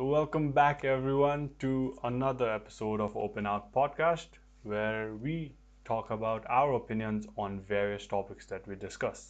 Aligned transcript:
So, 0.00 0.06
welcome 0.06 0.52
back 0.52 0.82
everyone 0.82 1.50
to 1.58 1.98
another 2.04 2.50
episode 2.50 3.02
of 3.02 3.14
Open 3.18 3.46
Out 3.46 3.70
Podcast, 3.70 4.28
where 4.62 5.14
we 5.14 5.52
talk 5.84 6.10
about 6.10 6.42
our 6.48 6.72
opinions 6.72 7.26
on 7.36 7.60
various 7.60 8.06
topics 8.06 8.46
that 8.46 8.66
we 8.66 8.76
discuss. 8.76 9.24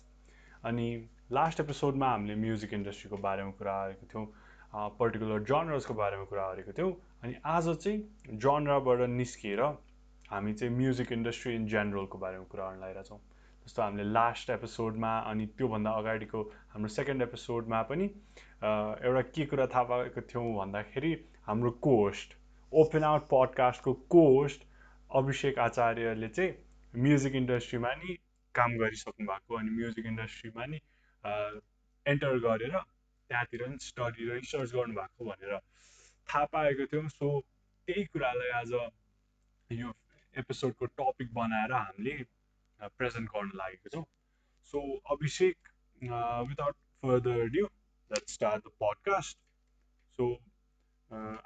अनि 0.64 0.86
last 1.32 1.60
एपिसोडमा 1.60 2.10
हामीले 2.10 2.34
music 2.44 2.74
इन्डस्ट्रीको 2.74 3.16
बारेमा 3.24 3.50
कुरा 3.58 3.74
गरेको 3.86 4.06
थियौँ 4.12 4.26
particular 5.00 5.42
जनर्सको 5.50 5.94
बारेमा 6.02 6.24
कुरा 6.34 6.46
गरेको 6.52 6.72
थियौँ 6.78 6.92
अनि 7.24 7.34
आज 7.54 7.68
चाहिँ 7.86 8.38
जनराबाट 8.46 9.02
निस्किएर 9.16 9.62
हामी 10.30 10.52
चाहिँ 10.60 10.76
म्युजिक 10.76 11.12
इन्डस्ट्री 11.18 11.54
इन 11.54 11.66
जेनरलको 11.74 12.18
बारेमा 12.26 12.44
कुरा 12.54 12.70
गर्न 12.70 12.80
लागिरहेछौँ 12.80 13.18
जस्तो 13.66 13.82
हामीले 13.82 14.04
लास्ट 14.12 14.50
एपिसोडमा 14.50 15.18
अनि 15.32 15.46
त्योभन्दा 15.58 15.90
अगाडिको 16.04 16.42
हाम्रो 16.74 16.94
सेकेन्ड 17.00 17.22
एपिसोडमा 17.22 17.82
पनि 17.90 18.08
एउटा 18.62 19.20
के 19.34 19.44
कुरा 19.46 19.66
थाहा 19.66 19.82
पाएको 19.90 20.20
थियौँ 20.30 20.54
भन्दाखेरि 20.54 21.12
हाम्रो 21.46 21.70
कोस्ट 21.84 22.34
ओपन 22.72 23.04
आउट 23.04 23.22
पडकास्टको 23.30 23.92
कोस्ट 24.14 24.66
अभिषेक 25.10 25.58
आचार्यले 25.58 26.28
चाहिँ 26.28 26.52
म्युजिक 26.94 27.34
इन्डस्ट्रीमा 27.36 27.92
नि 28.02 28.16
काम 28.54 28.76
गरिसक्नु 28.78 29.26
भएको 29.26 29.56
अनि 29.58 29.70
म्युजिक 29.78 30.06
इन्डस्ट्रीमा 30.06 30.66
नि 30.66 30.78
एन्टर 32.06 32.38
गरेर 32.44 32.76
त्यहाँतिर 32.76 33.66
नि 33.68 33.78
स्टडी 33.86 34.28
र 34.28 34.36
रिसर्च 34.36 34.74
गर्नुभएको 34.74 35.24
भनेर 35.24 35.58
थाहा 36.28 36.44
पाएको 36.52 36.86
थियौँ। 36.92 37.08
सो 37.08 37.40
त्यही 37.88 38.04
कुरालाई 38.12 38.50
आज 38.60 38.72
यो 39.70 39.88
एपिसोडको 40.34 40.86
टपिक 41.00 41.34
बनाएर 41.34 41.72
हामीले 41.72 42.14
प्रेजेन्ट 42.92 43.28
गर्न 43.30 43.50
लागेको 43.56 43.88
छौँ। 43.96 44.04
So 44.72 44.78
Abhishek 45.10 45.56
without 46.02 46.74
further 47.02 47.46
due 47.56 47.66
let 48.10 48.28
start 48.28 48.64
the 48.64 48.70
podcast 48.82 49.38
so 50.18 50.32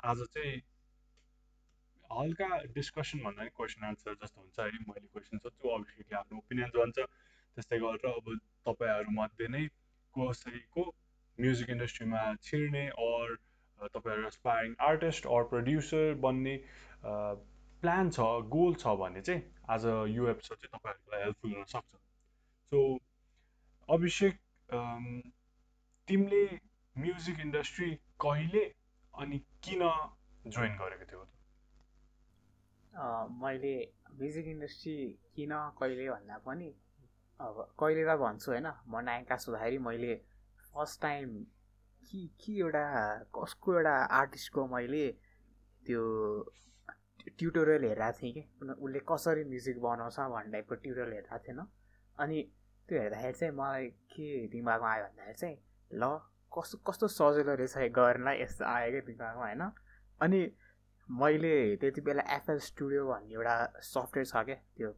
आज 0.04 0.22
चाहिँ 0.34 0.60
हल्का 2.10 2.48
डिस्कसन 2.74 3.18
भन्दा 3.24 3.44
क्वेसन 3.56 3.86
एन्सर 3.86 4.14
जस्तो 4.22 4.40
हुन्छ 4.40 4.60
है 4.60 4.84
मैले 4.88 5.06
क्वेसन 5.06 5.38
सोध्छु 5.38 5.68
अभिषेकले 5.70 6.16
आफ्नो 6.18 6.38
ओपिनियन 6.38 6.70
भन्छ 6.76 6.98
त्यस्तै 6.98 7.78
गरेर 7.78 8.12
अब 8.12 8.30
तपाईँहरूमध्ये 8.66 9.48
नै 9.48 9.64
कसैको 10.14 10.84
म्युजिक 11.38 11.70
इन्डस्ट्रीमा 11.70 12.22
छिर्ने 12.42 12.86
अर 13.04 13.36
तपाईँहरू 13.80 14.26
एसपायरिङ 14.26 14.74
आर्टिस्ट 14.88 15.30
अर 15.36 15.48
प्रड्युसर 15.52 16.14
बन्ने 16.20 16.56
प्लान 17.82 18.10
छ 18.10 18.28
गोल 18.50 18.74
छ 18.76 18.96
भने 19.00 19.22
चाहिँ 19.22 19.42
आज 19.68 19.86
यो 20.12 20.28
एपिसोड 20.28 20.58
चाहिँ 20.58 20.74
तपाईँहरूलाई 20.74 21.22
हेल्पफुल 21.22 21.54
हुनसक्छ 21.54 22.04
सो 22.72 22.84
अभिषेक 23.88 24.38
तिमीले 26.08 26.44
म्युजिक 26.96 27.40
इन्डस्ट्री 27.40 27.90
कहिले 28.20 28.64
अनि 29.14 29.38
किन 29.64 29.82
जोइन 30.46 30.76
गरेको 30.78 31.06
थियौ? 31.10 31.22
मैले 33.42 33.74
म्युजिक 34.18 34.46
इन्डस्ट्री 34.46 34.96
किन 35.36 35.52
कहिले 35.80 36.08
भन्दा 36.10 36.36
पनि 36.46 36.68
अब 37.40 37.62
कहिले 37.80 38.04
त 38.04 38.16
भन्छु 38.24 38.50
होइन 38.52 38.68
म 38.88 39.00
नायका 39.08 39.36
सुधारी 39.46 39.78
मैले 39.88 40.14
फर्स्ट 40.74 41.00
टाइम 41.02 41.34
कि 42.02 42.26
के 42.40 42.52
एउटा 42.60 42.84
कसको 43.34 43.74
एउटा 43.74 43.96
आर्टिस्टको 44.20 44.66
मैले 44.76 45.04
त्यो 45.86 46.02
ट्युटोरियल 47.38 47.84
हेरेको 47.84 48.12
थिएँ 48.20 48.32
कि 48.34 48.42
उसले 48.78 49.00
कसरी 49.08 49.44
म्युजिक 49.50 49.80
बनाउँछ 49.82 50.18
भन्ने 50.34 50.52
टाइपको 50.52 50.74
ट्युटोरियल 50.84 51.14
हेरेको 51.14 51.38
थिएन 51.46 51.66
अनि 52.18 52.42
त्यो 52.88 53.00
हेर्दाखेरि 53.00 53.38
चाहिँ 53.38 53.54
मलाई 53.54 53.88
के 54.14 54.26
दिमागमा 54.52 54.92
आयो 54.92 55.04
भन्दाखेरि 55.04 55.40
चाहिँ 55.40 55.56
ल 55.92 56.18
कस्तो 56.52 56.78
कस्तो 56.86 57.08
सजिलो 57.08 57.54
रहेछ 57.54 57.92
गर्नलाई 57.92 58.40
यस्तो 58.42 58.64
आयो 58.64 58.90
क्या 58.90 59.00
दिमागमा 59.00 59.44
होइन? 59.44 59.62
अनि 60.20 60.40
मैले 61.08 61.76
त्यति 61.76 62.00
बेला 62.00 62.22
एफएल 62.36 62.58
स्टुडियो 62.58 63.06
भन्ने 63.08 63.34
एउटा 63.34 63.54
सफ्टवेयर 63.82 64.26
छ 64.26 64.44
क्या 64.46 64.54
त्यो 64.76 64.90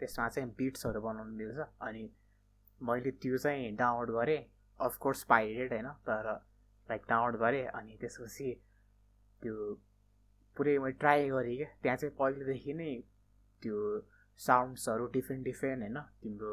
त्यसमा 0.00 0.28
चाहिँ 0.28 0.50
बिट्सहरू 0.58 1.00
बनाउनु 1.00 1.36
मिल्छ 1.36 1.68
अनि 1.80 2.02
मैले 2.80 3.10
त्यो 3.22 3.38
चाहिँ 3.38 3.74
डाउनलोड 3.76 4.10
गरेँ 4.16 4.42
अफकोर्स 4.80 5.24
पाइरेट 5.24 5.72
होइन? 5.72 5.88
तर 6.06 6.26
लाइक 6.88 7.02
डाउनलोड 7.08 7.40
गरेँ 7.40 7.66
अनि 7.66 7.96
त्यसपछि 8.00 8.52
त्यो 9.42 9.54
पुरै 10.56 10.78
मैले 10.78 10.92
ट्राई 10.92 11.28
गरेँ 11.30 11.56
क्या। 11.56 11.68
त्यहाँ 11.82 11.96
चाहिँ 11.96 12.14
पहिलेदेखि 12.18 12.72
नै 12.72 12.92
त्यो 13.62 13.78
साउन्ड्सहरू 14.38 15.06
डिफ्रेन्ट 15.06 15.44
डिफ्रेन्ट 15.44 15.82
होइन? 15.82 15.98
तिम्रो 16.22 16.52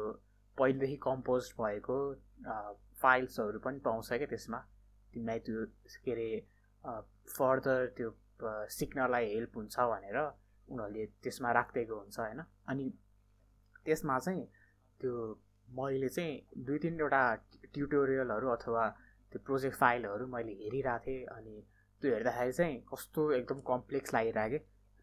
पहिलेदेखि 0.58 0.96
कम्पोज 0.96 1.52
भएको 1.60 1.98
फाइल्सहरू 3.02 3.58
पनि 3.66 3.78
पाउँछ 3.86 4.08
क्या 4.12 4.26
त्यसमा। 4.32 4.60
तिमीलाई 5.12 5.38
त्यो 5.46 5.64
के 6.04 6.12
अरे 6.12 6.28
फर्दर 7.36 7.86
त्यो 7.96 8.08
सिक्नलाई 8.78 9.26
हेल्प 9.34 9.56
हुन्छ 9.56 9.76
भनेर 9.92 10.18
उनीहरूले 10.18 11.06
त्यसमा 11.22 11.52
राखिदिएको 11.58 11.98
हुन्छ 12.00 12.18
होइन। 12.18 12.40
अनि 12.68 12.90
त्यसमा 13.86 14.18
चाहिँ 14.18 14.44
त्यो 15.00 15.12
मैले 15.68 16.08
चाहिँ 16.08 16.64
दुई 16.66 16.78
तिनवटा 16.78 17.22
ट्युटोरियलहरू 17.74 18.48
अथवा 18.56 18.88
त्यो 19.32 19.40
प्रोजेक्ट 19.46 19.76
फाइलहरू 19.76 20.26
मैले 20.34 20.52
हेरिरहेको 20.62 21.34
अनि 21.34 21.54
त्यो 22.02 22.12
हेर्दाखेरि 22.14 22.52
चाहिँ 22.52 22.80
कस्तो 22.92 23.30
एकदम 23.32 23.60
कम्प्लेक्स 23.68 24.14
लागिरहेको 24.14 24.58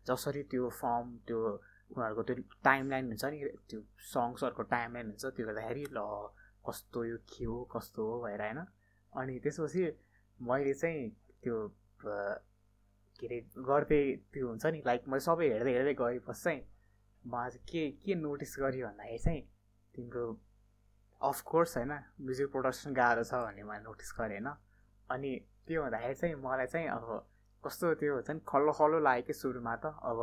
जसरी 0.05 0.43
त्यो 0.51 0.69
फर्म 0.81 1.17
त्यो 1.27 1.39
उनीहरूको 1.91 2.23
त्यो 2.23 2.35
टाइमलाइन 2.63 3.05
हुन्छ 3.07 3.25
नि 3.33 3.39
त्यो 3.69 3.79
सङ्ग्सहरूको 4.11 4.63
टाइमलाइन 4.73 5.07
हुन्छ 5.11 5.25
त्यो 5.37 5.47
हेर्दाखेरि 5.47 5.85
ल 5.91 6.05
कस्तो 6.65 7.03
यो 7.05 7.17
के 7.29 7.45
हो 7.45 7.63
कस्तो 7.73 8.05
हो 8.11 8.21
भएर 8.23 8.41
होइन? 8.41 8.59
अनि 9.13 9.39
त्यसपछि 9.39 9.83
मैले 10.39 10.73
चाहिँ 10.73 11.09
त्यो 11.43 11.57
के 13.19 13.27
अरे 13.27 13.39
गर्दै 13.57 14.01
त्यो 14.33 14.47
हुन्छ 14.47 14.65
नि 14.65 14.81
लाइक 14.85 15.07
मैले 15.07 15.19
सबै 15.19 15.47
हेर्दै 15.49 15.73
हेर्दै 15.73 15.93
गएपछि 15.93 16.41
चाहिँ 16.43 16.61
चाहिँ 17.23 17.63
के 17.71 17.81
के 18.03 18.15
नोटिस 18.15 18.55
गरेँ 18.59 18.83
भन्दाखेरि 18.83 19.17
चाहिँ 19.17 19.41
तिम्रो 19.95 20.25
अफकोर्स 21.21 21.77
होइन 21.77 21.93
म्युजिक 22.21 22.51
प्रडक्सन 22.51 22.93
गाह्रो 22.93 23.23
छ 23.23 23.41
भन्ने 23.43 23.63
मैले 23.63 23.83
नोटिस 23.83 24.13
गरेँ 24.19 24.39
होइन? 24.39 24.49
अनि 25.09 25.31
त्यो 25.67 25.81
हुँदाखेरि 25.81 26.15
चाहिँ 26.15 26.35
मलाई 26.35 26.67
चाहिँ 26.67 26.87
अब 26.87 27.05
कस्तो 27.63 27.93
त्यो 27.95 28.13
हुन्छ 28.13 28.29
नि 28.31 28.41
खल्लो 28.47 28.71
खल्लो 28.71 28.99
लाग्यो 28.99 29.27
कि 29.27 29.33
सुरुमा 29.33 29.75
त 29.75 29.85
अब 30.01 30.19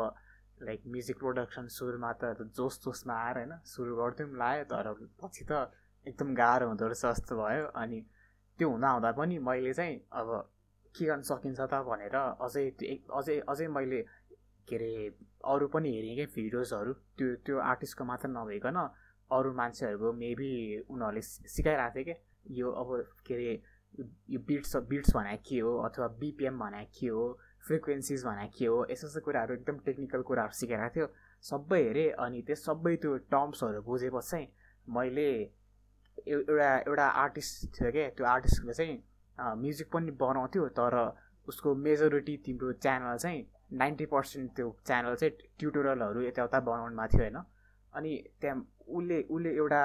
लाइक 0.63 0.83
म्युजिक 0.87 1.19
प्रोडक्सन 1.19 1.67
सुरुमा 1.69 2.13
त 2.13 2.49
जोस 2.57 2.81
जोसमा 2.85 3.15
आएर 3.15 3.37
होइन 3.37 3.53
सुरु 3.65 3.97
गर्थ्यौँ 3.97 4.31
लाग्यो 4.37 4.65
तर 4.65 4.87
पछि 5.21 5.45
त 5.45 5.53
एकदम 6.06 6.34
गाह्रो 6.34 6.67
हुँदो 6.69 6.87
रहेछ 6.87 7.05
जस्तो 7.06 7.37
भयो। 7.37 7.67
अनि 7.83 8.00
त्यो 8.59 8.69
हुँदा 8.71 8.91
हुँदा 8.91 9.11
पनि 9.12 9.39
मैले 9.39 9.72
चाहिँ 9.75 9.97
अब 10.12 10.28
के 10.94 11.05
गर्न 11.06 11.22
सकिन्छ 11.28 11.61
त 11.61 11.83
भनेर 11.89 12.17
अझै 12.17 12.65
अझै 13.19 13.39
अझै 13.49 13.67
मैले 13.69 14.00
के 14.69 14.77
अरे 14.77 14.93
अरू 15.45 15.66
पनि 15.75 15.91
हेरेँ 15.95 16.15
क्या 16.16 16.27
भिडियोजहरू। 16.34 16.93
त्यो 17.19 17.34
त्यो 17.47 17.59
आर्टिस्टको 17.71 18.05
मात्र 18.05 18.28
नभइकन 18.28 18.78
अरू 19.31 19.53
मान्छेहरूको 19.55 20.12
मेबी 20.22 20.53
उनीहरूले 20.89 21.22
सिकाइरहेको 21.22 21.95
थियो 21.97 22.05
क्या 22.05 22.16
यो 22.59 22.71
अब 22.81 22.89
के 23.27 23.34
अरे 23.34 23.53
यो 24.31 24.39
बिट्स 24.49 24.77
बिट्स 24.89 25.16
भने 25.16 25.37
के 25.49 25.59
हो 25.61 25.77
अथवा 25.84 26.06
बिपिएम 26.22 26.59
भने 26.59 26.84
के 26.99 27.09
हो 27.09 27.27
फ्रिक्वेन्सिज 27.66 28.25
भने 28.25 28.49
के 28.59 28.66
हो 28.66 28.78
यस्तो 28.91 29.06
यस्तो 29.06 29.21
कुराहरू 29.27 29.55
एकदम 29.55 29.78
टेक्निकल 29.87 30.22
कुराहरू 30.22 30.53
सिकाइरहेको 30.55 30.95
थियो। 30.97 31.06
सबै 31.45 31.83
हेरेँ 31.83 32.11
अनि 32.25 32.43
त्यो 32.43 32.56
सबै 32.56 32.95
त्यो 33.03 33.16
टर्म्सहरू 33.33 33.83
बुझेपछि 33.83 34.43
मैले 34.89 35.31
एउटा 36.27 36.71
एउटा 36.79 37.07
आर्टिस्ट 37.25 37.67
थियो 37.77 37.91
क्या 37.93 38.09
त्यो 38.17 38.27
आर्टिस्टले 38.27 38.73
चाहिँ 38.75 38.97
म्युजिक 39.63 39.91
पनि 39.93 40.11
बनाउँथ्यो 40.23 40.69
तर 40.79 40.97
उसको 41.49 41.75
मेजोरिटी 41.87 42.37
तिम्रो 42.47 42.73
च्यानल 42.85 43.17
चाहिँ 43.17 43.45
नाइन्टी 43.73 44.07
पर्सेन्ट 44.07 44.51
त्यो 44.57 44.69
च्यानल 44.87 45.15
चाहिँ 45.15 45.33
ट्युटोरियलहरू 45.59 46.23
यताउता 46.23 46.61
बनाउनुमा 46.69 47.07
थियो 47.07 47.23
होइन? 47.23 47.39
अनि 47.93 48.13
त्यहाँ 48.41 48.57
उसले 48.89 49.23
उसले 49.23 49.51
एउटा 49.57 49.83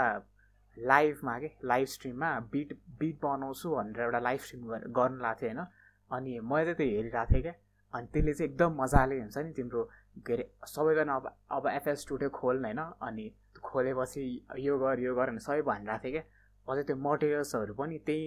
लाइभमा 0.78 1.38
के 1.40 1.50
लाइभ 1.66 1.88
स्ट्रिममा 1.88 2.30
बिट 2.52 2.74
बिट 3.00 3.20
बनाउँछु 3.24 3.76
भनेर 3.76 4.02
एउटा 4.02 4.20
लाइभ 4.20 4.40
स्ट्रिम 4.40 4.62
गर्नु 4.98 5.22
लाएको 5.22 5.40
थियो 5.42 5.50
होइन? 5.50 5.66
अनि 6.12 6.40
मैले 6.40 6.74
चाहिँ 6.74 6.78
त्यो 6.78 6.98
हेरिरहेको 6.98 7.34
थिएँ 7.34 7.42
क्या 7.42 7.54
अनि 7.94 8.08
त्यसले 8.14 8.34
चाहिँ 8.34 8.52
एकदम 8.52 8.82
मजाले 8.82 9.20
हुन्छ 9.20 9.38
नि 9.38 9.54
तिम्रो 9.54 9.84
के 10.28 10.34
अरे 10.34 10.50
सबैजना 10.68 11.16
अब 11.16 11.26
अब 11.52 11.68
एफएल 11.68 11.96
स्टुडियो 12.04 12.30
खोल्नु 12.40 12.68
होइन? 12.68 12.82
अनि 13.02 13.26
खोलेपछि 13.64 14.24
यो 14.60 14.78
गर 14.80 15.00
यो 15.00 15.16
गर 15.16 15.30
भने 15.32 15.40
सबै 15.48 15.62
भनिरहेको 15.70 16.04
थिएँ 16.04 16.14
क्या। 16.14 16.24
अझै 16.68 16.84
त्यो 16.90 16.96
मटेरियल्सहरू 17.08 17.74
पनि 17.80 17.98
त्यही 18.08 18.26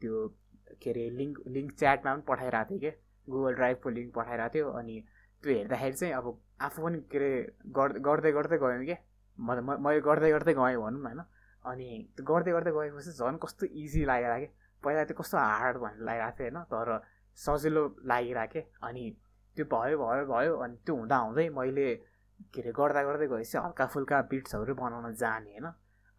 त्यो 0.00 0.14
के 0.82 0.90
अरे 0.90 1.04
लिङ्क 1.18 1.38
लिङ्क 1.54 1.70
च्याटमा 1.80 2.14
पनि 2.14 2.22
पठाइरहेको 2.28 2.70
थिएँ 2.70 2.80
कि 2.80 2.90
गुगल 3.28 3.54
ड्राइभको 3.60 3.88
लिङ्क 3.98 4.12
पठाइरहेको 4.14 4.54
थियो 4.54 4.70
अनि 4.80 4.96
त्यो 5.42 5.52
हेर्दाखेरि 5.54 5.96
चाहिँ 6.00 6.14
अब 6.14 6.26
आफू 6.66 6.82
पनि 6.82 6.98
के 7.12 7.18
अरे 7.18 7.30
गर्दै 8.06 8.32
गर्दै 8.32 8.58
गयौँ 8.58 8.84
क्या। 8.84 8.98
म 9.38 9.48
मैले 9.84 10.00
गर्दै 10.08 10.30
गर्दै 10.30 10.54
गएँ 10.54 10.76
भनौँ 10.82 11.02
होइन। 11.04 11.20
अनि 11.64 11.88
त्यो 12.16 12.24
गर्दै 12.30 12.52
गर्दै 12.56 12.72
गएपछि 12.78 13.12
झन् 13.18 13.38
कस्तो 13.42 13.66
इजी 13.82 14.04
लागेर 14.10 14.34
कि 14.40 14.48
पहिला 14.82 15.04
त्यो 15.08 15.16
कस्तो 15.20 15.38
हार्ड 15.38 15.76
भन्ने 15.84 16.04
लागिरहेको 16.08 16.36
थियो 16.38 16.50
होइन। 16.50 16.64
तर 16.72 16.88
सजिलो 17.38 17.82
लागिरहेको 18.10 18.60
अनि 18.86 19.04
त्यो 19.56 19.64
भयो 19.72 19.96
भयो 19.98 20.24
भयो 20.32 20.52
अनि 20.64 20.76
त्यो 20.86 20.94
हुँदा 20.96 21.16
हुँदै 21.26 21.48
मैले 21.58 21.88
के 22.54 22.60
अरे 22.60 22.72
गर्दा 22.72 23.02
गर्दै 23.02 23.26
गएपछि 23.26 23.58
हल्का 23.58 23.86
फुल्का 23.86 24.20
बिट्सहरू 24.30 24.74
बनाउन 24.74 25.14
जाने 25.14 25.50
होइन? 25.50 25.66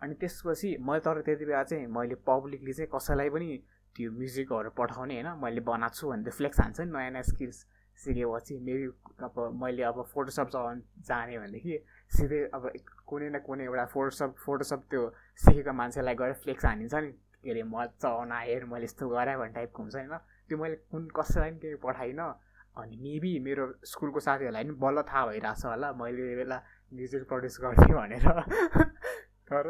अनि 0.01 0.13
त्यसपछि 0.15 0.77
मैले 0.79 0.99
तर 0.99 1.21
त्यति 1.21 1.45
बेला 1.45 1.63
चाहिँ 1.63 1.87
मैले 1.87 2.15
पब्लिकली 2.27 2.73
चाहिँ 2.73 2.89
कसैलाई 2.95 3.29
पनि 3.29 3.47
त्यो 3.95 4.11
म्युजिकहरू 4.11 4.69
पठाउने 4.77 5.21
होइन? 5.21 5.29
मैले 5.43 5.61
बनाएको 5.61 5.95
छु 5.95 6.09
भने 6.09 6.31
फ्लेक्स 6.31 6.59
हान्छ 6.59 6.79
नि 6.79 6.91
नयाँ 6.91 7.11
नयाँ 7.11 7.23
स्किल्स 7.23 7.65
सिकेपछि। 7.99 8.57
मेबी 8.59 8.85
अब 9.23 9.35
मैले 9.61 9.83
अब 9.83 10.01
फोटोसप 10.13 10.47
चलाउनु 10.53 10.81
जाने 11.03 11.37
भनेदेखि 11.39 11.79
सिधै 12.11 12.39
अब 12.53 12.71
कुनै 13.07 13.29
न 13.29 13.39
कुनै 13.43 13.63
एउटा 13.63 13.85
फोटोसप 13.85 14.35
फोटोसप 14.45 14.83
त्यो 14.89 15.01
सिकेको 15.41 15.73
मान्छेलाई 15.73 16.15
गएर 16.15 16.33
फ्लेक्स 16.43 16.65
हानिन्छ 16.65 16.95
नि। 16.95 17.11
के 17.43 17.51
अरे 17.51 17.63
म 17.63 17.85
चलाउन 17.99 18.31
हेर 18.31 18.65
मैले 18.65 18.85
यस्तो 18.85 19.09
गरेँ 19.09 19.37
भन्ने 19.37 19.53
टाइपको 19.53 19.83
हुन्छ 19.83 19.95
होइन? 19.95 20.15
त्यो 20.47 20.57
मैले 20.57 20.75
कुन 20.91 21.07
कसैलाई 21.15 21.49
पनि 21.51 21.59
केही 21.59 21.75
पठाइनँ। 21.83 22.29
अनि 22.77 22.97
मेबी 22.97 23.39
मेरो 23.39 23.65
स्कुलको 23.83 24.19
साथीहरूलाई 24.19 24.63
पनि 24.63 24.73
बल्ल 24.79 25.01
थाहा 25.01 25.25
भइरहेछ 25.25 25.65
होला 25.65 25.91
मैले 25.93 26.35
बेला 26.35 26.57
म्युजिक 26.93 27.23
प्रड्युस 27.27 27.57
गर्थेँ 27.61 27.95
भनेर। 27.95 28.25
तर 29.49 29.65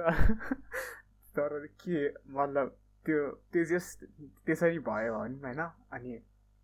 तर 1.36 1.66
के 1.82 2.08
मतलब 2.30 2.76
त्यो 3.06 3.20
त्यो 3.54 3.64
जस्ट 3.66 4.06
त्यसरी 4.46 4.80
भयो 4.80 5.14
भनौँ 5.14 5.42
होइन। 5.44 5.62
अनि 5.92 6.18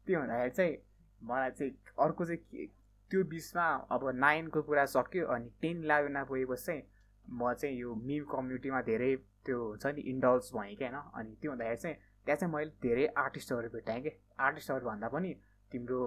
त्यो 0.07 0.19
हुँदाखेरि 0.19 0.49
चाहिँ 0.49 0.77
मलाई 1.21 1.51
चाहिँ 1.51 1.71
अर्को 1.99 2.25
चाहिँ 2.25 2.67
त्यो 3.11 3.23
बिचमा 3.23 3.65
अब 3.91 4.09
नाइनको 4.15 4.61
कुरा 4.61 4.85
सक्यो 4.85 5.27
अनि 5.27 5.49
टेन 5.61 5.83
इलेभेनमा 5.83 6.23
पुगेपछि 6.23 6.65
चाहिँ 6.65 6.83
म 7.29 7.53
चाहिँ 7.53 7.75
यो 7.77 7.95
मिम 7.95 8.23
कम्युनिटीमा 8.25 8.81
धेरै 8.81 9.15
त्यो 9.45 9.57
हुन्छ 9.69 9.85
नि 9.85 10.01
इन्डल्स 10.01 10.51
भएँ 10.53 10.75
क्या 10.75 10.89
होइन। 10.89 11.11
अनि 11.15 11.35
त्यो 11.41 11.51
हुँदाखेरि 11.51 11.81
चाहिँ 11.81 11.97
त्यहाँ 12.25 12.37
चाहिँ 12.37 12.53
मैले 12.53 12.71
धेरै 12.81 13.05
आर्टिस्टहरू 13.17 13.69
भेटाएँ 13.69 14.01
कि 14.01 14.11
आर्टिस्टहरू 14.39 14.85
भन्दा 14.85 15.07
पनि 15.07 15.35
तिम्रो 15.75 16.01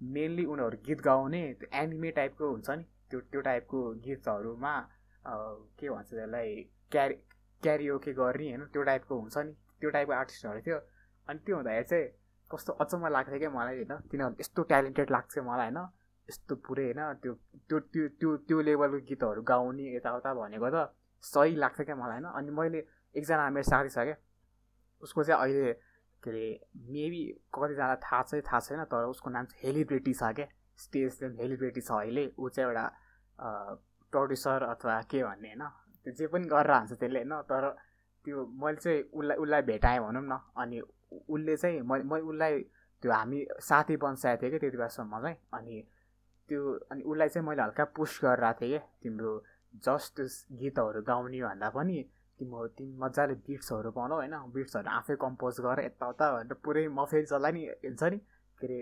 मेनली 0.00 0.44
उनीहरू 0.52 0.78
गीत 0.86 1.00
गाउने 1.02 1.42
त्यो 1.60 1.68
एनिमे 1.82 2.10
टाइपको 2.18 2.50
हुन्छ 2.50 2.70
नि 2.70 2.84
त्यो 3.10 3.20
त्यो 3.32 3.40
टाइपको 3.48 3.80
गीतहरूमा 4.04 4.74
के 5.78 5.90
भन्छ 5.90 6.10
त्यसलाई 6.10 6.54
क्यारी 6.92 7.14
क्यारिओके 7.62 8.12
गर्ने 8.14 8.48
होइन 8.48 8.64
त्यो 8.72 8.82
टाइपको 8.90 9.18
हुन्छ 9.20 9.36
नि 9.38 9.52
त्यो 9.80 9.90
टाइपको 9.90 10.12
आर्टिस्टहरू 10.14 10.60
थियो। 10.66 10.78
अनि 11.28 11.38
त्यो 11.46 11.56
हुँदाखेरि 11.56 11.86
चाहिँ 11.90 12.08
कस्तो 12.50 12.72
अचम्म 12.82 13.08
लाग्थ्यो 13.14 13.38
क्या 13.38 13.50
मलाई 13.50 13.76
होइन 13.76 13.92
तिनीहरू 14.10 14.34
यस्तो 14.40 14.62
ट्यालेन्टेड 14.72 15.10
लाग्थ्यो 15.10 15.44
मलाई 15.44 15.70
होइन 15.70 15.80
यस्तो 16.28 16.54
पुरै 16.66 16.84
होइन 16.84 17.00
त्यो 17.22 17.32
त्यो 17.68 17.78
त्यो 17.94 18.08
त्यो 18.20 18.36
त्यो 18.48 18.60
लेभलको 18.68 18.98
गीतहरू 19.08 19.42
गाउने 19.52 19.86
यताउता 19.96 20.34
भनेको 20.34 20.68
त 20.74 20.84
सही 21.24 21.56
लाग्छ 21.56 21.80
क्या 21.80 21.96
मलाई 21.96 22.20
होइन। 22.20 22.28
अनि 22.38 22.50
मैले 22.58 22.80
एकजना 23.14 23.48
मेरो 23.56 23.68
साथी 23.70 23.90
छ 23.96 23.98
क्या 24.08 24.16
उसको 25.02 25.24
चाहिँ 25.24 25.40
अहिले 25.40 25.72
के 26.24 26.30
अरे 26.30 26.46
मेबी 26.90 27.22
कतिजना 27.54 27.94
थाहा 28.04 28.22
चाहिँ 28.22 28.42
थाहा 28.42 28.60
छैन 28.60 28.84
तर 28.88 29.04
उसको 29.12 29.30
नाम 29.30 29.44
चाहिँ 29.44 29.60
हेलिब्रेटी 29.64 30.12
छ 30.14 30.32
क्या। 30.34 30.46
स्टेज 30.78 31.18
चाहिँ 31.20 31.36
हेलिब्रेटी 31.38 31.80
छ 31.80 31.90
अहिले। 31.92 32.24
ऊ 32.38 32.48
चाहिँ 32.48 32.68
एउटा 32.68 32.84
प्रड्युसर 34.12 34.62
अथवा 34.64 35.00
के 35.10 35.22
भन्ने 35.22 35.48
होइन? 35.48 35.62
त्यो 36.04 36.12
जे 36.12 36.26
पनि 36.32 36.46
गरेर 36.48 36.70
हान्छ 36.70 36.92
त्यसले 36.92 37.18
होइन? 37.18 37.34
तर 37.50 37.68
त्यो 38.24 38.46
मैले 38.62 38.76
चाहिँ 38.76 39.02
उसलाई 39.12 39.36
उसलाई 39.36 39.62
भेटाएँ 39.62 40.00
भनौँ 40.00 40.22
न। 40.22 40.38
अनि 40.56 40.80
उसले 41.28 41.56
चाहिँ 41.56 41.80
म 41.80 42.02
मैले 42.10 42.24
उसलाई 42.24 42.58
त्यो 43.02 43.12
हामी 43.12 43.46
साथी 43.60 43.96
बन्साएको 43.96 44.42
थिएँ 44.42 44.50
कि 44.50 44.58
त्यति 44.58 44.76
बेलासम्म 44.76 45.20
चाहिँ। 45.22 45.36
अनि 45.54 45.82
त्यो 46.48 46.60
अनि 46.90 47.02
उसलाई 47.02 47.28
चाहिँ 47.28 47.48
मैले 47.48 47.62
हल्का 47.62 47.84
पुस 47.96 48.20
गरिरहेको 48.24 48.60
थिएँ 48.60 48.78
कि 48.78 48.86
तिम्रो 49.02 49.32
जस्ट 49.86 50.20
गीतहरू 50.60 51.02
गाउने 51.02 51.40
भन्दा 51.42 51.68
पनि 51.70 52.04
तिम्रो 52.38 52.66
तिमी 52.78 52.94
मजाले 52.98 53.34
बिट्सहरू 53.46 53.90
पाउनु 53.90 54.14
होइन। 54.14 54.34
बिट्सहरू 54.54 54.88
आफै 54.90 55.16
कम्पोज 55.24 55.60
गर 55.66 55.78
यताउता 55.84 56.26
भनेर 56.34 56.56
पुरै 56.64 56.86
म 56.88 57.04
फेरि 57.10 57.26
जसलाई 57.26 57.52
नि 57.52 57.62
हुन्छ 57.84 58.02
नि 58.12 58.18
के 58.58 58.66
अरे 58.66 58.78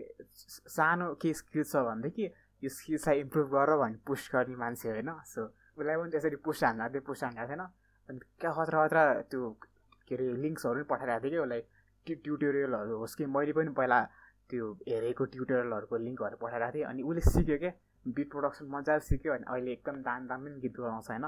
सानो 0.77 1.07
के 1.21 1.33
स्किल 1.35 1.65
छ 1.65 1.75
भनेदेखि 1.89 2.25
यो 2.63 2.69
स्किल्सलाई 2.69 3.21
इम्प्रुभ 3.21 3.49
गर 3.53 3.77
भने 3.83 3.97
पुस 4.07 4.29
गर्ने 4.33 4.57
मान्छे 4.57 4.89
होइन। 4.89 5.11
सो 5.33 5.41
उसलाई 5.79 5.97
पनि 5.97 6.11
त्यसरी 6.11 6.37
पुस 6.47 6.65
हान्दा 6.65 6.89
थियो 6.89 7.03
पुस 7.07 7.25
हान्दा 7.25 7.47
थिएन 7.49 7.63
अनि 8.09 8.19
क्या 8.41 8.51
खतरा 8.53 8.87
खतरा 8.87 9.03
त्यो 9.31 9.43
के 10.09 10.15
अरे 10.15 10.25
लिङ्क्सहरू 10.43 10.79
पनि 10.81 10.89
पठाइरहेको 10.91 11.25
थिएँ 11.25 11.33
कि 11.33 11.45
उसलाई। 11.45 11.63
ट्यु 12.07 12.15
ट्युटोरियलहरू 12.25 12.97
होस् 12.99 13.15
कि 13.17 13.27
मैले 13.27 13.53
पनि 13.53 13.71
पहिला 13.79 13.99
त्यो 14.51 14.65
हेरेको 14.89 15.25
ट्युटोरियलहरूको 15.35 15.97
लिङ्कहरू 16.07 16.37
पठाइरहेको 16.43 16.75
थिएँ। 16.75 16.85
अनि 16.85 17.03
उसले 17.03 17.21
सिक्यो 17.31 17.59
क्या। 17.63 17.73
बिट 18.07 18.29
प्रोडक्सन 18.31 18.67
मजाले 18.71 19.01
सिक्यो 19.07 19.33
अनि 19.33 19.45
अहिले 19.47 19.71
एकदम 19.73 19.97
दाम 20.03 20.27
दामी 20.27 20.51
गीत 20.61 20.77
गाउँछ 20.81 21.11
होइन। 21.11 21.27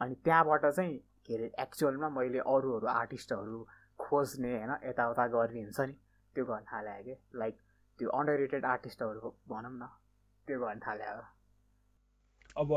अनि 0.00 0.14
त्यहाँबाट 0.24 0.66
चाहिँ 0.66 0.96
के 1.26 1.34
अरे 1.34 1.50
एक्चुअलमा 1.62 2.08
मैले 2.10 2.38
अरूहरू 2.38 2.86
आर्टिस्टहरू 2.92 3.58
खोज्ने 3.98 4.52
होइन 4.56 4.72
यताउता 4.84 5.26
गर्ने 5.34 5.62
हुन्छ 5.62 5.80
नि 5.80 5.94
त्यो 6.34 6.44
गर्न 6.44 6.64
थालेँ 6.72 7.02
कि। 7.04 7.14
लाइक 7.38 7.54
त्यो 7.98 8.08
अन्डर 8.18 8.36
रेटेड 8.40 8.64
आर्टिस्टहरू 8.66 9.34
भनौँ 9.48 9.72
न 9.72 9.88
त्यो 10.48 10.58
गर्न 10.60 10.78
थाले 10.86 11.04
अब 12.56 12.70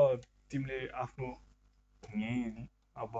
तिमीले 0.52 0.80
आफ्नो 1.04 1.30
यहीँ 2.04 2.68
अब 3.04 3.14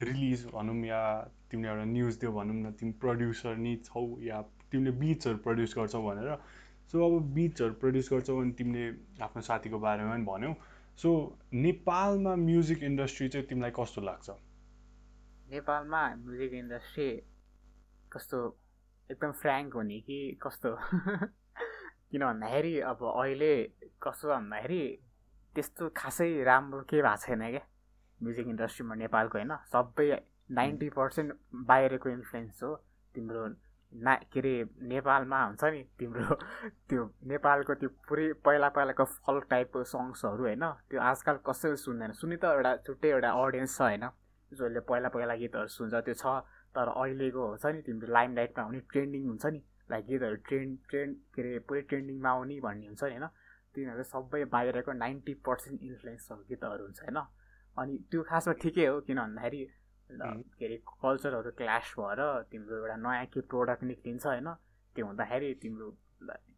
रिलिज 0.00 0.44
भनौँ 0.54 0.76
या 0.86 1.02
तिमीले 1.50 1.68
एउटा 1.68 1.84
न्युज 1.92 2.18
दियो 2.20 2.32
भनौँ 2.32 2.56
न 2.56 2.72
तिमी 2.80 2.92
प्रड्युसर 3.00 3.56
नै 3.56 3.76
छौ 3.84 4.02
या 4.22 4.42
तिमीले 4.72 4.90
बिट्सहरू 4.98 5.38
प्रड्युस 5.46 5.74
गर्छौ 5.78 6.02
भनेर 6.02 6.36
सो 6.92 7.06
अब 7.06 7.32
बिट्सहरू 7.34 7.74
प्रड्युस 7.80 8.12
गर्छौ 8.12 8.38
अनि 8.40 8.52
तिमीले 8.58 8.84
आफ्नो 9.24 9.42
साथीको 9.48 9.78
बारेमा 9.78 10.12
पनि 10.12 10.24
भन्यौ। 10.26 10.54
सो 10.98 11.10
नेपालमा 11.54 12.34
म्युजिक 12.36 12.82
इन्डस्ट्री 12.82 13.28
चाहिँ 13.28 13.46
तिमीलाई 13.46 13.70
कस्तो 13.70 14.00
लाग्छ? 14.00 14.30
नेपालमा 15.50 16.02
म्युजिक 16.16 16.52
इन्डस्ट्री 16.54 17.08
कस्तो 18.12 18.38
एकदम 19.10 19.32
फ्रेङ्क 19.32 19.74
हुने 19.74 20.00
कि 20.00 20.18
कस्तो? 20.42 20.76
किन 22.12 22.24
भन्दाखेरि 22.24 22.80
अब 22.80 22.98
अहिले 23.04 23.52
कस्तो 24.02 24.28
भन्दाखेरि 24.28 24.82
त्यस्तो 25.54 25.88
खासै 25.96 26.28
राम्रो 26.44 26.80
के 26.82 27.02
भएको 27.02 27.16
छैन 27.16 27.42
क्या 27.50 27.64
म्युजिक 28.20 28.46
इन्डस्ट्रीमा 28.48 28.94
नेपालको 28.94 29.38
होइन 29.38 29.52
सबै 29.72 30.08
नाइन्टी 30.50 30.88
पर्सेन्ट 30.90 31.32
बाहिरको 31.68 32.08
इन्फ्लुएन्स 32.08 32.62
हो 32.62 32.70
तिम्रो 33.14 33.46
ना 33.92 34.14
के 34.32 34.40
अरे 34.40 34.54
नेपालमा 34.88 35.38
हुन्छ 35.44 35.64
नि 35.64 35.82
तिम्रो 35.98 36.34
त्यो 36.88 37.02
नेपालको 37.32 37.74
त्यो 37.74 37.88
पुरै 38.08 38.26
पहिला 38.44 38.68
पहिलाको 38.76 39.04
फल्क 39.04 39.44
टाइपको 39.50 39.84
सङ्ग्सहरू 39.92 40.42
होइन? 40.44 40.64
त्यो 40.90 41.00
आजकल 41.00 41.36
कसैले 41.48 41.76
सुन्दैन। 41.76 42.12
सुनि 42.20 42.36
त 42.36 42.44
एउटा 42.56 42.72
छुट्टै 42.86 43.08
एउटा 43.08 43.30
अडियन्स 43.42 43.76
छ 43.76 43.82
होइन? 43.82 44.08
जसले 44.52 44.80
पहिला 44.88 45.08
पहिला 45.08 45.34
गीतहरू 45.42 45.68
सुन्छ 45.76 45.94
त्यो 45.94 46.14
छ। 46.14 46.24
तर 46.74 46.88
अहिलेको 46.88 47.46
हुन्छ 47.48 47.64
नि 47.66 47.82
तिम्रो 47.82 48.12
लाइम 48.12 48.34
लाइटमा 48.36 48.64
आउने 48.64 48.80
ट्रेन्डिङ 48.92 49.22
हुन्छ 49.28 49.44
नि। 49.46 49.60
लाइक 49.90 50.04
गीतहरू 50.06 50.36
ट्रेन्ड 50.48 50.78
ट्रेन्ड 50.88 51.16
के 51.34 51.42
अरे 51.42 51.58
पुरै 51.68 51.82
ट्रेन्डिङमा 51.82 52.30
आउने 52.30 52.60
भन्ने 52.60 52.86
हुन्छ 52.86 53.02
नि 53.04 53.10
होइन? 53.10 53.26
तिनीहरू 53.74 54.02
सबै 54.02 54.44
बाहिरको 54.56 54.92
नाइन्टी 55.04 55.34
पर्सेन्ट 55.46 55.82
इन्फ्लुएन्स 55.82 56.28
गीतहरू 56.48 56.84
हुन्छ 56.84 57.00
होइन? 57.02 57.18
अनि 57.76 57.92
त्यो 58.10 58.22
खासमा 58.22 58.54
ठिकै 58.62 58.86
हो 58.86 59.00
किन 59.00 59.18
भन्दाखेरि 59.20 59.60
के 60.58 60.66
अरे 60.66 60.76
कल्चरहरू 61.02 61.50
क्ल्यास 61.58 61.94
भएर 61.98 62.20
तिम्रो 62.50 62.76
एउटा 62.76 62.96
नयाँ 62.96 63.26
के 63.26 63.40
प्रोडक्ट 63.52 63.82
निक्लिन्छ 63.84 64.26
होइन 64.26 64.48
त्यो 64.96 65.06
हुँदाखेरि 65.06 65.54
तिम्रो 65.62 65.90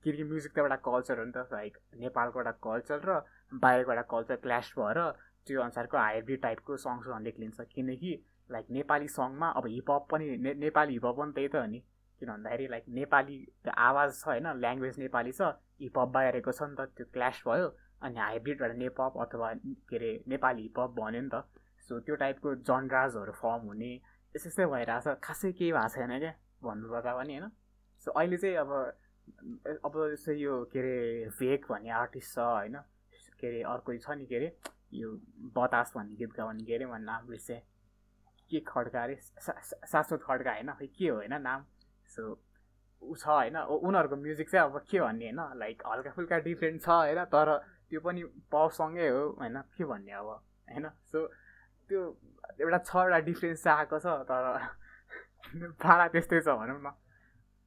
किनकि 0.05 0.25
म्युजिक 0.25 0.53
त 0.53 0.59
एउटा 0.59 0.77
कल्चर 0.89 1.19
हो 1.19 1.25
नि 1.25 1.33
त 1.37 1.49
लाइक 1.53 1.79
नेपालको 1.97 2.41
एउटा 2.41 2.53
कल्चर 2.67 3.01
र 3.09 3.21
बाहिरको 3.63 3.93
एउटा 3.93 4.03
कल्चर 4.11 4.37
क्ल्यास 4.45 4.73
भएर 4.79 5.01
त्यो 5.47 5.61
अनुसारको 5.63 5.97
हाइब्रिड 5.99 6.41
टाइपको 6.43 6.77
सङ्ग्सहरू 6.85 7.19
निक्लिन्छ 7.25 7.61
किनकि 7.75 8.13
लाइक 8.51 8.67
नेपाली 8.71 9.09
सङमा 9.09 9.49
अब 9.59 9.67
हिपहप 9.67 10.07
पनि 10.11 10.37
ने 10.37 10.55
नेपाली 10.55 10.93
हिपहप 10.93 11.17
पनि 11.17 11.33
त्यही 11.33 11.49
त 11.49 11.57
हो 11.57 11.67
नि। 11.67 11.81
किन 12.21 12.29
भन्दाखेरि 12.29 12.67
लाइक 12.71 12.85
नेपाली 12.89 13.37
आवाज 13.77 14.21
छ 14.21 14.29
होइन 14.29 14.47
ल्याङ्ग्वेज 14.61 14.99
नेपाली 14.99 15.33
छ 15.33 15.49
हिपहप 15.81 16.09
बाहिरको 16.17 16.53
छ 16.53 16.63
नि 16.63 16.77
त 16.79 16.89
त्यो 16.97 17.07
क्ल्यास 17.13 17.43
भयो। 17.49 17.69
अनि 18.03 18.19
हाइब्रिड 18.21 18.63
एउटा 18.63 18.75
नेपप 18.75 19.15
अथवा 19.25 19.53
के 19.89 19.97
अरे 19.97 20.11
नेपाली 20.29 20.63
हिपहप 20.63 20.91
भन्यो 21.01 21.21
नि 21.21 21.29
त। 21.29 21.45
सो 21.89 22.01
त्यो 22.01 22.15
टाइपको 22.17 22.55
जनराजहरू 22.69 23.33
फर्म 23.41 23.63
हुने 23.69 23.93
यस्तो 24.35 24.49
यस्तै 24.49 24.67
भइरहेछ। 24.67 25.07
खासै 25.25 25.53
केही 25.53 25.73
भएको 25.73 25.89
छैन 25.95 26.19
क्या 26.19 26.33
भन्नुपर्दा 26.65 27.13
पनि 27.17 27.37
होइन? 27.37 27.51
सो 28.03 28.11
अहिले 28.11 28.37
चाहिँ 28.37 28.57
अब 28.57 28.71
अब 29.85 29.95
जस्तै 30.13 30.35
यो 30.37 30.65
के 30.73 30.79
अरे 30.79 30.97
भेक 31.39 31.67
भन्ने 31.71 31.91
आर्टिस्ट 32.01 32.35
छ 32.35 32.39
होइन? 32.39 32.77
के 33.41 33.47
अरे 33.49 33.61
अर्को 33.73 33.97
छ 33.99 34.17
नि 34.17 34.27
के 34.27 34.37
अरे 34.37 34.49
यो 34.95 35.09
बतास 35.57 35.93
भन्ने 35.97 36.15
गीत 36.17 36.33
गाउने 36.37 36.65
के 36.65 36.75
अरे 36.75 36.87
भन्ने 36.87 37.05
नाम 37.05 37.27
बिर्सेँ 37.29 37.61
के 38.51 38.61
खड्का 38.69 39.03
अरे? 39.03 39.17
शाश्वत 39.17 40.21
खड्का 40.23 40.53
होइन? 40.53 40.73
खै 40.81 40.87
के 40.87 41.09
हो 41.09 41.17
होइन 41.17 41.35
नाम? 41.43 41.65
सो 42.17 42.23
ऊ 43.03 43.15
छ 43.17 43.27
होइन? 43.29 43.57
उनीहरूको 43.59 44.17
म्युजिक 44.17 44.51
चाहिँ 44.51 44.65
अब 44.67 44.77
के 44.91 45.01
भन्ने 45.01 45.25
होइन? 45.25 45.59
लाइक 45.59 45.83
हल्का 45.87 46.11
फुल्का 46.17 46.39
डिफ्रेन्ट 46.49 46.83
छ 46.83 46.89
होइन? 46.89 47.25
तर 47.29 47.49
त्यो 47.89 48.01
पनि 48.01 48.23
पपसँगै 48.53 49.09
हो 49.09 49.23
होइन? 49.41 49.57
के 49.77 49.85
भन्ने 49.85 50.13
अब 50.13 50.29
होइन? 50.69 50.89
सो 51.13 51.29
त्यो 51.89 52.03
एउटा 52.61 52.79
छ 52.79 52.97
एउटा 52.97 53.19
डिफ्रेन्स 53.29 53.63
चाहिँ 53.65 53.79
आएको 53.79 53.99
छ 53.99 54.07
तर 54.31 54.45
भाडा 55.83 56.07
त्यस्तै 56.09 56.41
छ 56.41 56.57
भनौँ 56.61 56.81
न। 56.81 56.93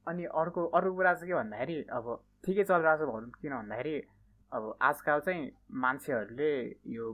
अनि 0.06 0.24
अर्को 0.42 0.66
अर्को 0.78 0.94
कुरा 0.94 1.14
चाहिँ 1.14 1.28
के 1.28 1.34
भन्दाखेरि 1.34 1.76
अब 1.98 2.06
ठिकै 2.44 2.64
चलिरहेको 2.64 3.04
छ 3.04 3.10
भनौँ 3.10 3.30
किन 3.40 3.52
भन्दाखेरि 3.54 3.96
अब 4.52 4.62
आजकल 4.82 5.20
चाहिँ 5.20 5.50
मान्छेहरूले 5.84 6.52
यो 6.94 7.06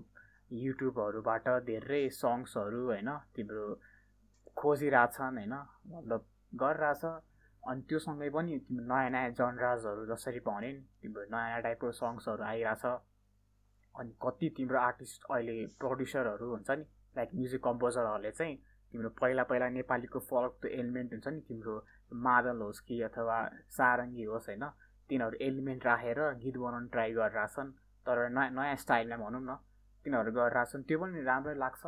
युट्युबहरूबाट 0.50 1.48
धेरै 1.66 2.02
सङ्ग्सहरू 2.14 2.80
होइन 2.86 3.10
तिम्रो 3.36 3.66
खोजिरहेछन् 4.56 5.38
होइन 5.38 5.54
मतलब 5.92 6.26
गरिरहेछ। 6.52 7.04
अनि 7.62 7.80
त्योसँगै 7.88 8.28
पनि 8.30 8.58
तिम्रो 8.66 8.84
नयाँ 8.86 9.10
नयाँ 9.10 9.30
जनराजहरू 9.38 10.06
जसरी 10.06 10.40
भने 10.46 10.70
नि 10.72 10.80
तिम्रो 11.02 11.22
नयाँ 11.32 11.48
नयाँ 11.48 11.62
टाइपको 11.62 11.92
सङ्ग्सहरू 12.00 12.42
आइरहेछ। 12.44 12.84
अनि 13.94 14.10
कति 14.22 14.48
तिम्रो 14.56 14.78
आर्टिस्ट 14.80 15.24
अहिले 15.30 15.54
प्रड्युसरहरू 15.80 16.50
हुन्छ 16.50 16.70
नि 16.70 16.84
लाइक 17.16 17.34
म्युजिक 17.34 17.62
कम्पोजरहरूले 17.62 18.30
चाहिँ 18.32 18.56
तिम्रो 18.92 19.10
पहिला 19.20 19.42
पहिला 19.44 19.68
नेपालीको 19.70 20.18
फल्क 20.22 20.52
त्यो 20.62 20.70
एलिमेन्ट 20.72 21.12
हुन्छ 21.12 21.28
नि 21.28 21.40
तिम्रो 21.48 21.74
मादल 22.22 22.60
होस् 22.62 22.80
कि 22.82 23.00
अथवा 23.02 23.38
सारङ्गी 23.72 24.24
होस् 24.24 24.48
होइन 24.48 24.64
तिनीहरू 25.10 25.36
एलिमेन्ट 25.42 25.86
राखेर 25.86 26.20
गीत 26.42 26.56
बनाउनु 26.58 26.88
ट्राई 26.88 27.12
गरिरहेछन् 27.14 27.72
तर 28.06 28.18
नयाँ 28.30 28.50
नयाँ 28.52 28.76
स्टाइलमा 28.82 29.16
भनौँ 29.18 29.42
न 29.42 29.56
तिनीहरू 30.06 30.32
गरिरहेछन् 30.32 30.82
त्यो 30.84 30.98
पनि 30.98 31.22
राम्रै 31.24 31.54
लाग्छ। 31.56 31.82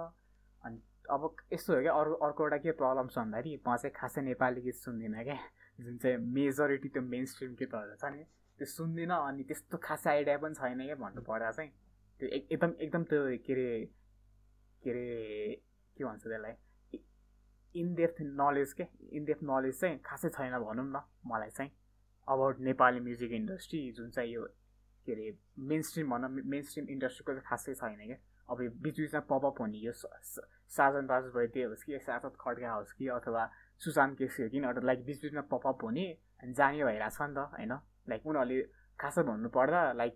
अनि 0.62 0.80
अब 1.10 1.22
यस्तो 1.52 1.74
हो 1.74 1.80
क्या 1.82 1.92
अरू 1.94 2.14
अर्को 2.26 2.44
एउटा 2.44 2.58
के 2.58 2.72
प्रब्लम 2.80 3.06
छ 3.08 3.18
भन्दाखेरि 3.18 3.52
म 3.58 3.76
चाहिँ 3.76 3.94
खासै 3.94 4.20
नेपाली 4.22 4.60
गीत 4.62 4.74
सुन्दिनँ 4.76 5.24
क्या 5.24 5.38
जुन 5.78 5.96
चाहिँ 5.98 6.16
मेजोरिटी 6.32 6.88
त्यो 6.88 7.02
मेन 7.04 7.24
स्ट्रिम 7.26 7.52
गीतहरू 7.54 7.94
छ 7.96 8.10
नि 8.10 8.24
त्यो 8.58 8.66
सुन्दिनँ 8.68 9.18
अनि 9.22 9.42
त्यस्तो 9.44 9.78
खासै 9.78 10.10
आइडिया 10.10 10.36
पनि 10.38 10.54
छैन 10.54 10.80
क्या 10.82 10.96
भन्नु 10.96 11.22
पर्दा 11.22 11.50
चाहिँ 11.52 11.70
त्यो 12.20 12.28
एकदम 12.28 12.70
एकदम 12.80 13.02
त्यो 13.04 13.20
के 13.46 13.52
अरे 13.52 13.68
के 14.82 14.90
अरे 14.90 15.60
के 15.96 16.04
भन्छ 16.04 16.22
त्यसलाई? 16.22 16.54
इनडेप्थ 17.74 18.22
नलेज 18.22 18.72
के? 18.72 18.84
इनडेप्थ 19.16 19.42
नलेज 19.44 19.80
चाहिँ 19.80 19.98
खासै 20.04 20.28
छैन 20.28 20.58
भनौँ 20.58 20.86
न 20.86 21.02
मलाई 21.26 21.50
चाहिँ। 21.50 21.70
अबाउट 22.28 22.60
नेपाली 22.60 23.00
म्युजिक 23.00 23.32
इन्डस्ट्री 23.32 23.80
जुन 23.96 24.10
चाहिँ 24.10 24.32
यो 24.32 24.42
के 25.06 25.12
अरे 25.12 25.36
मेन 25.70 25.82
स्ट्रिम 25.82 26.10
भनौँ 26.10 26.30
मेन 26.30 26.62
स्ट्रिम 26.62 26.86
इन्डस्ट्रीको 26.90 27.32
चाहिँ 27.32 27.46
खासै 27.48 27.74
छैन 27.74 28.06
क्या 28.06 28.16
अब 28.48 28.62
यो 28.62 28.70
बिच 28.82 29.00
बिचमा 29.00 29.20
पपअप 29.30 29.60
हुने 29.60 29.78
यो 29.78 29.92
साजन 29.92 31.06
बाज 31.06 31.24
भइदिए 31.34 31.64
होस् 31.64 31.84
कि 31.84 31.98
साथत 31.98 32.34
खड्का 32.40 32.72
होस् 32.72 32.92
कि 32.98 33.08
अथवा 33.08 33.42
सुशान्त 33.80 34.18
केसी 34.18 34.42
हो 34.42 34.48
कि 34.48 34.56
यिनीहरू 34.56 34.80
लाइक 34.86 35.04
बिच 35.06 35.22
बिचमा 35.22 35.42
पपअप 35.52 35.84
हुने 35.84 36.06
अनि 36.42 36.52
जाने 36.52 36.84
भइरहेछ 36.84 37.18
नि 37.22 37.34
त 37.34 37.38
होइन? 37.54 37.72
लाइक 38.08 38.26
उनीहरूले 38.26 38.62
खासै 38.98 39.22
भन्नुपर्दा 39.22 39.80
लाइक 39.92 40.14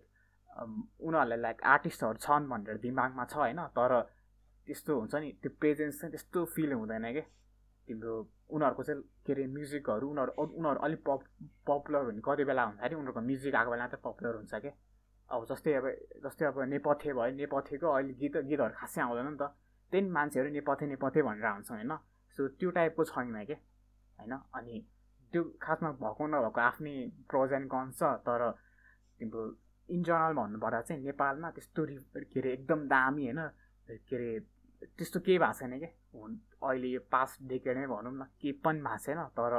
उनीहरूलाई 1.07 1.39
लाइक 1.39 1.63
आर्टिस्टहरू 1.73 2.17
छन् 2.25 2.49
भनेर 2.51 2.77
दिमागमा 2.83 3.25
छ 3.25 3.33
होइन? 3.35 3.59
तर 3.77 3.91
त्यस्तो 4.67 4.99
हुन्छ 4.99 5.15
नि 5.15 5.31
त्यो 5.41 5.51
प्रेजेन्स 5.59 5.99
चाहिँ 6.01 6.11
त्यस्तो 6.11 6.45
फिल 6.45 6.71
हुँदैन 6.73 7.11
क्या 7.11 7.25
तिम्रो 7.87 8.13
उनीहरूको 8.49 8.83
चाहिँ 8.83 9.01
के 9.25 9.33
अरे 9.33 9.47
म्युजिकहरू 9.47 10.09
उनीहरू 10.09 10.31
उनीहरू 10.43 10.79
अलिक 10.79 11.01
पप 11.05 11.21
पपुलर 11.67 12.05
हुने 12.05 12.21
कति 12.25 12.43
बेला 12.43 12.63
हुँदाखेरि 12.63 12.95
उनीहरूको 12.95 13.21
म्युजिक 13.21 13.55
आएको 13.55 13.71
बेला 13.71 13.87
चाहिँ 13.87 14.03
पपुलर 14.03 14.35
हुन्छ 14.35 14.53
क्या 14.55 14.73
अब 15.29 15.45
जस्तै 15.45 15.73
अब 15.73 15.85
जस्तै 16.23 16.45
अब 16.45 16.59
नेपथ्य 16.67 17.13
भयो 17.13 17.35
नेपथ्यको 17.35 17.87
अहिले 17.87 18.13
गीत 18.13 18.35
गीतहरू 18.49 18.73
खासै 18.75 19.01
आउँदैन 19.01 19.27
नि 19.27 19.37
त। 19.37 19.43
त्यही 19.91 20.09
मान्छेहरू 20.09 20.49
नेपथ्य 20.49 20.85
नेपथ्य 20.85 21.21
भनेर 21.21 21.47
हुन्छ 21.47 21.71
होइन। 21.71 21.93
सो 22.37 22.47
त्यो 22.59 22.69
टाइपको 22.69 23.03
छैन 23.03 23.45
क्या 23.45 23.57
होइन। 24.19 24.33
अनि 24.53 24.75
त्यो 25.33 25.41
खासमा 25.61 25.91
भएको 26.03 26.27
नभएको 26.27 26.59
आफ्नै 26.61 26.95
प्रोज 27.29 27.53
एन्ड 27.53 27.67
कन्स 27.71 27.99
छ 27.99 28.03
तर 28.27 28.41
तिम्रो 29.19 29.41
इन 29.89 30.03
जनरल 30.03 30.33
भन्नुपर्दा 30.33 30.81
चाहिँ 30.81 31.03
नेपालमा 31.03 31.49
त्यस्तो 31.51 31.85
के 32.27 32.39
अरे 32.39 32.53
एकदम 32.53 32.79
दामी 32.87 33.23
होइन। 33.25 33.41
के 34.07 34.15
अरे 34.15 34.29
त्यस्तो 34.81 35.19
केही 35.19 35.37
भएको 35.39 35.59
छैन 35.59 35.77
क्या 35.79 35.91
हुन् 36.13 36.35
अहिले 36.63 36.87
यो 36.87 37.01
पास्ट 37.11 37.43
डेकेड 37.49 37.77
नै 37.77 37.87
भनौँ 37.87 38.13
न 38.13 38.27
केही 38.41 38.53
पनि 38.65 38.81
भएको 38.81 39.03
छैन 39.05 39.23
तर 39.37 39.53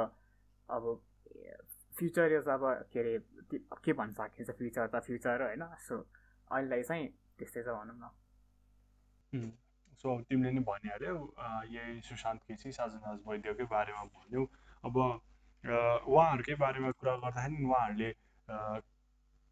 अब 0.69 0.83
फ्युचर 1.97 2.31
इज 2.33 2.47
अब 2.49 2.63
के 2.93 2.99
अरे 2.99 3.17
के 3.83 3.93
भन्न 3.93 4.11
सकिन्छ 4.13 4.49
फ्युचर 4.51 4.87
त 4.87 5.03
फ्युचर 5.07 5.41
होइन 5.43 5.63
सो 5.87 5.95
अहिलेलाई 6.51 6.83
चाहिँ 6.83 7.07
त्यस्तै 7.39 7.63
छ 7.63 7.67
भनौँ 7.79 7.97
न। 7.97 9.51
सो 10.01 10.07
तिमीले 10.29 10.51
नै 10.51 10.63
भनिहाल्यौ 10.67 11.17
यही 11.71 12.01
सुशान्त 12.03 12.41
केसी 12.47 12.71
साजनाज 12.71 13.19
वैद्यकै 13.27 13.65
बारेमा 13.71 14.03
भन्यौ। 14.15 14.43
अब 14.83 14.97
उहाँहरूकै 15.63 16.55
बारेमा 16.63 16.91
कुरा 16.99 17.15
गर्दाखेरि 17.23 17.63
उहाँहरूले 17.63 18.09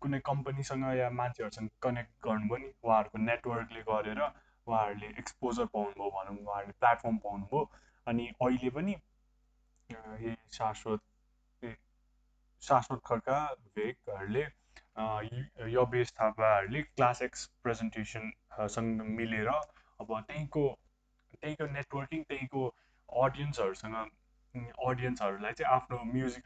कुनै 0.01 0.19
कम्पनीसँग 0.25 0.83
या 0.97 1.09
मान्छेहरूसँग 1.15 1.69
कनेक्ट 1.81 2.11
गर्नुभयो 2.25 2.57
नि 2.57 2.69
उहाँहरूको 2.83 3.17
नेटवर्कले 3.21 3.81
गरेर 3.89 4.21
उहाँहरूले 4.67 5.07
एक्सपोजर 5.19 5.65
पाउनुभयो 5.73 6.09
भनौँ 6.17 6.37
उहाँहरूले 6.37 6.73
प्लेटफर्म 6.79 7.17
पाउनुभयो। 7.25 7.69
अनि 8.07 8.27
अहिले 8.41 8.69
पनि 8.77 8.95
यही 9.89 10.35
शाश्वत 10.53 11.01
शाश्वत 12.61 12.99
खड्का 13.05 13.37
भेकहरूले 13.75 14.43
यबेश 15.73 16.11
थापाहरूले 16.11 16.81
क्लास 16.83 17.21
एक्स 17.21 17.45
प्रेजेन्टेसनसँग 17.63 19.01
मिलेर 19.19 19.47
अब 19.47 20.09
त्यहीँको 20.27 20.63
त्यहीँको 21.33 21.65
नेटवर्किङ 21.73 22.23
त्यहीँको 22.23 22.67
अडियन्सहरूसँग 23.09 23.95
अडियन्सहरूलाई 24.87 25.53
चाहिँ 25.53 25.73
आफ्नो 25.73 25.97
म्युजिक 26.11 26.43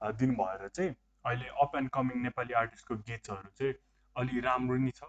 दिनुभएर 0.00 0.68
चाहिँ 0.68 0.90
अहिले 1.24 1.48
अप 1.62 1.76
एन्ड 1.76 1.90
कमिङ 1.90 2.22
नेपाली 2.22 2.52
आर्टिस्टको 2.62 2.96
गीतहरू 3.08 3.50
चाहिँ 3.58 3.74
अलि 4.16 4.40
राम्रो 4.40 4.76
नि 4.78 4.90
छ। 4.90 5.00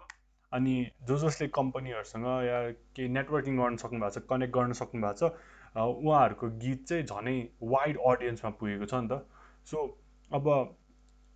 अनि 0.52 0.74
जो 1.08 1.16
जसले 1.18 1.48
कम्पनीहरूसँग 1.54 2.26
या 2.46 2.58
केही 2.96 3.08
नेटवर्किङ 3.14 3.56
गर्न 3.58 3.76
सक्नु 3.76 4.00
भएको 4.00 4.20
छ 4.20 4.22
कनेक्ट 4.30 4.54
गर्न 4.54 4.72
सक्नु 4.80 5.00
भएको 5.02 5.28
छ 5.28 5.32
उहाँहरूको 5.76 6.50
गीत 6.62 6.84
चाहिँ 6.88 7.04
झनै 7.04 7.36
वाइड 7.72 7.98
अडियन्समा 8.12 8.50
पुगेको 8.60 8.86
छ 8.86 9.00
नि 9.02 9.08
त। 9.08 9.20
सो 9.66 9.84
अब 10.30 10.48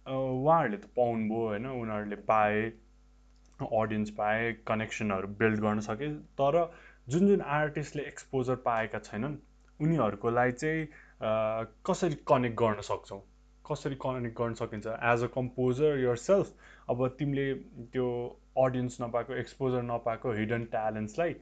उहाँहरूले 0.07 0.76
त 0.76 0.90
पाउनुभयो 0.97 1.42
होइन 1.49 1.66
उनीहरूले 1.73 2.16
पाए 2.31 2.62
अडियन्स 3.61 4.11
पाए 4.19 4.52
कनेक्सनहरू 4.66 5.28
बिल्ड 5.42 5.61
गर्न 5.61 5.81
सके 5.88 6.09
तर 6.40 6.59
जुन 7.09 7.26
जुन 7.28 7.40
आर्टिस्टले 7.59 8.02
एक्सपोजर 8.07 8.57
पाएका 8.64 8.99
छैनन् 9.11 9.37
उनीहरूको 9.81 10.31
लागि 10.31 10.52
चाहिँ 10.52 10.87
कसरी 11.87 12.16
कनेक्ट 12.28 12.57
गर्न 12.59 12.81
सक्छौँ? 12.88 13.21
कसरी 13.64 13.97
कनेक्ट 14.02 14.37
गर्न 14.38 14.54
सकिन्छ? 14.54 14.87
As 14.87 15.23
a 15.25 15.26
composer 15.35 15.99
your 16.00 16.16
self 16.19 16.47
अब 16.91 17.07
तिमीले 17.19 17.47
त्यो 17.93 18.07
अडियन्स 18.59 19.01
नपाएको 19.01 19.33
एक्सपोजर 19.43 19.83
नपाएको 19.83 20.33
हिडन 20.33 20.65
ट्यालेन्ट्सलाई 20.73 21.35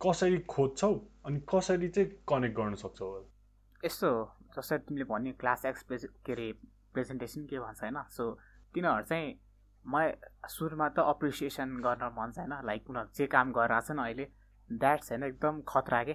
कसरी 0.00 0.38
खोज्छौ 0.48 0.92
अनि 1.26 1.40
कसरी 1.52 1.88
चाहिँ 1.88 2.10
कनेक्ट 2.28 2.56
गर्न 2.56 2.74
सक्छौ? 2.82 3.08
यस्तो 3.84 4.10
जस्तै 4.56 4.78
तिमीले 4.88 5.04
भन्यो 5.04 5.32
क्लास 5.40 5.64
एक्स 5.66 5.82
के 6.26 6.32
अरे 6.32 6.52
प्रेजेन्टेसन 6.92 7.46
के 7.46 7.58
भन्छ 7.58 7.80
होइन? 7.82 8.02
सो 8.08 8.24
तिनीहरू 8.74 9.04
चाहिँ 9.04 9.28
मलाई 9.84 10.12
सुरुमा 10.48 10.88
त 10.88 10.98
अप्रिसिएसन 11.12 11.76
गर्न 11.86 12.12
मन 12.16 12.30
छ 12.32 12.38
होइन 12.38 12.54
लाइक 12.66 12.90
उनीहरू 12.90 13.16
जे 13.16 13.26
काम 13.34 13.52
गरिरहेछन् 13.52 14.00
अहिले 14.00 14.26
द्याट्स 14.68 15.12
होइन 15.12 15.22
एकदम 15.24 15.60
खतरा 15.68 16.02
के? 16.04 16.14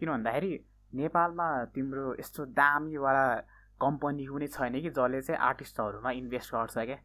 किन 0.00 0.10
भन्दाखेरि 0.10 0.52
नेपालमा 0.94 1.48
तिम्रो 1.74 2.14
यस्तो 2.20 2.44
दामीवाला 2.56 3.26
कम्पनी 3.80 4.26
कुनै 4.26 4.46
छैन 4.56 4.80
कि 4.82 4.90
जसले 4.90 5.20
चाहिँ 5.22 5.40
आर्टिस्टहरूमा 5.48 6.10
इन्भेस्ट 6.20 6.54
गर्छ 6.54 6.78
क्या 6.78 6.98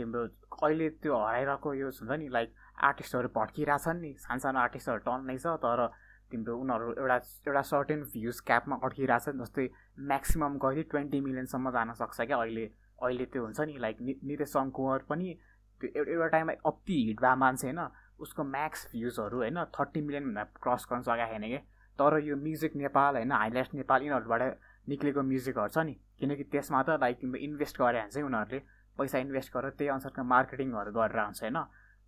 तिम्रो 0.00 0.26
अहिले 0.60 0.88
त्यो 1.04 1.16
हराइरहेको 1.16 1.74
यो 1.74 1.88
हुन्छ 1.92 2.20
नि 2.20 2.28
लाइक 2.36 2.54
आर्टिस्टहरू 2.88 3.28
भड्किरहेछन् 3.34 4.00
नि। 4.00 4.12
सानसानो 4.20 4.58
आर्टिस्टहरू 4.60 5.04
टन्नै 5.08 5.36
छ 5.38 5.56
तर 5.64 5.86
तिम्रो 6.32 6.56
उनीहरू 6.58 6.92
एउटा 6.94 7.16
एउटा 7.46 7.62
सर्टेन 7.68 8.02
भ्युज 8.10 8.40
क्यापमा 8.48 8.76
अड्किरहेछ 8.84 9.36
जस्तै 9.38 9.66
म्याक्सिमम् 10.10 10.58
कहिले 10.64 10.82
ट्वेन्टी 10.92 11.20
मिलियनसम्म 11.20 11.70
जान 11.76 11.92
सक्छ 12.00 12.20
क्या 12.22 12.36
अहिले 12.38 12.66
अहिले 13.02 13.24
त्यो 13.32 13.42
हुन्छ 13.44 13.60
नि 13.68 13.78
लाइक 13.84 13.96
नि 14.00 14.14
नितेश 14.30 14.52
कुँवर 14.76 15.04
पनि 15.08 15.34
त्यो 15.80 15.90
एउटा 15.90 16.12
एउटा 16.12 16.26
टाइममा 16.28 16.54
अति 16.70 16.96
हिट 17.08 17.20
भए 17.20 17.34
मान्छे 17.42 17.66
होइन 17.66 17.80
उसको 18.20 18.44
म्याक्स 18.46 18.86
भ्युजहरू 18.92 19.38
होइन 19.38 19.64
थर्टी 19.76 20.00
मिलियनभन्दा 20.00 20.44
क्रस 20.64 20.86
गर्न 20.90 21.02
सकेको 21.02 21.30
छैन 21.32 21.46
क्या 21.48 21.60
तर 21.98 22.18
यो 22.24 22.36
म्युजिक 22.36 22.76
नेपाल 22.76 23.16
होइन 23.16 23.32
हाइलाइट्स 23.32 23.74
नेपाल 23.74 24.02
यिनीहरूबाट 24.02 24.42
निक्लेको 24.88 25.22
म्युजिकहरू 25.22 25.72
छ 25.74 25.84
नि। 25.86 25.94
किनकि 26.20 26.44
त्यसमा 26.52 26.82
त 26.82 27.00
लाइक 27.00 27.20
तिम्रो 27.20 27.40
इन्भेस्ट 27.48 27.80
गरे 27.80 28.00
भने 28.00 28.10
चाहिँ 28.10 28.26
उनीहरूले। 28.26 28.60
पैसा 29.00 29.18
इन्भेस्ट 29.26 29.52
गरेर 29.56 29.76
त्यही 29.78 29.90
अनुसारको 29.96 30.22
मार्केटिङहरू 30.34 30.92
गरेर 30.98 31.18
आउँछ 31.24 31.42
होइन? 31.42 31.58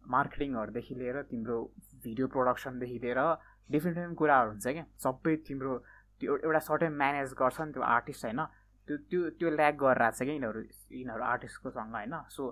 मार्केटिङहरूदेखि 0.04 0.94
लिएर 1.00 1.22
तिम्रो 1.30 1.56
भिडियो 2.04 2.26
प्रोडक्सनदेखि 2.34 2.98
लिएर 3.04 3.20
डिफ्रेन्ट 3.70 3.96
डिफ्रेन्ट 3.96 4.16
कुराहरू 4.18 4.50
हुन्छ 4.50 4.66
क्या। 4.66 4.84
सबै 5.04 5.36
तिम्रो 5.48 5.72
त्यो 6.20 6.36
एउटा 6.46 6.60
सर्टै 6.68 6.88
म्यानेज 7.02 7.32
गर्छ 7.38 7.60
नि 7.60 7.72
त्यो 7.72 7.82
आर्टिस्ट 7.96 8.24
होइन? 8.24 8.40
त्यो 8.88 8.96
त्यो 9.10 9.20
त्यो 9.38 9.48
ल्याक 9.58 9.74
गरेर 9.82 10.02
आएको 10.02 10.18
छ 10.18 10.22
क्या 10.22 10.34
यिनीहरू 10.34 10.60
यिनीहरू 10.98 11.22
आर्टिस्टकोसँग 11.32 11.94
होइन? 11.94 12.14
सो 12.34 12.42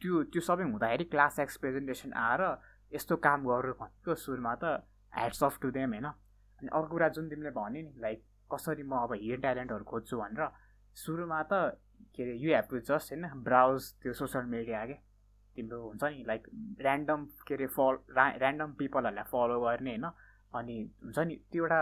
त्यो 0.00 0.22
त्यो 0.32 0.40
सबै 0.48 0.64
हुँदाखेरि 0.68 1.04
क्लास 1.12 1.38
एक्स 1.44 1.56
प्रेजेन्टेसन 1.64 2.12
आएर 2.12 2.42
यस्तो 2.92 3.16
काम 3.26 3.40
गर्नु 3.48 3.72
भनेको 3.80 4.14
सुरुमा 4.24 4.54
त 4.62 4.64
ह्याड्स 5.12 5.42
अफ 5.44 5.58
टु 5.62 5.70
देम 5.76 5.90
होइन? 5.96 6.08
अनि 6.60 6.68
अर्को 6.68 6.92
कुरा 6.92 7.08
जुन 7.16 7.28
तिमीले 7.30 7.50
भन्यो 7.56 7.82
नि 7.88 8.00
लाइक 8.04 8.18
कसरी 8.52 8.82
म 8.82 8.92
अब 9.04 9.12
हिडन 9.22 9.40
ट्यालेन्टहरू 9.40 9.84
खोज्छु 9.90 10.16
भनेर 10.20 10.48
सुरुमा 10.96 11.40
त 11.52 11.52
के 12.18 12.22
अरे 12.22 12.36
यु 12.36 12.54
हेभ 12.54 12.68
टु 12.70 12.78
जस्ट 12.90 13.12
होइन 13.12 13.28
ब्राउज 13.44 13.92
त्यो 14.02 14.12
सोसियल 14.20 14.44
मिडिया 14.54 14.84
क्या 14.86 15.02
तिम्रो 15.56 15.82
हुन्छ 15.82 16.04
नि 16.04 16.24
लाइक 16.26 16.48
ऱ्यान्डम 16.80 17.24
के 17.46 17.54
अरे 17.54 17.66
फल 17.76 17.98
ऱ्यान्डम 18.18 18.72
पिपलहरूलाई 18.78 19.30
फलो 19.30 19.60
गर्ने 19.60 19.90
होइन। 19.90 20.10
अनि 20.52 20.76
हुन्छ 21.04 21.18
नि 21.28 21.36
त्यो 21.52 21.64
एउटा 21.64 21.80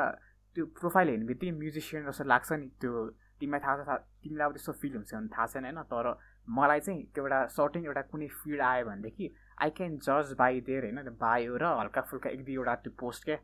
त्यो 0.57 0.64
प्रोफाइल 0.78 1.09
हेर्ने 1.09 1.26
बित्तिकै 1.26 1.52
म्युजिसियन 1.59 2.07
जस्तो 2.07 2.25
लाग्छ 2.25 2.52
नि 2.52 2.69
त्यो 2.81 2.93
तिमीलाई 3.40 3.61
थाहा 3.61 3.85
छ 3.85 3.99
तिमीलाई 4.23 4.47
अब 4.47 4.52
त्यस्तो 4.52 4.73
फिल 4.81 4.95
हुन्छ 4.95 5.14
भने 5.14 5.28
थाहा 5.28 5.47
छैन 5.47 5.64
होइन 5.64 5.83
तर 5.93 6.09
मलाई 6.49 6.81
चाहिँ 6.81 7.02
त्यो 7.14 7.25
एउटा 7.25 7.40
सर्टेन 7.55 7.85
एउटा 7.85 8.02
कुनै 8.12 8.28
फिड 8.38 8.61
आयो 8.61 8.85
भनेदेखि 8.87 9.26
आई 9.59 9.71
क्यान 9.76 9.99
जज 9.99 10.33
बाई 10.38 10.61
देयर 10.69 10.85
होइन 10.85 11.11
बायो 11.21 11.57
र 11.57 11.71
हल्का 11.81 12.02
फुल्का 12.11 12.31
एक 12.31 12.45
दुईवटा 12.45 12.75
त्यो 12.85 12.93
पोस्ट 13.00 13.25
क्या 13.25 13.37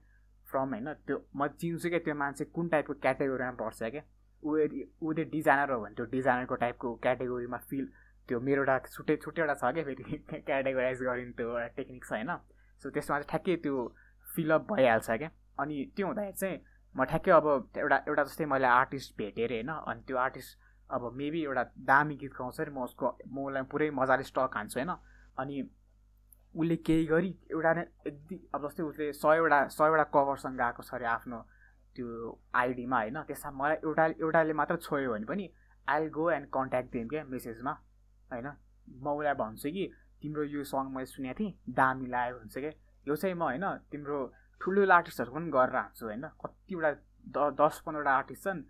फ्रम 0.46 0.74
होइन 0.74 0.92
त्यो 1.06 1.16
म 1.36 1.46
चिन्छु 1.60 1.88
क्या 1.88 2.00
त्यो 2.06 2.14
मान्छे 2.14 2.44
कुन 2.56 2.68
टाइपको 2.68 2.94
क्याटेगोरीमा 3.04 3.56
पर्छ 3.60 3.82
क्या 3.90 4.02
ऊ 4.42 4.56
यदि 4.58 5.24
डिजाइनर 5.32 5.70
हो 5.72 5.80
भने 5.80 5.94
त्यो 5.94 6.06
डिजाइनरको 6.12 6.54
टाइपको 6.62 6.94
क्याटेगोरीमा 7.02 7.58
फिल 7.70 7.86
त्यो 8.28 8.40
मेरो 8.40 8.62
एउटा 8.62 8.78
छुट्टै 8.88 9.16
छुट्टै 9.16 9.42
एउटा 9.42 9.54
छ 9.54 9.72
क्या 9.74 9.84
फेरि 9.84 10.18
क्याटेगोराइज 10.48 11.02
गरिने 11.02 11.32
त्यो 11.32 11.48
एउटा 11.48 11.66
टेक्निक 11.76 12.04
छ 12.04 12.12
होइन? 12.12 12.30
सो 12.82 12.90
त्यसमा 12.90 13.18
चाहिँ 13.18 13.28
ठ्याक्कै 13.28 13.56
त्यो 13.56 13.86
फिलअप 14.26 14.72
भइहाल्छ 14.72 15.10
क्या। 15.10 15.30
अनि 15.58 15.84
त्यो 15.96 16.06
हुँदाखेरि 16.06 16.36
चाहिँ 16.36 16.58
म 16.94 17.04
ठ्याक्कै 17.04 17.30
अब 17.30 17.46
एउटा 17.76 17.96
एउटा 18.08 18.24
जस्तै 18.24 18.46
मैले 18.46 18.66
आर्टिस्ट 18.66 19.16
भेटेँ 19.18 19.44
अरे 19.44 19.54
होइन? 19.54 19.70
अनि 19.90 20.02
त्यो 20.06 20.16
आर्टिस्ट 20.16 20.58
अब 20.90 21.10
मेबी 21.14 21.42
एउटा 21.42 21.64
दामी 21.90 22.16
गीत 22.16 22.32
गाउँछ 22.38 22.60
अरे 22.60 22.70
म 22.70 22.82
उसको 22.84 23.16
म 23.26 23.46
उसलाई 23.46 23.62
पुरै 23.72 23.90
मजाले 23.90 24.22
स्टक 24.22 24.56
हान्छु 24.56 24.78
होइन? 24.80 24.92
अनि 25.38 25.62
उसले 26.54 26.76
केही 26.76 27.04
गरी 27.06 27.30
एउटा 27.50 27.72
नै 27.74 27.84
यदि 28.06 28.36
अब 28.54 28.68
जस्तै 28.68 28.82
उसले 28.82 29.12
सयवटा 29.12 29.58
सयवटा 29.68 30.04
कभरसँग 30.14 30.56
गएको 30.56 30.82
छ 30.82 30.94
अरे 30.94 31.06
आफ्नो 31.06 31.38
त्यो 31.96 32.38
आइडीमा 32.54 32.98
होइन 32.98 33.22
त्यसमा 33.28 33.50
मलाई 33.58 33.76
एउटा 33.84 34.04
एउटाले 34.20 34.52
मात्र 34.52 34.76
छोयो 34.76 35.12
भने 35.12 35.26
पनि 35.26 35.48
आई 35.88 36.08
गो 36.08 36.30
एन्ड 36.30 36.46
कन्ट्याक्ट 36.48 36.92
दिएँ 36.92 37.08
क्या 37.08 37.24
मेसेजमा 37.24 37.72
होइन? 38.30 38.48
म 39.02 39.06
उसलाई 39.08 39.34
भन्छु 39.34 39.68
कि 39.70 39.84
तिम्रो 40.22 40.42
यो 40.44 40.64
सङ 40.64 40.90
मैले 40.94 41.06
सुनेको 41.06 41.38
थिएँ 41.38 41.52
दामी 41.70 42.06
लाग्यो 42.06 42.38
भन्छ 42.38 42.58
क्या। 42.58 42.72
यो 43.08 43.16
चाहिँ 43.16 43.34
म 43.34 43.42
होइन 43.42 43.66
तिम्रो 43.90 44.18
ठुल्ठुलो 44.60 44.92
आर्टिस्टहरू 44.94 45.32
पनि 45.32 45.50
गरेर 45.50 45.76
हान्छु 45.76 46.06
होइन? 46.06 46.24
कतिवटा 46.42 46.90
द 47.28 47.38
दस 47.60 47.82
पन्ध्रवटा 47.86 48.12
आर्टिस्ट 48.12 48.44
छन् 48.44 48.62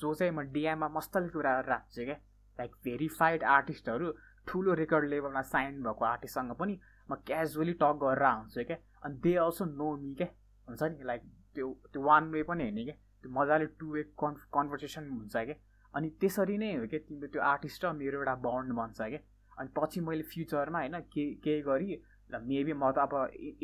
जो 0.00 0.14
चाहिँ 0.14 0.32
म 0.32 0.40
डिएममा 0.52 0.88
मस्तले 0.88 1.28
कुरा 1.28 1.52
हान्छु 1.70 2.04
क्या। 2.04 2.18
लाइक 2.58 2.72
भेरिफाइड 2.84 3.44
आर्टिस्टहरू 3.44 4.12
ठुलो 4.48 4.74
रेकर्ड 4.74 5.04
लेभलमा 5.10 5.42
साइन 5.42 5.82
भएको 5.82 6.04
आर्टिस्टसँग 6.04 6.52
पनि 6.60 6.78
म 7.10 7.14
क्याजुअली 7.26 7.72
टक 7.82 7.98
गरेर 8.02 8.22
आउँछु 8.24 8.64
क्या। 8.64 8.76
अनि 9.04 9.14
दे 9.22 9.34
अल्सो 9.36 9.64
नो 9.64 9.96
मी 9.96 10.14
क्या। 10.14 10.28
हुन्छ 10.68 10.82
नि? 10.82 11.04
लाइक 11.04 11.22
त्यो 11.56 11.68
त्यो 11.92 12.02
वान 12.02 12.30
वे 12.32 12.42
पनि 12.50 12.68
होइन 12.68 12.84
क्या 12.84 12.96
त्यो 13.22 13.30
मजाले 13.38 13.66
टु 13.80 13.92
वे 13.94 14.02
कन् 14.22 14.36
कन्भर्सेसन 14.54 15.08
हुन्छ 15.14 15.36
क्या 15.36 15.56
अनि 15.94 16.10
त्यसरी 16.20 16.58
नै 16.58 16.74
हो 16.74 16.86
क्या 16.92 17.00
तिम्रो 17.08 17.32
त्यो 17.32 17.42
आर्टिस्ट 17.52 17.84
र 17.84 17.92
मेरो 18.02 18.20
एउटा 18.20 18.34
बन्ड 18.44 18.78
बन्छ 18.80 18.98
क्या 19.14 19.24
अनि 19.58 19.74
पछि 19.76 20.00
मैले 20.10 20.28
फ्युचरमा 20.34 20.78
होइन 20.78 21.00
के 21.16 21.24
केही 21.46 21.62
गरी 21.70 21.98
मेबी 22.30 22.72
म 22.72 22.90
त 22.92 22.98
अब 22.98 23.12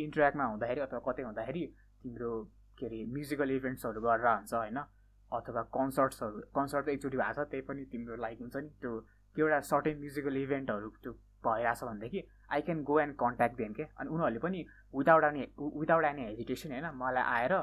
इन्टरेक्टमा 0.06 0.44
हुँदाखेरि 0.50 0.80
अथवा 0.80 1.00
कतै 1.06 1.22
हुँदाखेरि 1.22 1.64
तिम्रो 2.02 2.32
के 2.78 2.86
अरे 2.86 3.04
म्युजिकल 3.14 3.50
इभेन्ट्सहरू 3.50 4.00
गरेर 4.00 4.26
हुन्छ 4.26 4.54
होइन? 4.54 4.78
अथवा 5.32 5.62
कन्सर्ट्सहरू 5.76 6.40
कन्सर्ट 6.56 6.86
त 6.86 6.88
एकचोटि 6.88 7.16
भएको 7.16 7.34
छ 7.34 7.48
त्यही 7.50 7.62
पनि 7.68 7.84
तिम्रो 7.92 8.16
लाइक 8.24 8.38
हुन्छ 8.40 8.56
नि? 8.56 8.68
त्यो 8.80 8.92
त्यो 9.36 9.46
एउटा 9.46 9.60
सर्टेन 9.72 9.98
म्युजिकल 9.98 10.36
इभेन्टहरू 10.36 10.88
त्यो 11.02 11.12
भइरहेछ 11.46 11.84
भनेदेखि 11.84 12.20
I 12.52 12.60
can 12.62 12.82
go 12.90 12.98
and 13.00 13.14
contact 13.22 13.56
them 13.56 13.72
के? 13.78 13.84
अनि 13.98 14.08
उनीहरूले 14.14 14.40
पनि 14.46 14.64
without 14.94 15.24
any 15.24 15.46
without 15.80 16.04
any 16.04 16.22
hesitation 16.30 16.72
होइन? 16.72 16.86
मलाई 17.02 17.24
आएर 17.36 17.54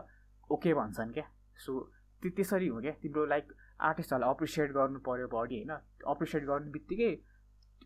ओके 0.50 0.74
भन्छन् 0.74 1.13
क्या। 1.13 1.25
सो 1.65 1.79
त्यो 2.22 2.32
त्यसरी 2.36 2.68
हो 2.68 2.82
क्या। 2.82 2.91
तिम्रो 3.01 3.25
लाइक 3.25 3.53
आर्टिस्टहरूलाई 3.82 4.29
अप्रिसिएट 4.29 4.72
गर्नु 4.72 5.00
पऱ्यो 5.00 5.27
बडी 5.27 5.56
होइन? 5.56 5.74
अप्रिसिएट 6.08 6.44
गर्नु 6.46 6.72
बित्तिकै 6.72 7.12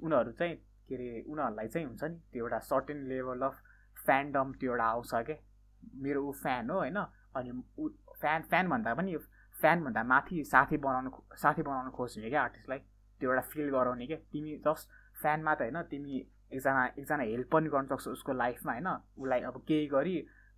उनीहरू 0.03 0.32
चाहिँ 0.32 0.55
के 0.88 0.96
अरे 0.96 1.10
उनीहरूलाई 1.27 1.67
चाहिँ 1.67 1.88
हुन्छ 1.88 2.03
नि 2.03 2.17
त्यो 2.32 2.43
एउटा 2.43 2.60
सर्टेन 2.70 3.08
लेभल 3.08 3.41
अफ 3.41 3.55
फ्यान्डम 4.05 4.51
त्यो 4.60 4.72
एउटा 4.72 4.86
आउँछ 4.86 5.13
क्या। 5.27 5.38
मेरो 6.03 6.20
ऊ 6.24 6.32
फ्यान 6.43 6.70
हो 6.70 6.77
होइन? 6.77 6.98
अनि 7.36 7.50
ऊ 7.77 7.89
फ्यान 8.22 8.41
फ्यान 8.50 8.70
भन्दा 8.70 8.93
पनि 8.93 9.17
फ्यानभन्दा 9.55 10.03
माथि 10.03 10.43
साथी 10.43 10.77
बनाउनु 10.77 11.10
साथी 11.38 11.62
बनाउनु 11.62 11.91
खोज्ने 11.91 12.29
क्या 12.29 12.41
आर्टिस्टलाई 12.43 12.79
त्यो 13.20 13.29
एउटा 13.29 13.41
फिल 13.51 13.70
गराउने 13.70 14.05
क्या। 14.08 14.17
तिमी 14.32 14.55
जस्ट 14.65 14.89
फ्यानमा 15.22 15.53
त 15.55 15.62
होइन 15.62 15.82
तिमी 15.91 16.13
एकजना 16.53 16.86
एकजना 16.98 17.24
हेल्प 17.24 17.50
पनि 17.51 17.70
गर्न 17.70 17.86
सक्छौ 17.88 18.12
उसको 18.12 18.34
लाइफमा 18.34 18.72
होइन? 18.74 18.88
उसलाई 19.17 19.41
अब 19.41 19.55
केही 19.67 19.88
गरी 19.88 20.15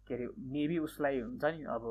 के 0.08 0.14
अरे 0.16 0.28
मेबी 0.56 0.78
उसलाई 0.88 1.20
हुन्छ 1.20 1.46
नि 1.46 1.64
अब 1.76 1.88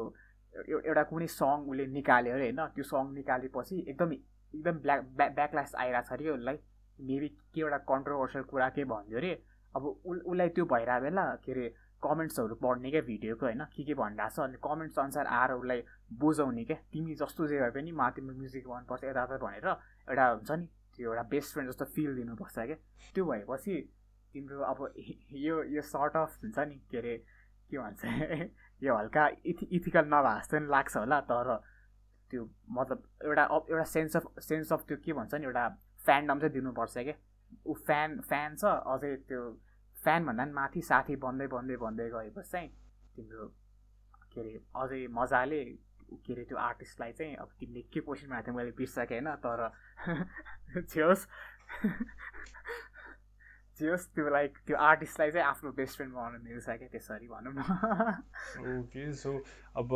एउटा 0.85 1.03
कुनै 1.05 1.27
सङ 1.37 1.69
उसले 1.71 1.87
निकाल्यो 1.99 2.35
अरे 2.35 2.45
होइन 2.45 2.67
त्यो 2.75 2.85
सङ 2.85 3.13
निकालेपछि 3.15 3.81
एकदम 3.89 4.13
एकदम 4.13 4.79
ब्ल्याक 4.81 5.01
ब्या 5.17 5.29
ब्याकलास 5.41 5.75
आइरहेको 5.75 6.09
छ 6.09 6.19
अरे 6.19 6.31
उसलाई 6.31 6.59
मेबी 6.99 7.29
के 7.55 7.61
एउटा 7.61 7.79
कन्ट्रोभर्सियल 7.91 8.45
कुरा 8.45 8.69
के 8.77 8.85
भनिदियो 8.93 9.19
अरे 9.19 9.33
अब 9.77 9.87
उसलाई 9.87 10.49
त्यो 10.59 10.65
भइरहेको 10.75 11.03
बेला 11.03 11.25
के 11.45 11.53
अरे 11.53 11.67
कमेन्ट्सहरू 12.03 12.55
पढ्ने 12.63 12.91
क्या 12.91 13.01
भिडियोको 13.03 13.47
होइन 13.47 13.65
के 13.75 13.85
के 13.85 13.95
भनिरहेको 13.95 14.35
छ 14.37 14.47
अनि 14.47 14.59
कमेन्ट्स 14.65 14.99
अनुसार 14.99 15.27
आएर 15.27 15.53
उसलाई 15.53 15.83
बुझाउने 16.21 16.65
क्या। 16.65 16.77
तिमी 16.93 17.15
जस्तो 17.15 17.47
जे 17.47 17.61
भए 17.61 17.71
पनि 17.71 17.93
मा 18.01 18.11
तिम्रो 18.17 18.37
म्युजिक 18.37 18.69
मनपर्छ 18.69 19.05
यता 19.05 19.25
भनेर 19.37 19.69
एउटा 19.69 20.27
हुन्छ 20.31 20.51
नि 20.61 20.67
त्यो 20.97 21.11
एउटा 21.11 21.23
बेस्ट 21.31 21.53
फ्रेन्ड 21.53 21.71
जस्तो 21.71 21.85
फिल 21.95 22.15
दिनुपर्छ 22.17 22.59
क्या। 22.59 22.77
त्यो 23.15 23.25
भएपछि 23.25 23.75
तिम्रो 24.33 24.63
अब 24.63 24.79
यो 25.47 25.63
यो 25.75 25.83
सर्ट 25.83 26.17
अफ 26.17 26.39
हुन्छ 26.43 26.59
नि 26.69 26.81
के 26.91 26.99
अरे 26.99 27.15
के 27.71 27.79
भन्छ 27.79 28.05
यो 28.85 28.97
हल्का 28.97 29.29
इथि 29.47 29.67
इथिकल 29.77 30.05
नभए 30.07 30.39
जस्तो 30.41 30.57
पनि 30.57 30.69
लाग्छ 30.69 30.97
होला 30.97 31.21
तर 31.31 31.57
त्यो 32.31 32.49
मतलब 32.71 33.03
एउटा 33.25 33.45
एउटा 33.71 33.85
सेन्स 33.85 34.17
अफ 34.17 34.25
सेन्स 34.41 34.73
अफ 34.73 34.85
त्यो 34.89 34.97
के 35.05 35.13
भन्छ 35.13 35.35
नि 35.35 35.45
एउटा 35.45 35.69
फ्यान्डम 36.05 36.39
चाहिँ 36.39 36.53
दिनुपर्छ 36.53 36.99
क्या। 36.99 37.15
ऊ 37.67 37.75
फ्यान 37.87 38.21
फ्यान 38.21 38.57
छ 38.57 38.65
अझै 38.95 39.15
त्यो 39.29 39.43
फ्यानभन्दा 39.97 40.45
पनि 40.45 40.53
माथि 40.53 40.83
साथी 40.83 41.17
बन्दै 41.17 41.47
बन्दै 41.47 41.77
बन्दै 41.77 42.09
गएपछि 42.11 42.51
चाहिँ 42.51 42.69
तिम्रो 43.17 43.47
के 44.33 44.41
अरे 44.41 44.53
अझै 44.77 45.07
मजाले 45.13 45.65
के 46.27 46.33
अरे 46.33 46.45
त्यो 46.45 46.59
आर्टिस्टलाई 46.59 47.13
चाहिँ 47.13 47.37
अब 47.37 47.49
तिमीले 47.61 47.83
के 47.93 48.01
क्वेसन 48.01 48.29
बनाएको 48.29 48.47
थियो 48.47 48.57
मैले 48.57 48.73
बिर्सकेँ 48.73 49.21
होइन 49.21 49.35
तर 49.41 49.61
होस् 51.09 51.27
जे 53.81 53.91
होस् 53.91 54.07
त्यो 54.15 54.29
लाइक 54.31 54.59
त्यो 54.67 54.77
आर्टिस्टलाई 54.91 55.31
चाहिँ 55.31 55.47
आफ्नो 55.47 55.71
बेस्ट 55.81 55.97
फ्रेन्ड 55.97 56.15
बनाउनु 56.15 56.39
मिल्छ 56.45 56.67
क्या 56.69 56.89
त्यसरी 56.95 57.29
भनौँ 57.29 57.53
न। 57.57 57.61
ओके 58.79 59.13
सो 59.23 59.31
अब 59.83 59.91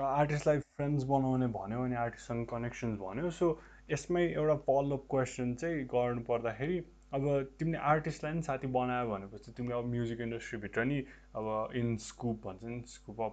आर्टिस्टलाई 0.00 0.58
फ्रेन्ड्स 0.58 1.04
बनाउने 1.12 1.46
भन्यो 1.58 1.84
अनि 1.84 1.96
आर्टिस्टसँग 2.06 2.46
कनेक्सन्स 2.54 2.98
भन्यो। 2.98 3.30
सो 3.30 3.46
यसमै 3.90 4.24
एउटा 4.32 4.56
फलोअप 4.66 5.06
क्वेसन 5.10 5.54
चाहिँ 5.62 5.84
गर्नु 5.94 6.22
पर्दाखेरि 6.28 6.78
अब 7.14 7.24
तिमीले 7.60 7.78
आर्टिस्टलाई 7.92 8.32
नि 8.32 8.42
साथी 8.42 8.66
बनायो 8.74 9.08
भनेपछि 9.08 9.52
तिमीले 9.56 9.74
अब 9.78 9.86
म्युजिक 9.94 10.20
इन्डस्ट्रीभित्र 10.26 10.84
नि 10.88 10.98
अब 11.36 11.46
इन 11.76 11.96
स्कुप 12.04 12.36
भन्छ 12.46 12.64
नि 12.64 12.82
स्कुप 12.88 13.20
अफ 13.20 13.32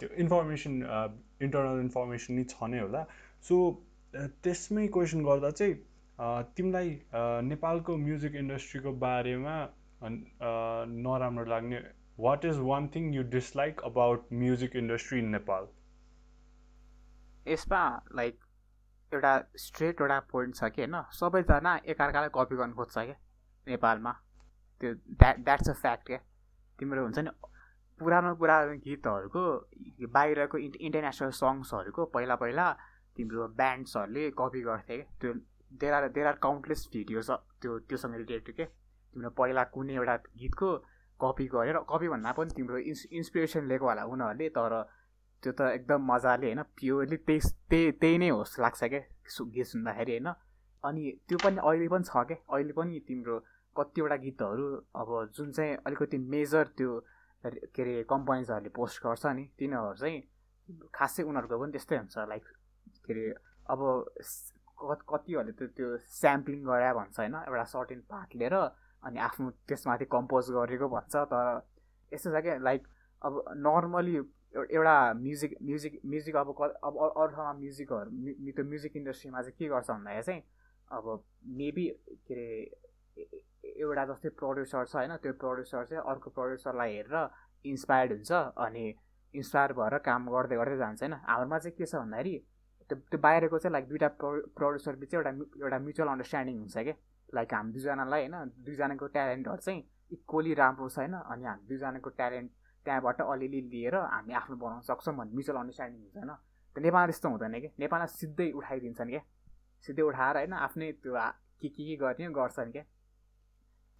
त्यो 0.00 0.08
इन्फर्मेसन 0.24 0.72
इन्टरनल 1.42 1.80
इन्फर्मेसन 1.80 2.34
नि 2.34 2.44
छ 2.50 2.70
नै 2.72 2.80
होला 2.80 3.04
सो 3.48 3.58
त्यसमै 4.14 4.86
क्वेसन 4.96 5.22
गर्दा 5.24 5.50
चाहिँ 5.60 5.74
तिमीलाई 6.18 6.90
नेपालको 7.44 7.96
म्युजिक 7.98 8.34
इन्डस्ट्रीको 8.36 8.92
बारेमा 9.00 9.56
नराम्रो 10.02 11.44
लाग्ने 11.44 11.80
what 12.18 12.44
is 12.44 12.58
one 12.68 12.88
thing 12.94 13.14
you 13.14 13.22
dislike 13.30 13.80
about 13.84 14.28
music 14.42 14.76
industry 14.76 15.18
in 15.18 15.28
Nepal 15.30 15.68
यसमा 17.46 17.82
लाइक 18.16 18.38
एउटा 19.12 19.32
स्ट्रेट 19.64 20.00
एउटा 20.00 20.18
पोइन्ट 20.30 20.54
छ 20.54 20.70
कि 20.76 20.82
होइन? 20.82 21.02
सबैजना 21.12 21.74
एकअर्कालाई 21.86 22.30
कपी 22.34 22.56
गर्नु 22.56 22.74
खोज्छ 22.74 22.96
क्या 22.98 23.16
नेपालमा। 23.66 24.12
त्यो 24.80 24.94
द्याट 24.94 25.36
द्याट्स 25.44 25.68
अ 25.70 25.72
फ्याक्ट 25.82 26.06
क्या। 26.06 26.18
तिम्रो 26.78 27.02
हुन्छ 27.02 27.18
नि 27.18 27.30
पुरानो 28.00 28.34
पुरानो 28.40 28.72
गीतहरूको 28.86 29.42
बाहिरको 30.14 30.58
इन्ट 30.58 30.76
इन्टरनेसनल 30.76 31.30
सङ्ग्सहरूको 31.40 32.04
पहिला 32.16 32.36
पहिला 32.42 32.66
तिम्रो 33.16 33.46
ब्यान्ड्सहरूले 33.60 34.24
कपी 34.40 34.60
गर्थे 34.62 34.96
क्या। 34.96 35.06
त्यो 35.20 35.30
there 35.70 35.94
are 35.94 36.08
there 36.08 36.26
are 36.26 36.36
countless 36.42 36.88
videos 36.92 37.30
त्यो 37.62 37.78
त्योसँग 37.88 38.14
रिलेटेड 38.16 38.54
के? 38.56 38.64
तिम्रो 39.14 39.30
पहिला 39.30 39.64
कुनै 39.74 39.94
एउटा 39.94 40.16
गीतको 40.36 40.68
कपी 41.20 41.46
गरेर 41.48 41.78
कपी 41.90 42.08
भन्दा 42.08 42.32
पनि 42.32 42.50
तिम्रो 42.56 42.78
इन्स 42.78 43.06
इन्सपिरेसन 43.12 43.66
लिएको 43.68 43.86
होला 43.86 44.04
उनीहरूले 44.04 44.48
तर 44.56 44.74
त्यो 45.42 45.52
त 45.52 45.60
एकदम 45.72 46.00
मजाले 46.12 46.46
होइन 46.46 46.62
प्योरली 46.76 47.16
त्यही 47.26 47.40
त्यही 47.70 47.90
त्यही 48.00 48.18
नै 48.18 48.28
होस् 48.30 48.60
लाग्छ 48.60 48.84
क्या 48.84 49.00
गीत 49.54 49.66
सुन्दाखेरि 49.66 50.12
होइन। 50.12 50.28
अनि 50.84 51.02
त्यो 51.28 51.38
पनि 51.44 51.58
अहिले 51.64 51.88
पनि 51.88 52.04
छ 52.04 52.24
क्या 52.28 52.38
अहिले 52.48 52.72
पनि 52.72 53.00
तिम्रो 53.08 53.36
कतिवटा 53.76 54.16
गीतहरू 54.24 54.66
अब 54.94 55.10
जुन 55.36 55.52
चाहिँ 55.52 55.76
अलिकति 55.86 56.18
मेजर 56.32 56.66
त्यो 56.76 56.90
के 57.44 57.82
अरे 57.82 58.02
कम्पनीजहरूले 58.10 58.70
पोस्ट 58.76 59.02
गर्छ 59.04 59.26
नि 59.36 59.44
तिनीहरू 59.58 59.94
चाहिँ 60.00 60.20
खासै 60.94 61.22
उनीहरूको 61.22 61.58
पनि 61.60 61.72
त्यस्तै 61.72 61.96
हुन्छ 61.96 62.16
लाइक 62.28 62.44
के 63.06 63.12
अरे 63.12 63.24
अब 63.72 63.80
कतिहरूले 65.10 65.52
त 65.52 65.70
त्यो 65.76 65.88
स्याम्पलिङ 66.20 66.64
गरे 66.68 66.92
भन्छ 66.98 67.18
होइन 67.20 67.34
एउटा 67.42 67.64
सर्टेन 67.74 68.00
पार्ट 68.10 68.36
लिएर 68.42 68.56
अनि 68.56 69.18
आफ्नो 69.28 69.50
त्यसमाथि 69.68 70.04
कम्पोज 70.14 70.50
गरेको 70.56 70.88
भन्छ 70.96 71.14
तर 71.32 71.46
यस्तो 72.12 72.30
छ 72.30 72.42
क्या 72.46 72.56
लाइक 72.68 72.82
अब 73.22 73.32
नर्मली 73.66 74.16
एउटा 74.56 74.96
म्युजिक 75.22 75.56
म्युजिक 75.62 76.00
म्युजिक 76.12 76.36
अब 76.36 76.48
अब 76.60 76.98
अरू 77.04 77.26
ठाउँमा 77.34 77.52
म्युजिकहरू 77.62 78.10
त्यो 78.56 78.64
म्युजिक 78.72 78.96
इन्डस्ट्रीमा 78.96 79.42
चाहिँ 79.42 79.56
के 79.58 79.68
गर्छ 79.68 79.90
भन्दाखेरि 79.90 80.22
चाहिँ 80.26 80.42
अब 80.90 81.04
मेबी 81.60 81.86
के 82.28 82.34
अरे 82.34 83.42
एउटा 83.80 84.04
जस्तै 84.12 84.28
प्रड्युसर 84.40 84.84
छ 84.86 84.96
होइन 84.96 85.16
त्यो 85.24 85.32
प्रड्युसर 85.42 85.84
चाहिँ 85.86 86.02
अर्को 86.12 86.30
प्रड्युसरलाई 86.38 86.94
हेरेर 86.96 87.28
इन्सपायर्ड 87.64 88.12
हुन्छ 88.12 88.32
अनि 88.66 88.84
इन्सपायर 89.34 89.72
भएर 89.78 89.98
काम 90.08 90.28
गर्दै 90.34 90.56
गर्दै 90.56 90.76
जान्छ 90.78 91.02
होइन। 91.02 91.14
हाम्रोमा 91.28 91.58
चाहिँ 91.58 91.76
के 91.78 91.86
छ 91.86 91.94
भन्दाखेरि 91.96 92.34
त्यो 92.90 92.96
त्यो 93.10 93.18
बाहिरको 93.20 93.58
चाहिँ 93.58 93.72
लाइक 93.72 93.88
दुइटा 93.88 94.08
प्रो 94.20 94.30
प्रड्युसर 94.56 94.96
बिच 94.96 95.14
एउटा 95.14 95.30
एउटा 95.62 95.78
म्युचुअल 95.86 96.08
अन्डरस्ट्यान्डिङ 96.08 96.58
हुन्छ 96.58 96.76
क्या। 96.78 96.94
लाइक 97.34 97.54
हामी 97.54 97.72
दुईजनालाई 97.72 98.22
होइन 98.26 98.50
दुईजनाको 98.66 99.06
ट्यालेन्टहरू 99.14 99.62
चाहिँ 99.66 99.80
इक्वली 100.12 100.52
राम्रो 100.54 100.88
छ 100.88 100.98
होइन 100.98 101.14
अनि 101.14 101.44
हामी 101.44 101.66
दुईजनाको 101.68 102.10
ट्यालेन्ट 102.18 102.50
त्यहाँबाट 102.86 103.20
अलिअलि 103.22 103.60
लिएर 103.72 103.94
हामी 103.96 104.32
आफ्नो 104.40 104.56
बनाउन 104.56 104.80
सक्छौँ 104.88 105.14
भन्ने 105.16 105.34
म्युचुअल 105.34 105.58
अन्डरस्ट्यान्डिङ 105.58 106.00
हुन्छ 106.02 106.16
होइन। 106.16 106.32
त 106.76 106.78
नेपालमा 106.78 107.06
त्यस्तो 107.06 107.28
हुँदैन 107.28 107.54
कि 107.60 107.68
नेपालमा 107.78 108.06
सिधै 108.14 108.50
उठाइदिन्छन् 108.58 109.10
क्या। 109.10 109.22
सिधै 109.84 110.02
उठाएर 110.02 110.36
होइन 110.36 110.52
आफ्नै 110.66 110.92
त्यो 111.02 111.14
के 111.60 111.68
के 111.68 111.82
के 111.88 111.96
गर्ने 111.96 112.28
गर्छन् 112.38 112.72
क्या। 112.72 112.84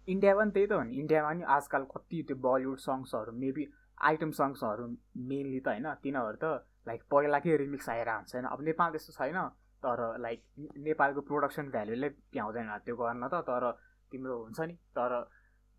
इन्डियामा 0.07 0.41
पनि 0.41 0.51
त्यही 0.55 0.67
त 0.67 0.71
हो 0.71 0.83
नि। 0.83 0.95
इन्डियामा 0.95 1.29
पनि 1.29 1.43
आजकल 1.55 1.83
कति 1.93 2.17
त्यो 2.27 2.35
बलिउड 2.47 2.79
सङ्ग्सहरू 2.79 3.31
मेबी 3.43 3.63
आइटम 4.09 4.31
सङ्ग्सहरू 4.39 4.83
मेनली 5.29 5.59
त 5.59 5.67
होइन 5.67 5.87
तिनीहरू 6.03 6.37
त 6.43 6.45
लाइक 6.87 7.01
पहिलाकै 7.11 7.57
रिमिक्स 7.57 7.89
आएर 7.89 8.09
हुन्छ 8.09 8.35
होइन 8.35 8.45
अब 8.47 8.61
नेपाल 8.63 8.91
त्यस्तो 8.91 9.13
छैन 9.15 9.39
तर 9.83 10.03
लाइक 10.19 10.43
नेपालको 10.85 11.21
प्रोडक्सन 11.23 11.69
भ्याल्युले 11.71 12.09
भ्याउँदैन 12.33 12.69
त्यो 12.85 12.95
गर्न 12.97 13.27
त 13.27 13.41
तर 13.49 13.71
तिम्रो 14.11 14.37
हुन्छ 14.39 14.59
नि 14.61 14.75
तर 14.97 15.15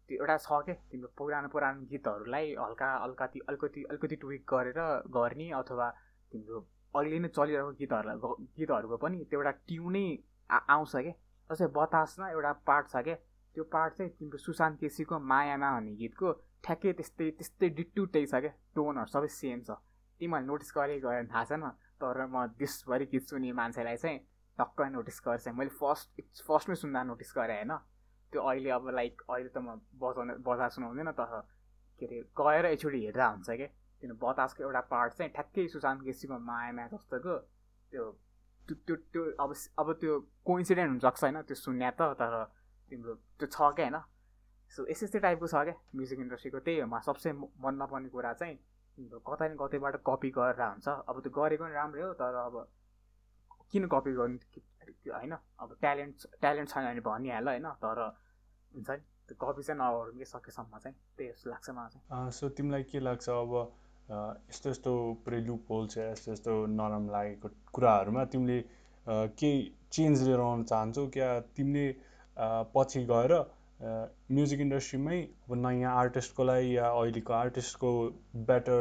त्यो 0.09 0.17
एउटा 0.19 0.37
छ 0.39 0.59
क्या 0.65 0.75
तिम्रो 0.91 1.09
पुरानो 1.19 1.49
पुरानो 1.49 1.87
गीतहरूलाई 1.91 2.55
हल्का 2.57 2.89
अलिकति 2.99 3.41
अलिकति 3.49 3.83
अलिकति 3.91 4.17
ट्विक 4.17 4.45
गरेर 4.49 4.81
गर्ने 5.13 5.49
अथवा 5.59 5.89
तिम्रो 6.33 6.61
अहिले 6.95 7.19
नै 7.19 7.29
चलिरहेको 7.31 7.73
गीतहरूलाई 7.81 8.47
गीतहरूको 8.59 8.97
पनि 8.99 9.25
त्यो 9.25 9.41
एउटा 9.41 9.53
ट्युनै 9.67 10.07
आउँछ 10.51 10.95
क्या 10.99 11.15
जस्तै 11.51 11.69
बतासमा 11.75 12.31
एउटा 12.31 12.53
पार्ट 12.67 12.87
छ 12.89 13.05
क्या 13.05 13.17
त्यो 13.55 13.65
पार्ट 13.73 13.95
चाहिँ 13.95 14.13
तिम्रो 14.19 14.39
सुशान्त 14.39 14.81
केसीको 14.81 15.19
मायामा 15.27 15.71
भन्ने 15.75 15.93
गीतको 15.97 16.33
ठ्याक्कै 16.65 16.93
त्यस्तै 16.99 17.31
त्यस्तै 17.39 17.69
डिट्टुटै 17.77 18.25
छ 18.27 18.41
क्या 18.45 18.53
टोनहरू 18.75 19.13
सबै 19.13 19.31
सेम 19.35 19.61
छ। 19.63 19.77
तिमीहरूले 20.21 20.47
नोटिस 20.47 20.73
गरेको 20.77 21.09
गरे 21.09 21.27
थाहा 21.29 21.45
छैन 21.45 21.65
तर 22.01 22.27
म 22.27 22.47
देशभरि 22.59 23.05
गीत 23.13 23.25
सुन्ने 23.31 23.53
मान्छेलाई 23.53 23.97
चाहिँ 23.97 24.19
टक्कै 24.59 24.89
नोटिस 24.91 25.19
गर्छ। 25.27 25.49
मैले 25.55 25.73
फर्स्ट 25.81 26.43
फर्स्टमै 26.47 26.77
सुन्दा 26.77 27.03
नोटिस 27.11 27.33
गरेँ 27.37 27.57
होइन? 27.57 27.73
त्यो 28.33 28.41
अहिले 28.43 28.71
अब 28.71 28.89
लाइक 28.93 29.23
अहिले 29.31 29.49
त 29.49 29.59
म 29.59 29.81
बजाउने 29.97 30.35
बजार 30.45 30.69
सुनाउँदैन 30.71 31.11
तर 31.17 31.33
के 32.01 32.07
अरे 32.07 32.19
गएर 32.37 32.65
एकचोटि 32.67 32.99
हेर्दा 33.05 33.27
हुन्छ 33.27 33.51
क्या 33.51 33.69
किन 34.01 34.13
बतासको 34.23 34.63
एउटा 34.63 34.81
पार्ट 34.93 35.13
चाहिँ 35.19 35.33
ठ्याक्कै 35.33 35.67
सुशान्त 35.69 36.03
केसीको 36.05 36.39
मायामा 36.39 36.87
जस्तोको 36.93 37.35
त्यो 37.91 38.05
त्यो 38.69 38.95
त्यो 39.13 39.23
अब 39.41 39.51
अब 39.81 39.89
त्यो 40.01 40.13
कोइन्सिडेन्ट 40.45 40.91
हुनसक्छ 40.91 41.23
होइन? 41.25 41.37
त्यो 41.43 41.57
सुन्या 41.57 41.91
त 41.99 42.01
तर 42.21 42.35
तिम्रो 42.91 43.15
त्यो 43.39 43.47
छ 43.49 43.59
क्या 43.75 43.87
होइन? 43.89 43.97
सो 44.73 44.87
यस्तै 44.87 45.07
यस्तै 45.07 45.21
टाइपको 45.25 45.47
छ 45.47 45.65
क्या 45.67 45.77
म्युजिक 45.97 46.19
इन्डस्ट्रीको 46.21 46.59
त्यही 46.67 46.81
हो। 46.81 47.01
सबसे 47.01 47.33
मन 47.33 47.75
नपर्ने 47.83 48.09
कुरा 48.13 48.33
चाहिँ 48.35 48.57
कतै 48.99 49.49
न 49.49 49.57
कतैबाट 49.57 49.95
कपी 50.07 50.31
गरेर 50.37 50.63
हुन्छ। 50.63 50.89
अब 51.09 51.17
त्यो 51.23 51.31
गरेको 51.39 51.65
पनि 51.65 51.75
राम्रै 51.75 52.03
हो 52.03 52.13
तर 52.19 52.35
अब 52.47 52.55
किन 53.71 53.87
कपी 53.95 54.13
गर्नु 54.19 54.39
होइन। 55.15 55.35
अब 55.63 55.69
ट्यालेन्ट 55.81 56.17
ट्यालेन्ट 56.43 56.69
छैन 56.71 56.85
भने 56.89 57.03
भनिहाल्यो 57.07 57.51
होइन 57.51 57.69
तर 57.85 57.99
हुन्छ 58.75 58.91
नि 58.91 59.03
त्यो 59.29 59.37
कपी 59.39 59.63
चाहिँ 59.63 59.79
नगरौँ 59.81 60.17
कि 60.19 60.25
सकेसम्म 60.25 60.79
चाहिँ 60.79 60.97
त्यही 61.17 61.31
जस्तो 61.31 61.51
लाग्छ 61.51 61.69
मलाई 61.71 61.91
चाहिँ। 61.95 62.31
सो 62.33 62.49
तिमीलाई 62.59 62.83
के 62.91 62.99
लाग्छ 63.01 63.29
अब 63.29 63.53
यस्तो 64.51 64.71
यस्तो 64.71 64.93
पुरै 65.25 65.41
लुप 65.47 65.71
होल 65.71 65.87
यस्तो 65.87 66.33
यस्तो 66.33 66.53
नरम 66.75 67.05
लागेको 67.15 67.49
कुराहरूमा 67.77 68.25
तिमीले 68.33 68.59
केही 69.39 69.59
चेन्ज 69.93 70.23
लिएर 70.27 70.41
आउन 70.41 70.65
चाहन्छौ 70.65 71.07
क्या? 71.15 71.29
तिमीले 71.57 71.87
पछि 72.75 73.05
गएर 73.13 73.33
म्युजिक 73.81 74.61
इन्डस्ट्रीमै 74.61 75.19
अब 75.23 75.55
नयाँ 75.57 75.91
आर्टिस्टको 75.97 76.45
लागि 76.45 76.77
या 76.77 76.87
अहिलेको 77.01 77.33
आर्टिस्टको 77.33 77.91
बेटर 78.49 78.79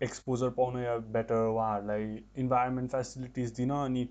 एक्सपोजर 0.00 0.50
पाउन 0.58 0.78
या 0.82 0.96
बेटर 1.16 1.40
उहाँहरूलाई 1.46 2.04
इन्भाइरोमेन्ट 2.44 2.90
फेसिलिटिज 2.90 3.48
दिन 3.56 3.70
अनि 3.78 4.04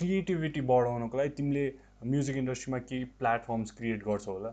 क्रिएटिभिटी 0.00 0.60
बढाउनको 0.72 1.18
लागि 1.18 1.32
तिमीले 1.38 1.64
म्युजिक 2.12 2.36
इन्डस्ट्रीमा 2.36 2.78
केही 2.90 3.04
प्लेटफर्म्स 3.22 3.68
क्रिएट 3.78 4.00
गर्छौ 4.04 4.32
होला? 4.32 4.52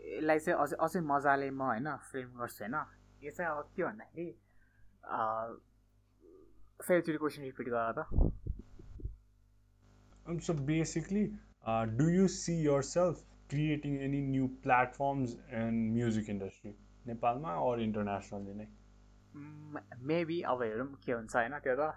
यसलाई 0.00 0.38
चाहिँ 0.38 0.58
अझै 0.60 0.76
अझै 0.86 1.00
मजाले 1.06 1.48
म 1.50 1.62
होइन 1.62 1.88
फ्रेम 2.10 2.28
गर्छु 2.40 2.64
होइन। 2.64 2.76
यो 3.22 3.30
चाहिँ 3.30 3.50
अब 3.50 3.58
के 3.76 3.82
भन्दाखेरि 3.82 4.28
फेरि 6.80 7.18
क्वेसन 7.18 7.42
रिपिट 7.42 7.68
गर 7.68 7.92
त। 7.98 8.00
So 10.46 10.52
basically 10.70 11.24
do 11.64 12.08
you 12.08 12.26
see 12.34 12.54
yourself 12.88 13.22
creating 13.50 13.96
any 14.02 14.20
new 14.26 14.46
platforms 14.64 15.36
and 15.60 15.92
music 15.92 16.30
industry 16.30 16.74
नेपालमा 17.06 17.54
अर 17.64 17.80
इन्टरनेसनली 17.82 18.54
नै 18.54 18.66
मेबी 20.10 20.40
अब 20.52 20.62
हेरौँ 20.62 20.86
के 21.04 21.12
हुन्छ 21.12 21.36
होइन 21.36 21.58
त्यो 21.58 21.74
त। 21.76 21.90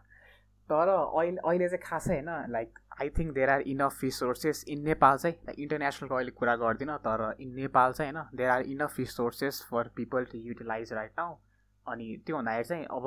तर 0.69 0.89
अहिले 0.89 1.41
अहिले 1.43 1.67
चाहिँ 1.69 1.83
खासै 1.83 2.13
होइन 2.13 2.51
like 2.51 2.79
I 3.01 3.09
think 3.17 3.33
there 3.33 3.49
are 3.49 3.61
enough 3.67 4.03
resources 4.03 4.63
in 4.67 4.83
Nepal 4.83 5.17
चाहिँ। 5.17 5.55
इन्टरनेसनलको 5.57 6.15
अहिले 6.15 6.31
कुरा 6.31 6.55
गर्दिनँ 6.55 6.97
तर 7.07 7.23
इन 7.39 7.49
नेपाल 7.55 7.91
चाहिँ 7.93 8.11
होइन 8.11 8.37
there 8.37 8.49
are 8.49 8.61
enough 8.73 8.99
resources 8.99 9.61
for 9.69 9.87
people 9.95 10.25
to 10.31 10.37
utilise 10.47 10.93
right 10.93 11.11
now 11.17 11.35
अनि 11.85 12.07
त्यो 12.25 12.37
भन्दाखेरि 12.37 12.67
चाहिँ 12.69 12.85
अब 12.91 13.05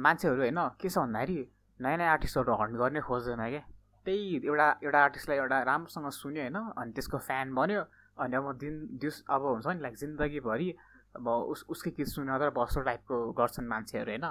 मान्छेहरू 0.00 0.40
होइन 0.42 0.60
के 0.80 0.88
छ 0.88 0.98
भन्दाखेरि 0.98 1.38
नयाँ 1.80 1.96
नयाँ 1.98 2.12
आर्टिस्टहरू 2.12 2.54
हन्ट 2.62 2.76
गर्ने 2.78 3.00
खोज्दैन 3.08 3.48
क्या। 3.48 3.62
त्यही 4.06 4.40
एउटा 4.44 4.68
एउटा 4.82 4.98
आर्टिस्टलाई 5.02 5.38
एउटा 5.38 5.62
राम्रोसँग 5.62 6.08
सुन्यो 6.12 6.42
होइन 6.42 6.56
अनि 6.76 6.92
त्यसको 6.92 7.18
फ्यान 7.18 7.54
बन्यो 7.54 7.82
अनि 8.18 8.36
अब 8.36 8.52
दिन 8.58 8.74
दिस 9.00 9.22
अब 9.30 9.42
हुन्छ 9.44 9.66
नि 9.66 9.82
लाइक 9.82 9.96
जिन्दगीभरि 9.96 10.68
अब 11.16 11.28
उस 11.28 11.64
उसकै 11.68 11.90
गीत 11.96 12.08
सुनेर 12.08 12.50
बस्दो 12.50 12.80
टाइपको 12.82 13.16
गर्छन् 13.32 13.68
मान्छेहरू 13.68 14.10
होइन। 14.10 14.26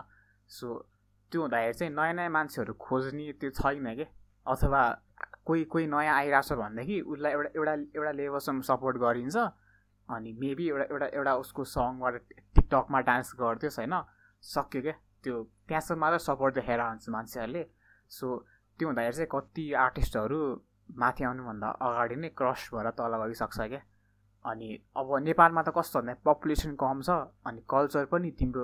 सो 0.49 0.67
त्यो 1.31 1.41
हुँदाखेरि 1.41 1.73
चाहिँ 1.73 1.93
नयाँ 1.93 2.13
नयाँ 2.13 2.29
मान्छेहरू 2.29 2.73
खोज्ने 2.75 3.31
त्यो 3.39 3.49
छैन 3.51 3.87
कि? 3.95 4.05
अथवा 4.45 4.81
कोही 5.45 5.63
कोही 5.65 5.85
नयाँ 5.87 6.15
आइरहेको 6.15 6.47
छ 6.47 6.57
भनेदेखि 6.59 6.99
उसलाई 7.01 7.31
एउटा 7.31 7.49
एउटा 7.55 7.73
एउटा 7.95 8.11
लेभलसम्म 8.11 8.61
सपोर्ट 8.69 8.97
गरिन्छ 8.97 9.37
अनि 10.09 10.31
मेबी 10.41 10.67
एउटा 10.67 10.85
एउटा 10.91 11.07
एउटा 11.17 11.33
उसको 11.43 11.63
सङबाट 11.63 12.15
टिकटकमा 12.55 12.99
डान्स 13.09 13.31
गरिदियोस् 13.39 13.79
होइन 13.79 13.95
सक्यो 14.43 14.81
क्या 14.81 14.95
त्यो 15.23 15.35
त्यहाँसम्म 15.67 15.99
मात्र 16.01 16.17
सपोर्ट 16.27 16.55
देखाएर 16.55 16.81
हुन्छ 16.81 17.09
मान्छेहरूले। 17.09 17.63
सो 18.11 18.27
त्यो 18.81 18.87
हुँदाखेरि 18.89 19.15
चाहिँ 19.15 19.29
कति 19.31 19.63
आर्टिस्टहरू 19.77 20.37
माथि 20.97 21.23
आउनुभन्दा 21.23 21.67
अगाडि 21.87 22.15
नै 22.17 22.29
क्रस 22.33 22.69
भएर 22.73 22.89
तल 22.97 23.13
गइसक्छ 23.21 23.57
क्या। 23.61 23.81
अनि 24.45 24.67
अब 24.97 25.09
नेपालमा 25.21 25.61
त 25.61 25.69
कस्तो 25.77 25.99
भन्दा 25.99 26.13
पपुलेसन 26.25 26.71
कम 26.75 27.01
छ 27.07 27.09
अनि 27.45 27.61
कल्चर 27.69 28.05
पनि 28.09 28.31
तिम्रो 28.39 28.63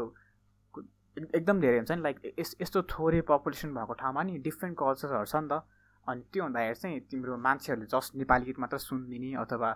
एकदम 1.18 1.60
धेरै 1.62 1.78
हुन्छ 1.78 1.92
नि। 1.92 2.02
लाइक 2.02 2.18
यस 2.40 2.56
यस्तो 2.62 2.82
थोरै 2.90 3.22
पपुलेसन 3.30 3.74
भएको 3.76 3.94
ठाउँमा 4.02 4.24
नि 4.24 4.38
डिफ्रेन्ट 4.42 4.78
कल्चरहरू 4.80 5.26
छ 5.26 5.36
नि 5.38 5.48
त। 5.48 5.62
अनि 6.08 6.22
त्यो 6.34 6.44
हुँदाखेरि 6.44 6.76
चाहिँ 6.82 7.00
तिम्रो 7.12 7.38
मान्छेहरूले 7.38 7.88
जस्ट 7.94 8.16
नेपाली 8.18 8.46
गीत 8.46 8.60
मात्र 8.60 8.78
सुनिदिने 8.80 9.30
अथवा 9.38 9.70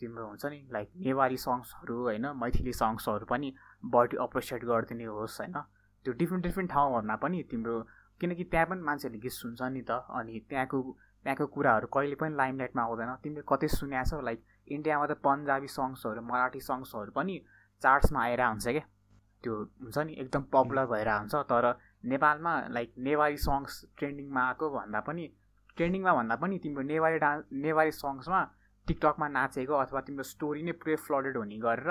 तिम्रो 0.00 0.24
हुन्छ 0.26 0.44
नि 0.46 0.58
लाइक 0.72 0.88
नेवारी 1.06 1.38
सङ्ग्सहरू 1.38 1.96
होइन 2.02 2.26
मैथिली 2.42 2.72
सङ्ग्सहरू 2.72 3.26
पनि 3.26 3.48
बडी 3.94 4.16
अप्रिसिएट 4.26 4.64
गरिदिने 4.64 5.06
होस् 5.14 5.38
होइन। 5.40 5.56
त्यो 6.04 6.12
डिफ्रेन्ट 6.20 6.42
डिफ्रेन्ट 6.44 6.70
ठाउँहरूमा 6.72 7.16
पनि 7.22 7.42
तिम्रो 7.50 7.76
किनकि 8.20 8.44
त्यहाँ 8.52 8.66
पनि 8.70 8.82
मान्छेहरूले 8.88 9.20
गीत 9.22 9.32
सुन्छ 9.32 9.62
नि 9.62 9.82
त। 9.82 9.90
अनि 10.10 10.40
त्यहाँको 10.50 10.78
त्यहाँको 11.24 11.46
कुराहरू 11.54 11.86
कहिले 11.94 12.16
पनि 12.22 12.34
लाइमलाइटमा 12.36 12.82
आउँदैन। 12.82 13.14
तिमीले 13.22 13.44
कतै 13.50 13.68
सुनेको 13.76 14.04
छौ 14.10 14.20
लाइक 14.28 14.40
इन्डियामा 14.68 15.06
त 15.06 15.12
पन्जाबी 15.26 15.68
सङ्ग्सहरू 15.78 16.20
मराठी 16.30 16.60
सङ्ग्सहरू 16.70 17.10
पनि 17.18 17.34
चार्ट्समा 17.82 18.20
आएर 18.22 18.42
हुन्छ 18.42 18.66
क्या 18.68 18.84
त्यो 19.42 19.54
हुन्छ 19.82 19.98
नि 20.06 20.12
एकदम 20.22 20.42
पपुलर 20.54 20.86
भएर 20.92 21.08
हुन्छ 21.10 21.34
तर 21.50 21.64
नेपालमा 22.12 22.52
लाइक 22.76 22.88
नेवारी 23.06 23.36
सङ्ग्स 23.46 23.74
ट्रेन्डिङमा 23.98 24.42
आएको 24.48 24.66
भन्दा 24.76 25.00
पनि 25.08 25.24
ट्रेन्डिङमा 25.76 26.12
भन्दा 26.18 26.36
पनि 26.42 26.58
तिम्रो 26.64 26.82
नेवारी 26.92 27.18
डान्स 27.24 27.44
नेवारी 27.64 27.92
सङ्ग्समा 28.00 28.40
टिकटकमा 28.86 29.28
नाचेको 29.36 29.74
अथवा 29.84 30.00
तिम्रो 30.06 30.24
स्टोरी 30.32 30.62
नै 30.62 30.72
पुरै 30.80 30.96
फ्लडेड 31.04 31.36
हुने 31.36 31.58
गरेर 31.66 31.90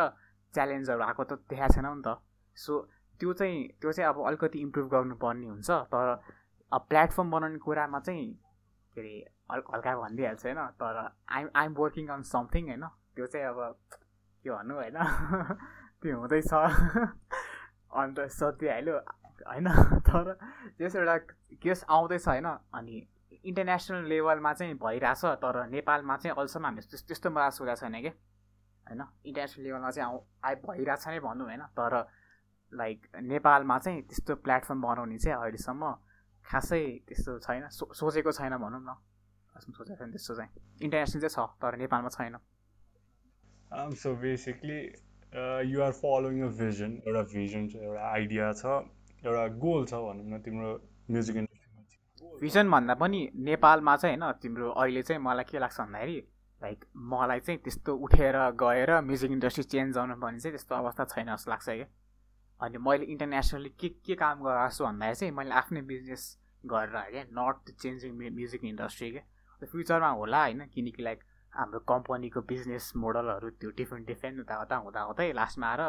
च्यालेन्जहरू 0.53 1.01
आएको 1.07 1.23
त 1.23 1.31
देखाएको 1.49 1.73
छैन 1.75 1.87
नि 1.91 2.01
त। 2.07 2.17
सो 2.57 2.73
त्यो 3.19 3.33
चाहिँ 3.33 3.67
त्यो 3.81 3.91
चाहिँ 3.91 4.09
अब 4.09 4.25
अलिकति 4.27 4.59
इम्प्रुभ 4.59 4.87
गर्नुपर्ने 4.87 5.47
हुन्छ। 5.47 5.71
तर 5.71 6.21
अब 6.71 6.85
प्लेटफर्म 6.89 7.31
बनाउने 7.31 7.57
कुरामा 7.57 7.99
चाहिँ 7.99 8.25
के 8.95 9.01
अरे 9.01 9.63
हल्का 9.73 9.95
भनिदिइहाल्छु 9.95 10.47
होइन? 10.47 10.67
तर 10.81 11.15
I'm 11.29 11.49
I'm 11.55 11.73
working 11.73 12.07
on 12.07 12.21
something 12.23 12.67
होइन? 12.67 12.85
त्यो 13.15 13.25
चाहिँ 13.25 13.47
अब 13.47 13.77
के 14.45 14.49
भन्नु 14.49 14.75
होइन? 14.75 14.97
त्यो 16.01 16.19
हुँदैछ। 16.19 16.53
अन्त 17.99 18.19
सोधिहाल्यो 18.19 18.97
होइन? 19.47 19.67
तर 20.07 20.33
त्यस 20.77 20.95
एउटा 20.95 21.17
केस 21.61 21.85
आउँदैछ 21.89 22.27
होइन? 22.27 22.45
अनि 22.73 23.07
इन्टरनेसनल 23.45 24.05
लेभलमा 24.05 24.53
चाहिँ 24.53 24.73
भइरहेछ 24.73 25.25
तर 25.43 25.65
नेपालमा 25.67 26.17
चाहिँ 26.17 26.35
अहिलेसम्म 26.35 26.65
हामी 26.65 26.81
त्यस्तो 26.81 27.07
त्यस्तो 27.07 27.29
मजा 27.29 27.49
सुनेको 27.49 27.79
छैन 27.79 28.01
कि? 28.01 28.11
होइन? 28.87 29.01
इन्टरनेसनल 29.25 29.63
लेभलमा 29.63 29.91
चाहिँ 29.91 30.09
आउ 30.09 30.19
आइ 30.43 30.55
भइरहेको 30.55 31.01
छ 31.01 31.07
नै 31.07 31.19
भनौँ 31.19 31.47
होइन? 31.47 31.63
तर 31.79 31.93
लाइक 32.73 33.07
नेपालमा 33.23 33.77
चाहिँ 33.79 34.01
त्यस्तो 34.01 34.35
प्लेटफर्म 34.45 34.81
बनाउने 34.81 35.17
चाहिँ 35.17 35.37
अहिलेसम्म 35.37 35.91
खासै 36.45 36.83
त्यस्तो 37.07 37.39
छैन। 37.39 37.67
सो 37.69 37.93
सोचेको 37.93 38.31
छैन 38.31 38.57
भनौँ 38.57 38.81
न। 38.81 38.95
सोचेको 39.55 39.95
छैन 39.95 40.11
त्यस्तो 40.11 40.35
चाहिँ। 40.35 40.51
इन्टरनेसनल 40.83 41.27
चाहिँ 41.27 41.33
छ 41.35 41.61
तर 41.61 41.77
नेपालमा 41.77 42.09
छैन। 42.17 42.37
So 43.95 44.15
basically 44.21 44.79
you're 45.71 45.91
following 45.91 46.41
a 46.41 46.49
vision 46.59 46.91
एउटा 47.07 47.21
भिजन 47.33 47.67
छ 47.67 47.75
एउटा 47.83 48.03
आइडिया 48.11 48.51
छ 48.53 48.65
एउटा 49.25 49.47
गोल 49.63 49.85
छ 49.85 49.93
भनौँ 50.05 50.25
न 50.31 50.41
तिम्रो 50.45 50.69
म्युजिक 51.11 51.35
इन्डस्ट्रीमा 51.35 52.39
भिजन 52.41 52.71
भन्दा 52.71 52.93
पनि 53.01 53.19
नेपालमा 53.47 53.95
चाहिँ 53.97 54.17
होइन 54.17 54.31
तिम्रो 54.41 54.69
अहिले 54.71 55.01
चाहिँ 55.03 55.21
मलाई 55.21 55.43
के 55.49 55.59
लाग्छ 55.59 55.79
भन्दाखेरि 55.81 56.17
लाइक 56.61 56.85
मलाई 57.11 57.39
चाहिँ 57.39 57.59
त्यस्तो 57.63 57.95
उठेर 58.05 58.37
गएर 58.61 58.91
म्युजिक 59.01 59.31
इन्डस्ट्री 59.31 59.63
चेन्ज 59.73 59.97
गर्नु 59.97 60.15
पर्ने 60.21 60.39
चाहिँ 60.39 60.53
त्यस्तो 60.55 60.75
अवस्था 60.75 61.03
छैन 61.13 61.35
जस्तो 61.35 61.51
लाग्छ 61.51 61.69
क्या। 61.69 61.87
अनि 62.61 62.77
मैले 62.87 63.05
इन्टरनेसनली 63.13 63.69
के 63.79 63.89
के 64.05 64.15
काम 64.15 64.43
गराएको 64.43 64.75
छु 64.75 64.83
भन्दाखेरि 64.85 65.15
चाहिँ 65.19 65.33
मैले 65.35 65.53
आफ्नै 65.61 65.81
बिजनेस 65.91 66.23
गरेर 66.65 66.97
क्या 67.11 67.23
नट 67.39 67.71
चेन्जिङ 67.81 68.11
म्युजिक 68.35 68.63
इन्डस्ट्री 68.65 69.11
क्या 69.11 69.65
फ्युचरमा 69.71 70.09
होला 70.19 70.41
होइन 70.43 70.61
किनकि 70.73 71.03
लाइक 71.03 71.19
हाम्रो 71.53 71.79
कम्पनीको 71.91 72.41
बिजनेस 72.51 72.91
मोडलहरू 73.03 73.49
त्यो 73.59 73.69
डिफ्रेन्ट 73.77 74.07
डिफ्रेन्ट 74.07 74.39
उता 74.39 74.75
हुँदा 74.75 75.01
हुँदै 75.09 75.31
लास्टमा 75.33 75.67
आएर 75.67 75.81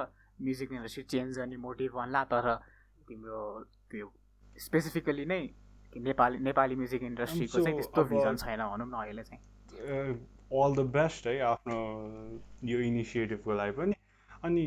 म्युजिक 0.47 0.73
इन्डस्ट्री 0.73 1.03
चेन्ज 1.13 1.39
गर्ने 1.39 1.57
मोटिभ 1.67 1.93
भन्ला 1.97 2.25
तर 2.33 2.55
तिम्रो 3.09 3.41
त्यो 3.91 4.13
स्पेसिफिकली 4.67 5.25
नै 5.27 5.41
नेपाली 6.07 6.39
नेपाली 6.47 6.75
म्युजिक 6.77 7.03
इन्डस्ट्रीको 7.03 7.63
चाहिँ 7.63 7.77
त्यस्तो 7.77 8.05
भिजन 8.05 8.37
छैन 8.37 8.61
भनौँ 8.71 8.89
न 8.89 8.93
अहिले 9.03 9.23
चाहिँ। 9.23 9.41
अल 10.63 10.75
द 10.77 10.81
बेस्ट 10.97 11.27
है 11.27 11.39
आफ्नो 11.51 11.79
यो 12.71 12.79
इनिसिएटिभको 12.89 13.53
लागि 13.53 13.73
पनि। 13.79 13.95
अनि 14.45 14.65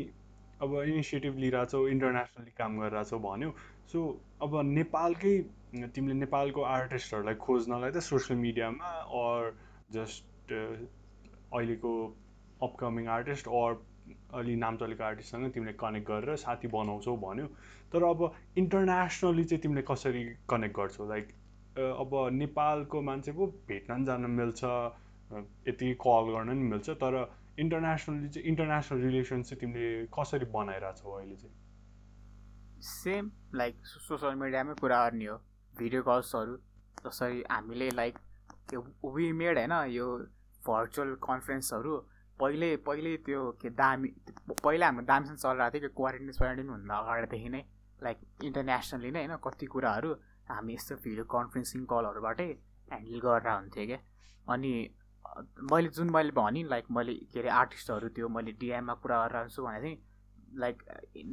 अब 0.62 0.74
इनिसिएटिभ 0.82 1.36
लिइरहेछौ 1.44 1.86
इन्टरनेसनली 1.88 2.52
काम 2.58 2.78
गरिरहेछौ 2.80 3.18
भन्यो। 3.26 3.50
सो 3.92 3.98
अब 4.42 4.60
नेपालकै 4.70 5.34
तिमीले 5.94 6.14
नेपालको 6.20 6.62
आर्टिस्टहरूलाई 6.76 7.34
खोज्नलाई 7.46 7.90
त 7.90 7.98
सोसियल 8.08 8.38
मिडियामा 8.40 8.90
अर 9.20 9.52
जस्ट 9.92 10.52
अहिलेको 10.52 11.92
अपकमिङ 12.62 13.06
आर्टिस्ट 13.16 13.48
अर 13.60 13.78
अलि 14.38 14.54
नाम 14.56 14.76
चलेको 14.76 15.04
आर्टिस्टसँग 15.04 15.50
तिमीले 15.54 15.72
कनेक्ट 15.80 16.06
गरेर 16.08 16.36
साथी 16.44 16.68
बनाउँछौ 16.76 17.16
भन्यो। 17.24 17.46
तर 17.92 18.02
अब 18.04 18.20
इन्टरनेसनली 18.58 19.44
चाहिँ 19.44 19.62
तिमीले 19.62 19.82
कसरी 19.90 20.24
कनेक्ट 20.50 20.76
गर्छौ? 20.76 21.08
लाइक 21.08 21.26
अब 21.78 22.10
नेपालको 22.32 23.00
मान्छे 23.02 23.32
पो 23.32 23.46
भेट्न 23.68 24.04
जान 24.04 24.30
मिल्छ 24.30 24.64
यति 25.68 25.92
कल 26.04 26.32
गर्न 26.34 26.56
नि 26.58 26.64
मिल्छ 26.70 26.90
तर 27.02 27.14
इन्टरनेसनली 27.58 28.28
चाहिँ 28.28 28.48
इन्टरनेसनल 28.48 29.00
रिलेसन 29.00 29.42
चाहिँ 29.42 29.60
तिमीले 29.60 30.06
कसरी 30.18 30.46
बनाइरहेछौ 30.54 31.10
अहिले 31.10 31.36
चाहिँ? 31.36 31.54
सेम 32.80 33.30
लाइक 33.54 33.86
सोसियल 33.86 34.34
मिडियामै 34.42 34.74
कुरा 34.80 34.98
गर्ने 35.04 35.26
हो 35.26 35.36
भिडियो 35.74 36.02
कल्सहरू 36.02 36.56
जसरी 37.04 37.42
हामीले 37.50 37.90
लाइक 37.96 38.18
त्यो 38.70 38.80
वी 39.14 39.32
मेड 39.40 39.58
होइन 39.58 39.72
यो 39.92 40.06
भर्चुअल 40.66 41.14
कन्फरेन्सहरू 41.26 41.96
पहिले 42.40 42.68
पहिले 42.86 43.16
त्यो 43.26 43.40
के 43.60 43.70
दामी 43.76 44.08
पहिला 44.64 44.86
हाम्रो 44.86 45.04
दामीसँग 45.06 45.36
चलिरहेको 45.36 45.78
थियो 45.78 45.88
कि 45.88 45.94
क्वारेन्टाइन 45.96 46.32
स्वारेन्टाइन 46.38 46.68
हुनुभन्दा 46.68 46.96
अगाडिदेखि 47.04 47.48
नै 47.54 47.62
लाइक 48.02 48.18
इन्टरनेसनली 48.48 49.10
नै 49.16 49.26
होइन 49.26 49.36
कति 49.46 49.66
कुराहरू 49.74 50.10
हामी 50.50 50.74
यस्तो 50.74 50.96
भिडियो 51.04 51.24
कन्फरेन्सिङ 51.36 51.84
कलहरूबाटै 51.92 52.48
ह्यान्डल 52.90 53.20
गरेर 53.26 53.48
हुन्थ्यो 53.50 53.86
क्या। 53.90 54.00
अनि 54.46 54.72
मैले 55.72 55.88
जुन 55.88 56.10
मैले 56.10 56.30
भनेँ 56.30 56.64
लाइक 56.64 56.84
मैले 56.90 57.14
के 57.32 57.40
अरे 57.40 57.48
आर्टिस्टहरू 57.48 58.08
त्यो 58.08 58.28
मैले 58.28 58.52
डिएममा 58.60 58.94
कुरा 58.94 59.26
गरेर 59.26 59.40
हुन्छु 59.40 59.62
भने 59.62 59.80
चाहिँ 59.80 59.98
like 60.56 60.82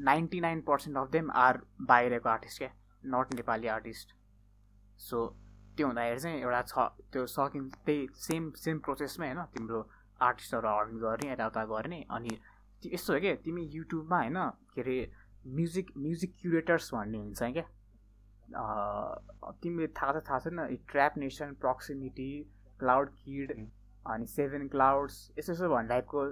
ninety 0.06 0.40
nine 0.40 0.62
percent 0.62 0.98
of 0.98 1.10
them 1.12 1.32
are 1.36 1.62
बाहिरको 1.82 2.30
आर्टिस्ट 2.30 2.58
क्या 2.58 2.70
नट 3.06 3.34
नेपाली 3.34 3.68
आर्टिस्ट 3.68 4.14
सो 5.00 5.26
त्यो 5.78 5.88
हुँदाखेरि 5.88 6.20
चाहिँ 6.20 6.42
एउटा 6.42 6.62
छ 6.64 6.88
त्यो 7.14 7.26
सकिन् 7.28 7.70
त्यही 7.86 8.08
सेम 8.16 8.52
सेम 8.56 8.80
प्रोसेसमै 8.80 9.28
होइन 9.28 9.46
तिम्रो 9.54 9.80
आर्टिस्टहरू 10.22 10.68
अर्न 10.68 10.98
गर्ने 11.00 11.32
यताउता 11.32 11.66
गर्ने 11.66 12.00
अनि 12.10 12.38
यस्तो 12.84 13.14
हो 13.14 13.20
क्या 13.20 13.36
तिमी 13.46 13.64
युट्युबमा 13.74 14.18
होइन 14.18 14.40
के 14.74 14.82
अरे 14.82 15.00
म्युजिक 15.48 15.92
म्युजिक 15.98 16.36
क्युरेटर्स 16.42 16.94
भन्ने 16.94 17.18
हुन्छ 17.18 17.52
क्या 17.58 17.66
तिमीले 19.64 19.88
थाहा 19.98 20.20
छ 20.20 20.24
थाहा 20.30 20.40
छैन 20.40 20.78
Trap 20.92 21.18
Nation 21.18 21.54
Proximity 21.62 22.30
Cloud 22.80 23.10
Kid. 23.18 23.52
अनि 24.14 24.26
सेभेन 24.28 24.68
क्लाउड्स 24.68 25.16
यस्तो 25.40 25.54
यस्तो 25.54 25.70
भन्ने 25.70 25.90
टाइपको 25.90 26.24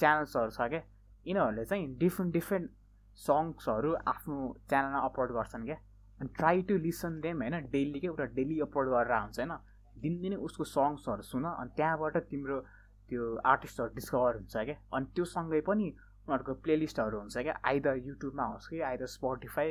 च्यानल्सहरू 0.00 0.50
छ 0.50 0.68
क्या? 0.68 0.82
यिनीहरूले 1.26 1.64
चाहिँ 1.64 1.86
डिफ्रेन्ट 1.98 2.32
डिफ्रेन्ट 2.32 2.70
सङ्ग्सहरू 3.18 3.94
आफ्नो 4.06 4.36
च्यानलमा 4.68 4.98
अपलोड 5.08 5.32
गर्छन् 5.32 5.64
क्या। 5.64 5.76
अनि 6.20 6.28
ट्राई 6.38 6.62
टु 6.62 6.76
लिसन 6.78 7.20
देम 7.20 7.42
होइन? 7.42 7.60
डेली 7.70 8.00
के? 8.00 8.06
एउटा 8.06 8.24
डेली 8.38 8.60
अपलोड 8.60 8.88
गरेर 8.88 9.12
हुन्छ 9.20 9.38
होइन? 9.40 9.52
दिनदिनै 10.02 10.36
उसको 10.46 10.64
सङ्ग्सहरू 10.64 11.22
सुन 11.22 11.44
अनि 11.44 11.70
त्यहाँबाट 11.76 12.16
तिम्रो 12.30 12.60
त्यो 13.08 13.22
आर्टिस्टहरू 13.46 13.94
डिस्कभर 13.94 14.36
हुन्छ 14.36 14.56
क्या। 14.56 14.76
अनि 14.92 15.06
त्यो 15.14 15.24
सँगै 15.24 15.60
पनि 15.60 15.86
उनीहरूको 16.26 16.54
प्लेलिस्टहरू 16.64 17.18
हुन्छ 17.18 17.36
क्या। 17.38 17.54
आइदर 17.64 17.96
युट्युबमा 18.04 18.44
होस् 18.44 18.68
कि 18.68 18.80
आइदर 18.80 19.06
स्पोटिफाई 19.06 19.70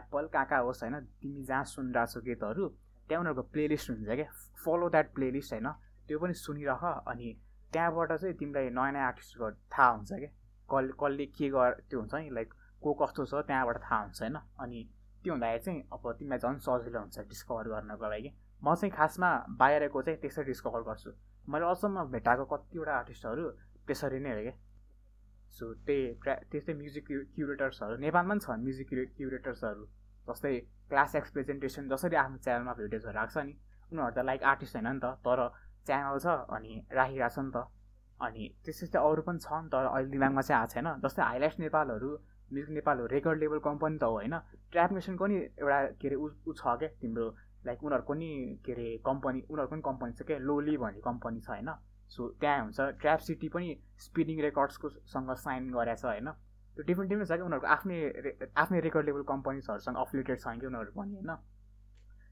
एप्पल 0.00 0.26
कहाँ 0.32 0.46
कहाँ 0.46 0.62
होस् 0.64 0.82
होइन? 0.82 1.00
तिमी 1.22 1.42
जहाँ 1.44 1.64
सुनिरहेको 1.64 2.12
छौ 2.12 2.20
गीतहरू 2.20 2.68
त्यहाँ 3.08 3.20
उनीहरूको 3.20 3.42
प्लेलिस्ट 3.52 3.90
हुन्छ 3.90 4.08
क्या। 4.08 4.28
फलो 4.64 4.88
द्याट 4.88 5.14
प्लेलिस्ट 5.14 5.52
होइन? 5.52 5.68
त्यो 6.08 6.18
पनि 6.18 6.34
सुनिरह 6.36 6.82
अनि 7.12 7.28
त्यहाँबाट 7.72 8.12
चाहिँ 8.12 8.34
तिमीलाई 8.36 8.70
नयाँ 8.70 8.92
नयाँ 8.92 9.06
आर्टिस्टको 9.06 9.50
थाहा 9.72 9.88
हुन्छ 9.90 10.12
क्या 10.12 10.30
कसले 10.68 10.92
कसले 11.00 11.26
के 11.36 11.48
गर 11.50 11.70
त्यो 11.90 12.00
हुन्छ 12.00 12.14
नि 12.14 12.30
लाइक 12.30 12.54
को 12.82 12.92
कस्तो 13.00 13.24
छ 13.24 13.34
त्यहाँबाट 13.48 13.78
थाहा 13.82 14.00
हुन्छ 14.02 14.22
होइन? 14.22 14.36
अनि 14.60 14.80
त्यो 15.24 15.32
हुँदाखेरि 15.32 15.62
चाहिँ 15.64 15.80
अब 15.92 16.12
तिमीलाई 16.18 16.38
झन् 16.38 16.58
सजिलो 16.66 17.00
हुन्छ 17.00 17.18
डिस्कभर 17.32 17.68
गर्नको 17.68 18.06
लागि। 18.08 18.30
म 18.62 18.74
चाहिँ 18.74 18.92
खासमा 18.92 19.30
बाहिरको 19.60 20.02
चाहिँ 20.02 20.20
त्यसरी 20.20 20.44
डिस्कभर 20.44 20.82
गर्छु। 20.88 21.10
मैले 21.48 21.64
अचम्म 21.66 22.04
भेटाएको 22.12 22.44
कतिवटा 22.52 22.92
आर्टिस्टहरू 22.94 23.44
त्यसरी 23.88 24.18
नै 24.20 24.30
हो 24.36 24.42
क्या 24.44 24.54
सो 25.56 25.64
त्यही 25.86 26.14
ट्र्या 26.22 26.34
त्यस्तै 26.50 26.74
म्युजिक 26.74 27.04
क्यु 27.06 27.20
क्युरेटर्सहरू 27.34 27.96
नेपालमा 28.04 28.34
पनि 28.34 28.40
छ 28.44 28.56
म्युजिक 28.64 28.88
क्यु 28.88 29.04
क्युरेटर्सहरू 29.16 29.84
जस्तै 30.28 30.52
क्लास 30.90 31.14
एक्स 31.16 31.30
प्रेजेन्टेसन 31.32 31.88
जसरी 31.88 32.16
आफ्नो 32.22 32.38
च्यानलमा 32.44 32.72
भिडियोजहरू 32.80 33.16
राख्छ 33.18 33.36
नि। 33.38 33.54
उनीहरू 33.92 34.14
त 34.16 34.24
लाइक 34.28 34.42
आर्टिस्ट 34.52 34.76
होइन 34.76 34.88
नि 34.88 35.00
त 35.04 35.06
तर 35.26 35.40
च्यानल 35.86 36.18
छ 36.24 36.26
अनि 36.56 36.72
राखिरहेको 36.92 37.34
छ 37.34 37.38
नि 37.46 37.50
त। 37.54 37.66
अनि 38.20 38.42
त्यस्तै 38.64 38.86
त्यस्तै 38.86 39.00
अरू 39.08 39.22
पनि 39.28 39.38
छ 39.44 39.48
नि 39.62 39.68
तर 39.72 39.84
अहिले 39.86 40.10
दिमागमा 40.10 40.42
चाहिँ 40.42 40.60
आएको 40.60 40.72
छैन। 40.74 40.88
जस्तै 41.04 41.22
हाइलाइट्स 41.22 41.58
नेपालहरू 41.60 42.10
म्युजिक 42.52 42.74
नेपालहरू 42.74 43.06
रेकर्ड 43.14 43.38
लेभल 43.40 43.58
कम्पनी 43.68 43.98
त 43.98 44.04
हो 44.04 44.14
होइन? 44.18 44.34
ट्र्याप 44.70 44.90
नेसनको 44.92 45.26
नि 45.26 45.36
एउटा 45.36 45.78
के 46.00 46.08
अरे 46.08 46.16
ऊ 46.16 46.52
छ 46.52 46.62
क्या 46.80 46.88
तिम्रो 47.00 47.26
लाइक 47.66 47.84
उनीहरूको 47.84 48.14
नि 48.14 48.30
के 48.64 48.72
अरे 48.72 48.86
कम्पनी 49.06 49.40
उनीहरूको 49.50 49.74
पनि 49.74 49.82
कम्पनी 49.88 50.12
छ 50.12 50.22
क्या 50.28 50.38
लोली 50.38 50.76
भन्ने 50.76 51.00
कम्पनी 51.00 51.40
छ 51.40 51.48
होइन? 51.50 51.70
सो 52.14 52.28
त्यहाँ 52.40 52.60
हुन्छ। 52.64 52.80
ट्र्याप 53.00 53.20
सिटी 53.26 53.48
पनि 53.48 53.68
स्पिडिङ 54.06 54.40
रेकर्ड्सको 54.46 54.88
सँग 55.12 55.32
साइन 55.44 55.70
गरेको 55.72 56.00
छ 56.00 56.04
होइन? 56.04 56.28
त्यो 56.74 56.82
डिफ्रेन्ट 56.84 57.10
डिफ्रेन्ट 57.10 57.28
छ 57.30 57.36
कि? 57.38 57.42
उनीहरूको 57.48 57.68
आफ्नै 57.74 57.98
आफ्नै 58.62 58.80
रेकर्ड 58.86 59.06
लेभल 59.06 59.22
कम्पनीहरूसँग 59.32 59.96
अफिलेटेड 60.04 60.38
छ 60.40 60.46
कि 60.60 60.66
उनीहरू 60.66 60.92
पनि 60.94 61.14
होइन? 61.16 61.32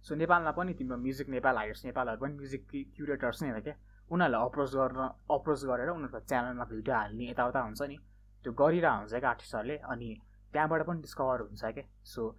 सो 0.03 0.15
नेपालमा 0.15 0.51
पनि 0.51 0.75
तिम्रो 0.75 0.97
म्युजिक 0.97 1.29
नेपाल 1.29 1.57
हाइट्स 1.57 1.85
नेपालहरू 1.85 2.21
पनि 2.21 2.35
म्युजिक 2.35 2.67
क्युरेटर्स 2.97 3.43
नै 3.43 3.51
हो 3.51 3.61
क्या। 3.61 3.75
उनीहरूलाई 4.11 4.47
अप्रोच 4.47 4.75
गर्न 4.75 5.01
अप्रोच 5.31 5.65
गरेर 5.65 5.89
उनीहरूको 5.89 6.21
च्यानलमा 6.21 6.65
भिडियो 6.65 6.95
हाल्ने 6.95 7.31
यताउता 7.31 7.61
हुन्छ 7.61 7.83
नि। 7.83 7.97
त्यो 8.43 8.53
गरिरहेको 8.53 8.99
हुन्छ 8.99 9.15
क्या 9.15 9.31
आर्टिस्टहरूले 9.31 9.77
अनि 9.79 10.21
त्यहाँबाट 10.53 10.83
पनि 10.83 11.01
डिस्कभर 11.01 11.41
हुन्छ 11.41 11.65
क्या। 11.65 11.85
सो 12.05 12.37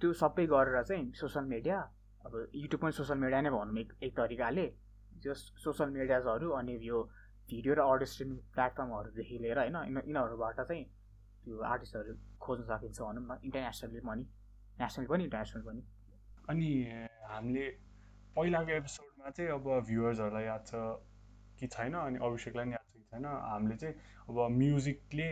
त्यो 0.00 0.12
सबै 0.12 0.46
गरेर 0.46 0.82
चाहिँ 0.82 1.12
सोसियल 1.12 1.44
मिडिया 1.44 1.78
अब 2.26 2.48
युट्युब 2.54 2.82
पनि 2.82 2.92
सोसियल 2.92 3.18
मिडिया 3.18 3.40
नै 3.40 3.50
भनौँ 3.50 3.78
एक 3.78 3.92
एक 4.02 4.16
तरिकाले। 4.16 4.66
जो 5.16 5.34
सोसियल 5.34 5.90
मिडियाजहरू 5.90 6.50
अनि 6.50 6.78
यो 6.82 7.02
भिडियो 7.50 7.74
र 7.74 7.80
अडियो 7.80 8.06
स्ट्रिमिङ 8.06 8.36
प्लेटफर्महरूदेखि 8.36 9.38
लिएर 9.38 9.58
होइन 9.58 9.76
यिनी- 9.76 10.04
यिनीहरूबाट 10.06 10.60
चाहिँ 10.60 10.84
त्यो 11.44 11.60
आर्टिस्टहरू 11.60 12.12
खोज्न 12.40 12.62
सकिन्छ 12.64 13.00
भनौँ 13.00 13.24
न। 13.24 13.40
इन्टरनेसनली 13.44 14.00
पनि। 14.00 14.22
नेसनल 14.80 15.06
पनि 15.06 15.24
इन्टरनेसनल 15.24 15.62
पनि। 15.62 15.82
अनि 16.52 16.72
हामीले 17.28 17.64
पहिलाको 18.36 18.72
एपिसोडमा 18.72 19.30
चाहिँ 19.36 19.50
अब 19.52 19.68
भ्युवर्सहरूलाई 19.88 20.44
याद 20.44 20.66
छ 20.66 20.82
कि 21.60 21.66
छैन 21.74 21.94
अनि 22.00 22.18
अभिषेकलाई 22.28 22.64
पनि 22.64 22.72
याद 22.72 22.86
छ 22.88 22.96
कि 22.96 23.04
छैन 23.12 23.26
हामीले 23.26 23.76
चाहिँ 23.76 23.94
अब 24.28 24.38
म्युजिकले 24.58 25.28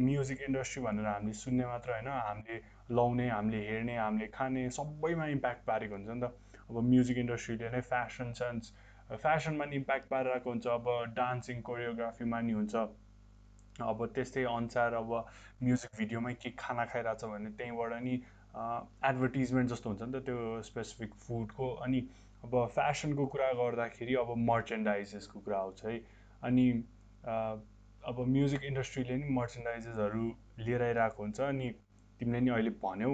म्युजिक 0.00 0.42
इन्डस्ट्री 0.42 0.82
भनेर 0.82 1.06
हामीले 1.06 1.32
सुन्ने 1.38 1.66
मात्र 1.66 1.92
होइन 1.92 2.08
हामीले 2.08 2.56
लाउने 2.96 3.28
हामीले 3.30 3.60
हेर्ने 3.68 3.96
हामीले 3.96 4.26
खाने 4.36 4.68
सबैमा 4.78 5.26
इम्प्याक्ट 5.36 5.66
पारेको 5.66 5.94
हुन्छ 5.94 6.08
नि 6.08 6.20
त। 6.20 6.32
अब 6.70 6.76
म्युजिक 6.88 7.18
इन्डस्ट्रीले 7.18 7.68
नै 7.70 7.80
फेसन 7.92 8.32
सेन्स 8.40 8.72
फेसनमा 9.22 9.64
नि 9.64 9.76
इम्प्याक्ट 9.76 10.08
पारिरहेको 10.08 10.50
हुन्छ 10.50 10.66
अब 10.74 10.86
डान्सिङ 11.16 11.60
कोरियोग्राफीमा 11.68 12.40
नि 12.40 12.52
हुन्छ। 12.52 12.74
अब 13.82 14.06
त्यस्तै 14.14 14.44
अनुसार 14.50 14.94
अब 14.94 15.10
म्युजिक 15.62 15.98
भिडियोमै 15.98 16.34
के 16.42 16.50
खाना 16.58 16.84
खाइरहेछ 16.92 17.24
भने 17.24 17.50
त्यहीँबाट 17.58 17.92
नि 18.02 18.16
एडभर्टिजमेन्ट 18.54 19.70
जस्तो 19.70 19.90
हुन्छ 19.90 20.02
नि 20.02 20.12
त 20.12 20.24
त्यो 20.26 20.62
स्पेसिफिक 20.62 21.14
फुडको 21.26 21.68
अनि 21.86 22.00
अब 22.44 22.56
फेसनको 22.76 23.26
कुरा 23.34 23.52
गर्दाखेरि 23.60 24.14
अब 24.22 24.34
मर्चेन्डाइजेसको 24.48 25.40
कुरा 25.40 25.58
आउँछ 25.58 25.84
है। 25.84 25.98
अनि 26.42 26.66
अब 28.10 28.24
म्युजिक 28.28 28.64
इन्डस्ट्रीले 28.64 29.16
नि 29.16 29.28
मर्चेन्डाइजेसहरू 29.34 30.24
लिएर 30.58 30.82
आइरहेको 30.82 31.22
हुन्छ 31.22 31.40
अनि 31.40 31.70
तिमीले 32.20 32.40
नि 32.40 32.50
अहिले 32.50 32.70
भन्यौ 32.84 33.12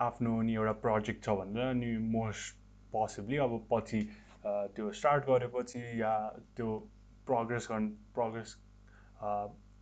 आफ्नो 0.00 0.40
नि 0.42 0.54
एउटा 0.54 0.72
प्रोजेक्ट 0.84 1.24
छ 1.24 1.36
भनेर 1.40 1.66
अनि 1.68 1.96
मोस्ट 2.12 2.60
पोसिबली 2.92 3.36
अब 3.46 3.58
पछि 3.72 4.00
त्यो 4.46 4.92
स्टार्ट 5.00 5.24
गरेपछि 5.30 5.80
या 6.00 6.12
त्यो 6.56 6.68
प्रोग्रेस 7.26 7.68
गर्नु 7.70 7.88
progress 8.14 8.56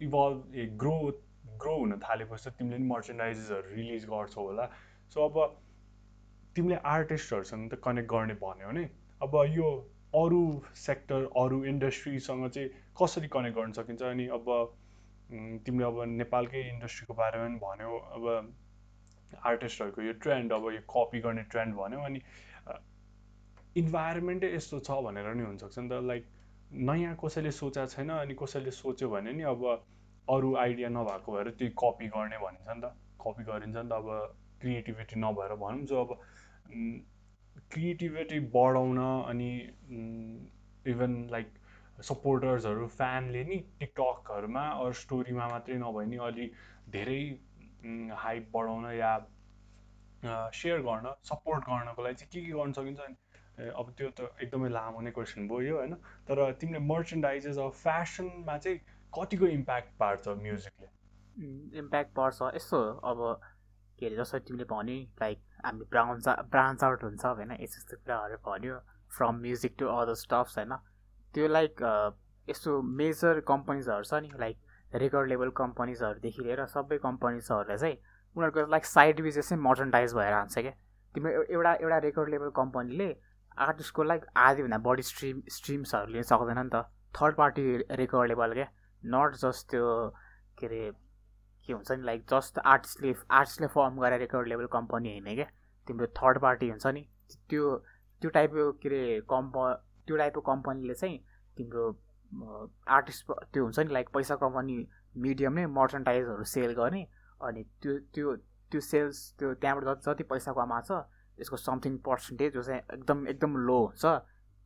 evolve 0.09 0.55
uh 0.55 0.67
grow 0.83 0.95
grow 1.61 1.75
हुन 1.79 1.99
थालेपछि 2.03 2.51
त 2.51 2.53
तिमीले 2.59 2.79
नि 2.79 2.87
मर्चेन्डाइजेसहरू 2.89 3.75
रिलिज 3.75 4.05
गर्छौ 4.11 4.43
होला। 4.43 4.67
सो 5.15 5.25
अब 5.29 5.37
तिमीले 6.57 6.77
आर्टिस्टहरूसँग 6.93 7.71
त 7.71 7.81
कनेक्ट 7.85 8.11
गर्ने 8.11 8.35
भन्यो 8.43 8.69
भने 8.69 8.85
अब 9.23 9.35
यो 9.55 9.69
अरू 10.15 10.43
सेक्टर 10.77 11.29
अरू 11.37 11.65
इन्डस्ट्रीसँग 11.67 12.49
चाहिँ 12.49 12.69
कसरी 13.01 13.29
कनेक्ट 13.37 13.57
गर्न 13.59 13.73
सकिन्छ 13.79 14.03
अनि 14.11 14.27
अब 14.37 14.51
तिमीले 15.67 15.85
अब 15.85 16.03
नेपालकै 16.19 16.63
इन्डस्ट्रीको 16.69 17.15
बारेमा 17.21 17.47
पनि 17.47 17.59
भन्यौ 17.65 17.99
अब 18.19 18.25
आर्टिस्टहरूको 19.51 20.03
यो 20.03 20.13
ट्रेन्ड 20.25 20.53
अब 20.53 20.71
यो 20.73 20.83
कपी 20.91 21.21
गर्ने 21.21 21.43
ट्रेन्ड 21.55 21.75
भन्यो 21.77 22.01
अनि 22.11 22.21
इन्भाइरोमेन्टै 23.83 24.55
यस्तो 24.55 24.79
छ 24.81 25.03
भनेर 25.07 25.35
नि 25.35 25.45
हुनसक्छ 25.45 25.79
नि 25.79 25.89
त। 25.89 26.03
लाइक 26.11 26.25
नयाँ 26.91 27.15
कसैले 27.23 27.51
सोचेको 27.55 27.87
छैन 27.95 28.11
अनि 28.15 28.35
कसैले 28.39 28.71
सोच्यो 28.77 29.09
भने 29.11 29.33
नि 29.33 29.43
अब 29.51 29.65
अरू 30.29 30.55
आइडिया 30.57 30.89
नभएको 30.89 31.33
भएर 31.33 31.51
त्यही 31.59 31.71
कपी 31.79 32.07
गर्ने 32.09 32.39
भनिन्छ 32.39 32.69
नि 32.69 32.81
त। 32.81 32.93
कपी 33.21 33.45
गरिन्छ 33.45 33.77
नि 33.77 33.89
त। 33.89 33.93
अब 33.93 34.07
क्रिएटिभिटी 34.61 35.21
नभएर 35.21 35.55
भनौँ 35.63 35.85
जो 35.87 36.05
अब 36.05 36.17
क्रिएटिभिटी 37.73 38.39
बढाउन 38.55 38.99
अनि 39.29 39.51
इभन 40.93 41.13
लाइक 41.31 41.53
सपोर्टर्सहरू 42.03 42.87
फ्यानले 42.97 43.45
नि 43.45 43.59
टिकटकहरूमा 43.81 44.65
अरू 44.81 44.93
स्टोरीमा 45.03 45.49
मात्रै 45.49 45.77
नभए 45.79 46.05
नि 46.07 46.17
अलि 46.29 46.51
धेरै 46.91 47.21
हाइप 48.25 48.51
बढाउन 48.55 48.91
या 48.95 49.13
सेयर 50.25 50.81
गर्न 50.89 51.13
सपोर्ट 51.31 51.65
गर्नको 51.69 52.03
लागि 52.03 52.15
चाहिँ 52.15 52.31
के 52.33 52.41
के 52.47 52.59
गर्न 52.59 52.73
सकिन्छ 52.73 53.71
अब 53.75 53.93
त्यो 53.99 54.09
त 54.11 54.29
एकदमै 54.43 54.69
लामो 54.69 55.01
नै 55.01 55.11
क्वेसन 55.11 55.49
भयो 55.49 55.77
होइन? 55.77 55.95
तर 56.27 56.53
तिमीले 56.61 56.79
मर्चेन्डाइजेस 56.87 57.59
अब 57.59 57.71
फ्यासनमा 57.83 58.57
चाहिँ 58.59 58.79
कतिको 59.17 59.47
इम्प्याक्ट 59.47 59.97
पार्छ 59.99 60.29
म्युजिकले 60.41 60.89
इम्प्याक्ट 61.79 62.15
पर्छ। 62.17 62.55
यस्तो 62.55 62.79
अब 63.11 63.19
के 63.99 64.07
अरे 64.07 64.17
जसरी 64.17 64.41
तिमीले 64.41 64.65
भन्यो 64.71 64.97
लाइक 65.21 65.39
हामी 65.65 65.85
ब्रान्च 65.91 66.29
ब्रान्च 66.51 66.85
आउट 66.85 67.05
हुन्छ 67.05 67.25
होइन? 67.27 67.53
यस्तो 67.53 67.79
यस्तो 67.79 67.97
कुराहरू 67.97 68.37
भन्यो। 68.47 68.79
From 69.17 69.35
music 69.41 69.75
to 69.79 69.87
other 69.89 70.15
stuffs 70.21 70.59
होइन? 70.59 70.73
त्यो 71.35 71.49
लाइक 71.49 71.83
यस्तो 72.49 72.81
मेजर 73.01 73.41
कम्पनीजहरू 73.49 74.05
छ 74.05 74.15
नि 74.23 74.31
लाइक 74.41 74.57
रेकर्ड 75.03 75.29
लेभल 75.29 75.51
कम्पनीजहरूदेखि 75.59 76.43
लिएर 76.43 76.65
सबै 76.73 76.99
कम्पनीजहरूले 77.05 77.77
चाहिँ 77.79 77.97
उनीहरूको 78.37 78.67
लाइक 78.71 78.85
साइड 78.87 79.23
बिजनेस 79.23 79.49
चाहिँ 79.49 79.63
मोडर्नाइज 79.63 80.15
भएर 80.15 80.31
जान्छ 80.31 80.59
क्या। 80.59 80.73
तिम्रो 81.15 81.31
एउटा 81.43 81.73
एउटा 81.75 81.99
रेकर्ड 82.05 82.29
लेभल 82.31 82.51
कम्पनीले 82.57 83.09
आर्टिस्टको 83.59 84.03
लाइक 84.03 84.27
आधीभन्दा 84.45 84.79
बढी 84.87 85.03
स्ट्रिम 85.03 85.43
स्ट्रिम्सहरू 85.57 86.13
लिन 86.13 86.23
सक्दैन 86.31 86.59
नि 86.59 86.71
त। 86.75 86.83
थर्ड 87.15 87.37
पार्टी 87.37 87.63
रेकर्ड 88.03 88.29
लेभल 88.29 88.53
क्या। 88.55 88.69
नट 89.07 89.35
जस्ट 89.37 89.71
त्यो 89.71 89.87
के 90.59 90.67
अरे 90.67 90.91
के 91.69 91.73
हुन्छ 91.73 91.93
नि 91.93 92.05
लाइक 92.05 92.25
जस्ट 92.31 92.59
आर्टिस्टले 92.67 93.15
आर्टिस्टले 93.31 93.67
फर्म 93.75 94.01
गरेर 94.01 94.19
रेकर्ड 94.21 94.49
लेभल 94.49 94.67
कम्पनी 94.73 95.11
होइन 95.11 95.35
क्या 95.35 95.47
तिम्रो 95.87 96.07
थर्ड 96.19 96.39
पार्टी 96.39 96.69
हुन्छ 96.69 96.87
नि 96.87 97.07
त्यो 97.51 97.77
त्यो 98.23 98.31
टाइपको 98.31 98.73
के 98.83 98.89
अरे 98.89 99.21
कम्प 99.31 99.57
त्यो 100.07 100.17
टाइपको 100.17 100.41
कम्पनीले 100.41 100.95
चाहिँ 100.95 101.19
तिम्रो 101.57 101.89
आर्टिस्ट 102.89 103.33
त्यो 103.53 103.65
हुन्छ 103.65 103.79
नि 103.79 103.93
लाइक 103.93 104.09
पैसा 104.15 104.37
कमाउने 104.37 104.77
मिडियम 105.17 105.53
नै 105.53 105.67
मर्चन्टाइजहरू 105.75 106.45
सेल 106.53 106.73
गर्ने 106.75 107.07
अनि 107.41 107.65
त्यो 107.83 107.99
त्यो 108.15 108.37
त्यो 108.73 108.81
सेल्स 108.81 109.35
त्यो 109.39 109.55
त्यहाँबाट 109.55 109.85
जति 109.85 110.11
जति 110.11 110.25
पैसा 110.25 110.53
कमाएको 110.53 110.87
छ 110.87 111.07
त्यसको 111.39 111.57
समथिङ 111.57 111.97
पर्सेन्टेज 112.07 112.53
जो 112.53 112.63
चाहिँ 112.63 112.81
एकदम 112.93 113.27
एकदम 113.29 113.57
लो 113.67 113.79
हुन्छ 113.85 114.05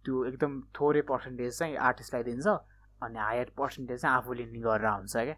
त्यो 0.04 0.24
एकदम 0.24 0.60
थोरै 0.80 1.02
पर्सेन्टेज 1.10 1.58
चाहिँ 1.58 1.76
आर्टिस्टलाई 1.88 2.22
दिन्छ। 2.22 2.56
अनि 3.02 3.18
हायर 3.18 3.52
पर्सेन्टेज 3.58 4.00
चाहिँ 4.00 4.16
आफूले 4.16 4.46
नि 4.46 4.60
गरेर 4.60 4.86
हुन्छ 4.86 5.16
क्या। 5.16 5.36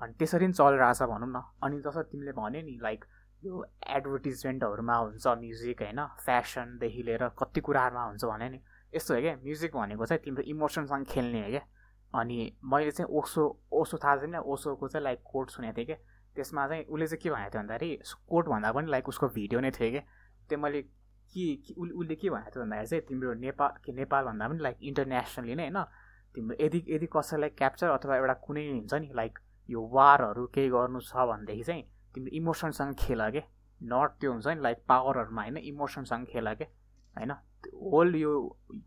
अनि 0.00 0.12
त्यसरी 0.18 0.46
नै 0.46 0.52
चलिरहेछ 0.52 1.02
भनौँ 1.02 1.28
न। 1.28 1.42
अनि 1.62 1.80
जसरी 1.80 2.10
तिमीले 2.12 2.32
भन्यो 2.32 2.62
नि 2.62 2.78
लाइक 2.82 3.04
यो 3.44 3.64
एडभर्टिजमेन्टहरूमा 3.86 4.96
हुन्छ 4.96 5.26
म्युजिक 5.26 5.82
होइन 5.82 6.00
फेसनदेखि 6.26 7.02
लिएर 7.02 7.28
कति 7.38 7.60
कुराहरूमा 7.60 8.04
हुन्छ 8.04 8.24
भने 8.24 8.48
नि 8.48 8.60
यस्तो 8.94 9.14
हो 9.14 9.20
क्या। 9.20 9.34
म्युजिक 9.36 9.76
भनेको 9.76 10.06
चाहिँ 10.06 10.22
तिम्रो 10.24 10.42
इमोसनसँग 10.42 11.06
खेल्ने 11.06 11.42
हो 11.44 11.50
क्या। 11.50 11.64
अनि 12.12 12.38
मैले 12.64 12.90
चाहिँ 12.90 13.10
ओसो 13.12 13.42
ओसो 13.72 13.96
थाहा 13.98 14.16
छैन 14.16 14.36
ओसोको 14.36 14.88
चाहिँ 14.88 15.04
लाइक 15.04 15.22
कोड 15.24 15.48
सुनेको 15.50 15.76
थिएँ 15.76 15.86
क्या। 15.86 15.96
त्यसमा 16.36 16.66
चाहिँ 16.68 16.84
उसले 16.84 17.06
चाहिँ 17.06 17.20
के 17.22 17.30
भनेको 17.30 17.50
थियो 17.50 17.62
भन्दाखेरि 17.62 17.90
कोट 18.28 18.48
भन्दा 18.48 18.72
पनि 18.72 18.90
लाइक 18.90 19.08
उसको 19.08 19.28
भिडियो 19.28 19.60
नै 19.60 19.70
थियो 19.70 19.90
कि 19.90 20.00
त्यो 20.48 20.58
मैले 20.58 20.82
के 20.82 21.46
उसले 21.74 22.14
के 22.14 22.30
भनेको 22.30 22.50
थियो 22.50 22.62
भन्दाखेरि 22.64 22.88
चाहिँ 22.88 23.04
तिम्रो 23.06 23.34
नेपाल 23.34 23.72
के 23.84 23.92
नेपाल 23.92 24.24
भन्दा 24.24 24.48
पनि 24.48 24.62
लाइक 24.62 24.76
इन्टरनेसनली 24.82 25.54
नै 25.54 25.68
होइन 25.68 25.78
तिम्रो 26.38 26.56
यदि 26.60 26.84
यदि 26.88 27.06
कसैलाई 27.12 27.50
क्याप्चर 27.58 27.88
अथवा 27.90 28.16
एउटा 28.16 28.34
कुनै 28.46 28.66
हुन्छ 28.70 28.94
नि 28.94 29.10
लाइक 29.14 29.38
यो 29.68 29.80
वारहरू 29.92 30.46
केही 30.54 30.68
गर्नु 30.70 31.00
छ 31.02 31.26
भनेदेखि 31.28 31.64
चाहिँ 31.64 31.82
तिम्रो 32.14 32.30
इमोसनसँग 32.36 32.94
खेल 32.94 33.30
के? 33.30 33.42
नट 33.80 34.10
त्यो 34.20 34.32
हुन्छ 34.32 34.46
नि 34.46 34.62
लाइक 34.62 34.78
पावरहरूमा 34.88 35.42
होइन 35.42 35.56
इमोसनसँग 35.56 36.26
खेल 36.26 36.54
के? 36.54 36.64
होइन? 37.16 37.32
होल 37.92 38.14
यो 38.16 38.32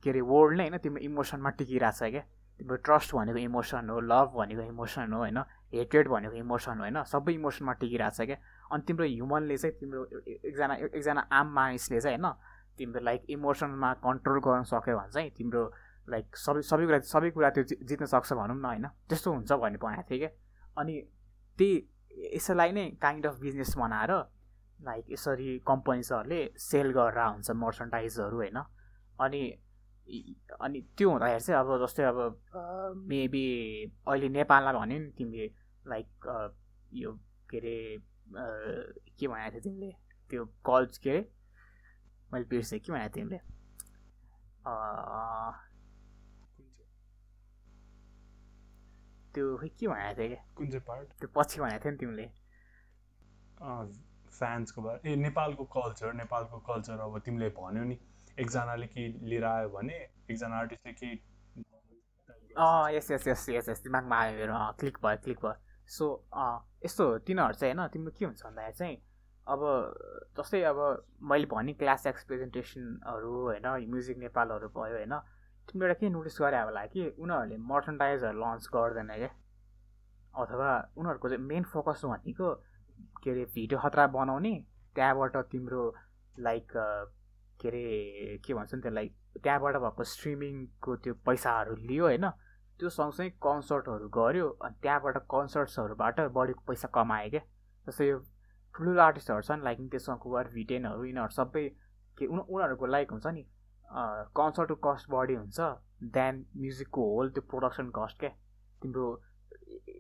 के 0.03 0.09
अरे 0.09 0.21
वर्ल्ड 0.21 0.57
नै 0.57 0.63
होइन 0.63 0.77
तिम्रो 0.77 1.03
इमोसनमा 1.03 1.49
टिकिरहेछ 1.59 1.99
क्या 2.03 2.23
तिम्रो 2.59 2.75
ट्रस्ट 2.87 3.15
भनेको 3.15 3.37
इमोसन 3.37 3.89
हो 3.89 3.99
लभ 3.99 4.33
भनेको 4.37 4.61
इमोसन 4.61 5.13
हो 5.13 5.19
होइन? 5.19 5.39
हेटेड 5.73 6.07
भनेको 6.07 6.35
इमोसन 6.35 6.71
हो 6.71 6.83
होइन? 6.87 7.03
सबै 7.03 7.33
इमोसनमा 7.33 7.73
टिकिरहेको 7.73 8.15
छ 8.15 8.27
क्या 8.31 8.37
अनि 8.71 8.83
तिम्रो 8.87 9.05
ह्युमनले 9.05 9.57
चाहिँ 9.57 9.75
तिम्रो 9.77 10.07
एकजना 10.27 10.75
एकजना 10.87 11.21
आम 11.31 11.53
मानिसले 11.53 12.01
चाहिँ 12.01 12.17
होइन 12.17 12.33
तिम्रो 12.77 13.01
लाइक 13.01 13.21
इमोसनमा 13.29 13.93
कन्ट्रोल 14.07 14.39
गर्न 14.39 14.63
सक्यो 14.63 14.97
भने 14.97 15.11
चाहिँ 15.11 15.29
तिम्रो 15.31 15.63
लाइक 16.11 16.35
सबै 16.37 16.61
सबै 16.69 16.85
कुरा 16.85 16.99
सबै 17.13 17.29
कुरा 17.31 17.49
त्यो 17.55 17.63
जित्न 17.89 18.05
सक्छ 18.05 18.33
भनौँ 18.33 18.55
न 18.55 18.65
होइन? 18.65 18.87
त्यस्तो 19.09 19.31
हुन्छ 19.31 19.51
भन्ने 19.63 19.77
भनेको 19.83 20.03
थिएँ 20.09 20.19
क्या? 20.19 20.29
अनि 20.77 20.95
त्यही 21.57 21.73
यसैलाई 22.35 22.71
नै 22.71 22.85
काइन्ड 23.01 23.25
अफ 23.27 23.39
बिजनेस 23.39 23.75
बनाएर 23.77 24.11
लाइक 24.79 25.11
यसरी 25.11 25.49
कम्पनीजहरूले 25.67 26.41
सेल 26.59 26.91
गरेर 26.91 27.19
हुन्छ 27.19 27.51
मर्चन्टाइजहरू 27.63 28.37
होइन? 28.37 28.57
अनि 29.19 29.41
अनि 30.61 30.79
त्यो 30.97 31.09
हुँदाखेरि 31.09 31.39
चाहिँ 31.39 31.59
अब 31.59 31.69
जस्तै 31.85 32.03
अब 32.03 32.17
मेबी 33.07 33.45
अहिले 34.07 34.29
नेपाललाई 34.29 34.73
भन्यो 34.73 34.99
नि 34.99 35.09
तिमीले 35.17 35.47
लाइक 35.87 36.09
यो 37.01 37.11
के 37.49 37.57
अरे 37.57 37.75
के 39.17 39.27
भनेको 39.27 39.51
थियो 39.51 39.61
तिमीले? 39.63 39.91
त्यो 40.29 40.45
कल्च 40.67 40.97
के 40.97 41.09
अरे? 41.09 41.21
मैले 42.33 42.45
बिर्सेँ 42.51 42.79
के 42.79 42.91
भनेको 42.91 43.13
तिमीले? 43.15 43.39
त्यो 49.33 49.57
खै 49.57 49.69
के 49.71 49.87
भनेको 49.87 50.15
थियो 50.17 50.29
क्या 50.29 50.43
कुन 50.55 50.69
चाहिँ 50.69 50.85
पार्ट 50.87 51.17
त्यो 51.19 51.29
पछि 51.35 51.61
भनेको 51.61 51.83
थियो 51.83 51.91
नि 51.91 51.97
तिमीले 51.97 52.27
फ्यान्सको 54.33 54.81
बारे 54.81 55.11
ए 55.11 55.15
नेपालको 55.17 55.65
कल्चर 55.71 56.13
नेपालको 56.15 56.59
कल्चर 56.65 56.99
अब 56.99 57.19
तिमीले 57.25 57.49
भन्यो 57.57 57.83
नि 57.85 57.99
एकजनाले 58.37 58.87
केही 58.87 59.07
लिएर 59.25 59.45
आयो 59.45 59.69
भने 59.69 59.99
एकजना 60.29 60.59
आर्टिस्टले 60.59 60.93
केही 60.93 61.19
अँ 62.55 62.91
यस 62.93 63.11
यस 63.11 63.27
यस 63.27 63.45
यस 63.49 63.69
यस 63.69 63.83
दिमागमा 63.83 64.17
आयो 64.17 64.37
मेरो 64.37 64.57
क्लिक 64.79 64.97
भयो 65.03 65.23
क्लिक 65.23 65.39
भयो 65.41 65.53
सो 65.89 66.07
यस्तो 66.85 67.07
तिनीहरू 67.27 67.53
चाहिँ 67.55 67.73
होइन 67.73 67.87
तिम्रो 67.89 68.11
के 68.17 68.25
हुन्छ 68.25 68.43
भन्दाखेरि 68.43 68.77
चाहिँ 68.77 68.97
अब 69.47 69.61
जस्तै 70.37 70.61
अब 70.63 70.79
मैले 71.23 71.45
भने 71.47 71.73
क्लास 71.75 72.07
एक्स 72.07 72.23
प्रेजेन्टेसनहरू 72.25 73.33
होइन 73.41 73.67
म्युजिक 73.89 74.17
नेपालहरू 74.17 74.67
भयो 74.71 74.95
होइन 74.95 75.15
तिम्रो 75.67 75.87
एउटा 75.87 75.99
के 75.99 76.09
नोटिस 76.09 76.37
गरे 76.41 76.59
होला 76.59 76.85
कि 76.93 77.07
उनीहरूले 77.19 77.57
मर्चन्डाइजहरू 77.65 78.39
लन्च 78.39 78.67
गर्दैन 78.73 79.11
क्या 79.15 79.29
अथवा 80.33 80.69
उनीहरूको 80.97 81.29
चाहिँ 81.29 81.43
मेन 81.43 81.63
फोकस 81.73 82.01
भनेको 82.05 82.53
के 83.23 83.31
अरे 83.31 83.45
भिडियो 83.55 83.79
खतरा 83.79 84.07
बनाउने 84.07 84.53
त्यहाँबाट 84.95 85.37
तिम्रो 85.51 85.83
लाइक 86.39 86.71
के 87.59 87.67
अरे 87.67 88.37
के 88.45 88.53
भन्छ 88.53 88.73
नि 88.73 88.81
त्यसलाई 88.81 89.07
त्यहाँबाट 89.43 89.75
भएको 89.77 90.03
स्ट्रिमिङको 90.13 90.95
त्यो 91.03 91.13
पैसाहरू 91.25 91.75
लियो 91.83 92.05
होइन 92.05 92.29
त्यो 92.79 92.89
सँगसँगै 92.89 93.29
कन्सर्टहरू 93.43 94.09
गऱ्यो 94.09 94.47
अनि 94.61 94.75
त्यहाँबाट 94.81 95.17
कन्सर्ट्सहरूबाट 95.31 96.19
बढी 96.33 96.53
पैसा 96.67 96.87
कमायो 96.95 97.29
क्या 97.29 97.41
जस्तै 97.85 98.07
यो 98.07 98.17
ठुल्ठुलो 98.75 99.01
आर्टिस्टहरू 99.01 99.41
छन् 99.41 99.63
लाइक 99.63 99.79
नितेश 99.79 100.05
कुमार 100.21 100.47
भिटेनहरू 100.53 101.03
यिनीहरू 101.03 101.33
सबै 101.33 101.63
के 102.17 102.25
उनी 102.27 102.41
उनीहरूको 102.49 102.85
लाइक 102.87 103.11
हुन्छ 103.11 103.27
नि। 103.27 103.43
कन्सर्टको 104.37 104.91
कस्ट 104.91 105.09
बढी 105.11 105.35
हुन्छ 105.35 105.59
देन 106.15 106.45
म्युजिकको 106.57 107.01
होल 107.15 107.29
त्यो 107.29 107.43
प्रोडक्सन 107.49 107.91
कस्ट 107.95 108.19
क्या 108.19 108.29
तिम्रो 108.81 109.07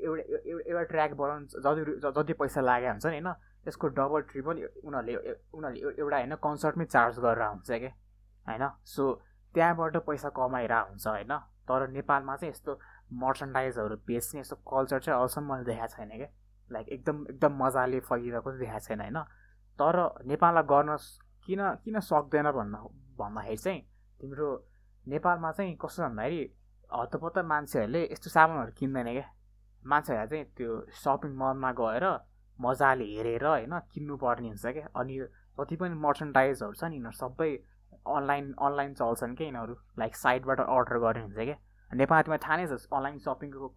एउटा 0.01 0.23
एउटा 0.69 0.83
ट्र्याक 0.83 1.13
बनाउनु 1.13 1.45
जति 1.65 1.99
जति 2.05 2.33
पैसा 2.33 2.61
लागेको 2.61 2.91
हुन्छ 2.91 3.05
नि 3.05 3.19
होइन? 3.19 3.33
त्यसको 3.63 3.87
डबल 3.87 4.21
ट्रिपल 4.21 4.55
उनीहरूले 4.83 5.15
उनीहरूले 5.53 6.01
एउटा 6.01 6.17
होइन 6.17 6.35
कन्सर्टमै 6.35 6.85
चार्ज 6.85 7.19
गरेर 7.19 7.43
हुन्छ 7.43 7.71
क्या 7.71 7.93
होइन? 8.47 8.69
सो 8.85 9.03
त्यहाँबाट 9.55 9.97
पैसा 10.07 10.29
कमाइरहेको 10.29 10.89
हुन्छ 10.89 11.07
होइन? 11.07 11.37
तर 11.67 11.87
नेपालमा 11.89 12.35
चाहिँ 12.35 12.51
यस्तो 12.51 12.79
मर्चन्डाइजहरू 13.23 13.95
बेच्ने 14.07 14.39
यस्तो 14.41 14.55
कल्चर 14.71 14.99
चाहिँ 14.99 15.17
अहिलेसम्म 15.19 15.53
मैले 15.53 15.65
देखाएको 15.65 15.95
छैन 15.95 16.09
क्या 16.17 16.29
लाइक 16.71 16.89
एकदम 16.89 17.25
एकदम 17.29 17.63
मजाले 17.63 17.99
फैलिरहेको 17.99 18.51
देखाएको 18.57 18.85
छैन 18.87 19.01
होइन? 19.01 19.19
तर 19.79 19.95
नेपाललाई 20.25 20.63
गर्न 20.73 20.97
किन 21.45 21.61
किन 21.85 21.99
सक्दैन 21.99 22.51
भन्न 22.51 22.75
भन्दाखेरि 23.19 23.57
चाहिँ 23.57 23.81
तिम्रो 24.19 24.47
नेपालमा 25.05 25.51
चाहिँ 25.51 25.75
कस्तो 25.81 26.03
भन्दाखेरि 26.03 26.41
हतपत्त 26.91 27.37
मान्छेहरूले 27.51 28.01
यस्तो 28.11 28.29
सामानहरू 28.29 28.71
किन्दैन 28.79 29.09
क्या। 29.11 29.27
मान्छेहरूलाई 29.83 30.27
चाहिँ 30.27 30.45
त्यो 30.57 30.71
सपिङ 31.03 31.31
मलमा 31.41 31.71
गएर 31.79 32.05
मजाले 32.59 33.05
हेरेर 33.15 33.45
होइन 33.45 33.73
किन्नुपर्ने 33.93 34.47
हुन्छ 34.47 34.65
क्या। 34.77 34.87
अनि 34.95 35.13
जति 35.59 35.75
पनि 35.81 35.95
मर्चन्डाइजहरू 36.05 36.73
छ 36.73 36.83
नि 36.83 36.95
यिनीहरू 36.95 37.17
सबै 37.17 37.49
अनलाइन 38.07 38.53
अनलाइन 38.67 38.93
चल्छन् 38.93 39.35
क्या 39.35 39.47
यिनीहरू। 39.47 39.73
लाइक 39.99 40.15
साइटबाट 40.15 40.59
अर्डर 40.67 40.97
गर्ने 41.05 41.21
हुन्छ 41.21 41.39
क्या। 41.49 41.57
नेपालमा 41.91 42.37
थाहा 42.45 42.57
नै 42.57 42.67
छ 42.67 42.87
अनलाइन 42.93 43.17
सपिङको 43.25 43.67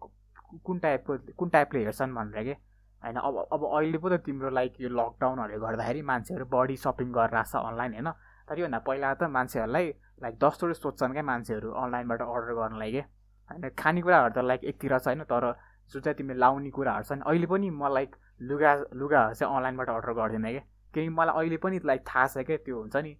कुन 0.65 0.79
टाइपको 0.79 1.17
कुन 1.35 1.49
टाइपले 1.49 1.79
हेर्छन् 1.83 2.15
भनेर 2.15 2.43
क्या। 2.43 2.57
होइन 3.01 3.17
अब 3.21 3.35
अब 3.53 3.61
अहिले 3.71 3.97
पो 3.97 4.09
त 4.09 4.21
तिम्रो 4.25 4.49
लाइक 4.49 4.81
यो 4.81 4.89
लकडाउनहरूले 4.89 5.59
गर्दाखेरि 5.65 6.01
मान्छेहरू 6.11 6.45
बढी 6.53 6.75
सपिङ 6.85 7.11
गरेर 7.17 7.43
छ 7.43 7.55
अनलाइन 7.69 7.93
होइन? 7.93 8.09
तर 8.47 8.59
योभन्दा 8.59 8.79
पहिला 8.79 9.13
त 9.13 9.23
मान्छेहरूलाई 9.29 9.87
लाइक 10.21 10.35
दसचोटि 10.39 10.73
सोध्छन् 10.73 11.13
क्या 11.13 11.23
मान्छेहरू 11.23 11.71
अनलाइनबाट 11.73 12.21
अर्डर 12.21 12.53
गर्नलाई 12.53 12.91
क्या 12.91 13.05
होइन 13.49 13.69
खानेकुराहरू 13.79 14.33
त 14.33 14.45
लाइक 14.45 14.63
एकतिर 14.71 14.97
छ 14.97 15.07
होइन 15.07 15.23
तर 15.23 15.51
जुन 15.91 16.01
चाहिँ 16.01 16.17
तिमीले 16.17 16.39
लाउने 16.39 16.69
कुराहरू 16.69 17.03
छ 17.03 17.11
नि 17.11 17.23
अहिले 17.25 17.47
पनि 17.47 17.69
म 17.69 17.93
लाइक 17.93 18.15
लुगा 18.41 18.73
लुगाहरू 18.93 19.33
चाहिँ 19.33 19.55
अनलाइनबाट 19.55 19.89
अर्डर 19.89 20.13
गर्दिनँ 20.13 20.51
क्या 20.51 20.63
किनकि 20.93 21.09
मलाई 21.09 21.35
अहिले 21.35 21.57
पनि 21.57 21.79
लाइक 21.85 22.01
थाहा 22.07 22.27
छ 22.27 22.45
क्या 22.47 22.57
त्यो 22.65 22.81
हुन्छ 22.81 22.95
नि 22.95 23.13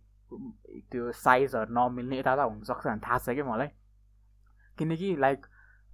त्यो 0.91 1.11
साइजहरू 1.11 1.73
नमिल्ने 1.73 2.19
यता 2.19 2.32
हुनसक्छ 2.32 2.88
भने 2.88 2.99
थाहा 2.99 3.17
छ 3.17 3.36
कि 3.36 3.43
मलाई? 3.43 3.67
किनकि 4.78 5.15
लाइक 5.15 5.45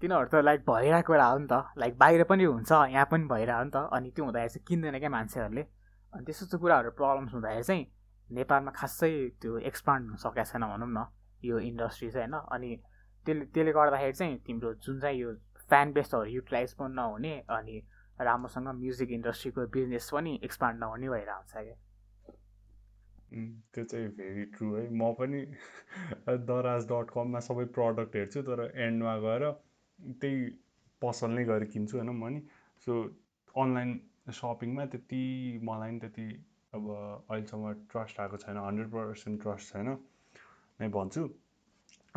तिनीहरू 0.01 0.27
त 0.27 0.43
लाइक 0.45 0.61
भइरहेको 0.69 1.13
बेला 1.13 1.25
हो 1.25 1.37
नि 1.37 1.47
त 1.51 1.63
लाइक 1.77 1.97
बाहिर 1.97 2.23
पनि 2.23 2.43
हुन्छ 2.43 2.71
यहाँ 2.71 3.05
पनि 3.11 3.25
भइरहेको 3.27 3.63
नि 3.63 3.71
त 3.75 3.89
अनि 3.93 4.11
त्यो 4.15 4.25
हुँदाखेरि 4.25 4.49
चाहिँ 4.49 4.65
किन्दैन 4.67 4.99
क्या 4.99 5.09
मान्छेहरूले। 5.09 5.63
अनि 6.13 6.23
त्यस्तो 6.25 6.57
कुराहरू 6.57 6.91
प्रब्लम्स 6.91 7.33
हुँदाखेरि 7.33 7.63
चाहिँ 7.63 7.83
नेपालमा 8.31 8.71
खासै 8.71 9.11
त्यो 9.41 9.57
एक्सपान्ड 9.69 10.09
हुन 10.09 10.17
सकेको 10.23 10.45
छैन 10.51 10.63
भनौँ 10.71 10.89
न 10.89 11.05
यो 11.43 11.59
इन्डस्ट्री 11.69 12.09
चाहिँ 12.11 12.27
होइन। 12.27 12.41
अनि 12.55 12.69
त्यसले 13.25 13.45
त्यसले 13.45 13.71
गर्दाखेरि 13.71 14.13
चाहिँ 14.13 14.37
तिम्रो 14.47 14.73
जुन 14.85 14.99
चाहिँ 14.99 15.19
यो 15.19 15.33
फ्यान 15.69 15.93
बेसहरू 15.93 16.29
युटिलाइज 16.31 16.73
पनि 16.73 16.93
नहुने 16.95 17.33
अनि 17.49 17.77
राम्रोसँग 18.19 18.67
म्युजिक 18.79 19.11
इन्डस्ट्रीको 19.11 19.65
बिजनेस 19.67 20.09
पनि 20.13 20.39
एक्सपान्ड 20.43 20.79
नहुने 20.79 21.09
भइरहेको 21.09 21.37
हुन्छ 21.37 21.53
क्या। 21.53 21.77
त्यो 23.73 23.83
चाहिँ 23.83 24.07
भेरी 24.15 24.45
ट्रु 24.55 24.73
है। 24.75 24.83
म 24.91 25.11
पनि 25.19 25.41
दराज 26.49 26.85
डट 26.85 27.11
कममा 27.13 27.39
सबै 27.39 27.65
प्रडक्ट 27.77 28.15
हेर्छु 28.15 28.41
तर 28.49 28.59
एन्डमा 28.87 29.15
गएर 29.25 29.43
त्यही 30.21 30.45
पसल 31.01 31.31
नै 31.31 31.45
गएर 31.45 31.63
किन्छु 31.73 31.97
होइन 31.97 32.09
म 32.09 32.27
नि। 32.27 32.41
सो 32.85 33.01
अनलाइन 33.55 33.99
सपिङमा 34.39 34.85
त्यति 34.85 35.21
मलाई 35.63 35.89
पनि 35.89 35.99
त्यति 35.99 36.27
अब 36.73 36.83
अहिलेसम्म 37.29 37.73
ट्रस्ट 37.91 38.19
आएको 38.19 38.37
छैन 38.43 38.57
हन्ड्रेड 38.57 38.89
पर्सेन्ट 38.91 39.41
ट्रस्ट 39.41 39.73
छैन 39.73 39.87
नै 40.79 40.87
भन्छु। 40.97 41.23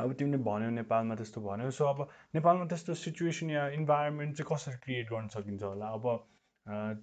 अब 0.02 0.12
तिमीले 0.18 0.38
भन्यो 0.48 0.70
नेपालमा 0.76 1.14
त्यस्तो 1.20 1.40
भन्यो। 1.48 1.70
सो 1.78 1.84
अब 1.86 2.08
नेपालमा 2.34 2.64
त्यस्तो 2.72 2.94
सिचुएसन 3.00 3.50
या 3.50 3.66
इन्भाइरोमेन्ट 3.78 4.36
चाहिँ 4.36 4.48
कसरी 4.52 4.76
क्रिएट 4.84 5.10
गर्न 5.10 5.28
सकिन्छ 5.34 5.62
होला? 5.62 5.88
अब 5.98 6.04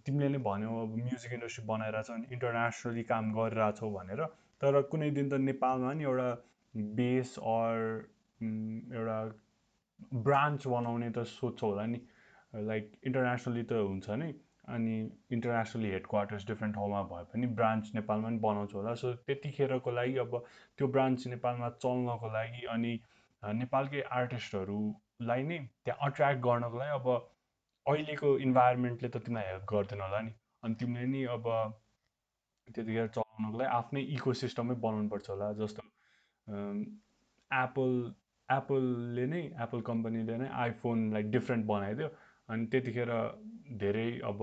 तिमीले 0.06 0.30
नै 0.30 0.40
भन्यौ 0.48 0.72
अब 0.84 0.96
म्युजिक 1.04 1.34
इन्डस्ट्री 1.34 1.66
बनाइरहेछ 1.68 2.10
अनि 2.12 2.26
इन्टरनेसनली 2.36 3.04
काम 3.12 3.32
गरिरहेछौ 3.36 3.90
भनेर। 3.98 4.26
तर 4.62 4.82
कुनै 4.92 5.10
दिन 5.18 5.30
त 5.30 5.34
नेपालमा 5.50 5.94
नि 5.94 6.04
एउटा 6.04 6.30
बेस 6.96 7.36
अर 7.52 7.76
एउटा 8.42 9.20
ब्रान्च 10.28 10.68
बनाउने 10.76 11.10
त 11.12 11.24
सोध्छौ 11.34 11.68
होला 11.68 11.86
नि। 11.94 12.00
लाइक 12.72 12.92
इन्टरनेसनली 13.04 13.64
त 13.64 13.84
हुन्छ 13.92 14.20
नै। 14.24 14.32
अनि 14.68 14.96
इन्टरनेसनली 15.32 15.90
हेड 15.92 16.06
क्वार्टर्स 16.10 16.48
डिफ्रेन्ट 16.48 16.76
ठाउँमा 16.76 17.02
भए 17.12 17.24
पनि 17.34 17.48
ब्रान्च 17.60 17.92
नेपालमा 17.96 18.28
पनि 18.28 18.38
बनाउँछ 18.46 18.74
होला। 18.76 18.94
सो 19.02 19.14
त्यतिखेरको 19.28 19.92
लागि 19.92 20.18
अब 20.24 20.38
त्यो 20.78 20.88
ब्रान्च 20.98 21.28
नेपालमा 21.28 21.70
चल्नको 21.84 22.28
लागि 22.34 22.66
अनि 22.76 22.94
नेपालकै 23.44 24.02
आर्टिस्टहरूलाई 24.20 25.44
नै 25.44 25.58
त्यहाँ 25.86 26.10
अट्र्याक्ट 26.10 26.42
गर्नको 26.48 26.78
लागि 26.78 26.94
अब 27.00 27.08
अहिलेको 27.86 28.38
इन्भाइरोमेन्टले 28.48 29.10
त 29.10 29.18
तिमीलाई 29.26 29.46
हेल्प 29.52 29.66
गर्दैन 29.74 30.02
होला 30.02 30.22
नि। 30.22 30.34
अनि 30.64 30.76
तिमीले 30.80 31.08
नि 31.14 31.24
अब 31.36 31.46
त्यतिखेर 32.68 33.08
चलाउनको 33.18 33.58
लागि 33.58 33.72
आफ्नै 33.78 34.02
इको 34.16 34.34
सिस्टमै 34.42 34.76
बनाउनुपर्छ 34.86 35.30
होला। 35.30 35.52
जस्तो 35.62 35.82
एप्पल 37.52 37.92
एप्पलले 38.50 39.26
नै 39.32 39.42
एप्पल 39.66 39.82
कम्पनीले 39.90 40.38
नै 40.38 40.48
आइफोन 40.66 41.12
लाइक 41.14 41.32
डिफ्रेन्ट 41.32 41.66
बनाइदियो। 41.66 42.08
अनि 42.50 42.66
त्यतिखेर 42.72 43.10
धेरै 43.80 44.08
अब 44.30 44.42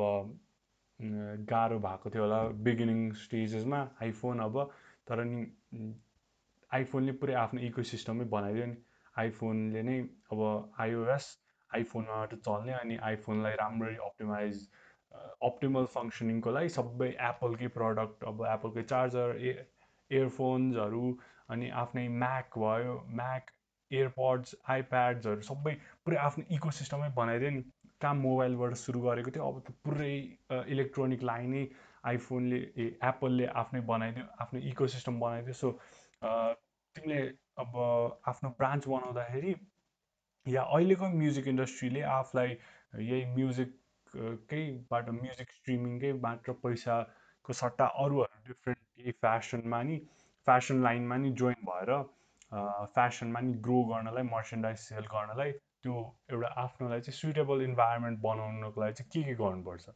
गाह्रो 1.50 1.78
भएको 1.86 2.10
थियो 2.10 2.22
होला 2.22 2.40
बिगिनिङ 2.66 3.00
स्टेजेसमा 3.22 3.80
आइफोन 4.02 4.38
अब। 4.40 4.56
तर 5.06 5.24
नि 5.24 5.42
आइफोनले 6.70 7.12
पुरै 7.20 7.34
आफ्नो 7.42 7.60
इको 7.68 7.82
सिस्टमै 7.90 8.24
बनाइदियो 8.34 8.66
नि। 8.72 8.76
आइफोनले 9.16 9.82
नै 9.82 9.98
अब 10.32 10.42
आइओएस 10.86 11.28
आइफोनमा 11.70 12.16
मात्रै 12.16 12.38
चल्ने 12.48 12.74
अनि 12.80 12.96
आइफोनलाई 13.10 13.54
राम्ररी 13.60 13.96
अप्टिमाइज 14.08 14.66
अप्टिमल 15.48 15.88
फङ्सनिङको 15.94 16.54
लागि 16.56 16.74
सबै 16.76 17.08
एप्पलकै 17.28 17.68
प्रडक्ट 17.78 18.28
अब 18.32 18.44
एप्पलकै 18.52 18.84
चार्जर 18.92 19.34
ए 19.40 19.54
इयरफोन्सहरू 20.10 21.04
अनि 21.54 21.70
आफ्नै 21.82 22.06
म्याक 22.22 22.62
भयो 22.64 22.94
म्याक 23.20 23.50
एयरपड्स 23.90 24.54
आइप्याड्सहरू 24.76 25.48
सबै 25.48 25.74
पुरै 26.04 26.22
आफ्नो 26.28 26.44
इको 26.58 26.72
सिस्टमै 26.78 27.10
बनाइदियो 27.20 27.52
नि। 27.56 27.62
काम 28.02 28.16
मोबाइलबाट 28.26 28.74
सुरु 28.80 29.00
गरेको 29.02 29.30
थियो 29.36 29.48
अब 29.52 29.60
त 29.60 29.74
पुरै 29.84 30.14
इलेक्ट्रोनिक 30.74 31.22
लाइन 31.30 31.54
आइफोनले 32.10 32.58
ए 32.58 32.86
एप्पलले 33.10 33.46
आफ्नै 33.62 33.80
बनाइदियो 33.88 34.26
आफ्नो 34.44 34.60
इको 34.72 34.86
सिस्टम 34.94 35.20
बनाइदियो। 35.20 35.54
सो 35.62 35.72
तिमीले 36.22 37.20
अब 37.64 37.76
आफ्नो 38.32 38.50
ब्रान्च 38.58 38.88
बनाउँदाखेरि 38.88 39.54
या 40.46 40.62
अहिलेको 40.76 41.08
म्युजिक 41.14 41.48
इन्डस्ट्रीले 41.48 42.02
आफूलाई 42.10 42.56
यही 43.08 43.24
म्युजिककैबाट 43.32 45.08
म्युजिक 45.16 45.56
स्ट्रिमिङकै 45.56 46.12
मात्र 46.26 46.52
पैसाको 46.62 47.58
सट्टा 47.62 47.86
अरूहरू 48.04 48.44
डिफ्रेन्ट 48.46 48.80
केही 48.80 49.12
फेसनमा 49.24 49.82
नि 49.90 49.98
फेसन 50.46 50.82
लाइनमा 50.82 51.16
नि 51.24 51.30
जोइन 51.42 51.66
भएर 51.70 51.90
फेसनमा 52.98 53.40
नि 53.40 53.52
ग्रो 53.66 53.82
गर्नलाई 53.90 54.28
मर्चेन्डाइज 54.28 54.78
सेल 54.84 55.10
गर्नलाई 55.14 55.52
त्यो 55.82 55.94
एउटा 56.30 56.48
आफ्नोलाई 56.62 57.00
चाहिँ 57.00 57.16
सुइटेबल 57.16 57.62
इन्भाइरोमेन्ट 57.62 58.18
बनाउनको 58.20 58.80
लागि 58.80 58.92
चाहिँ 58.92 59.10
के 59.12 59.22
के 59.22 59.34
गर्नुपर्छ? 59.34 59.88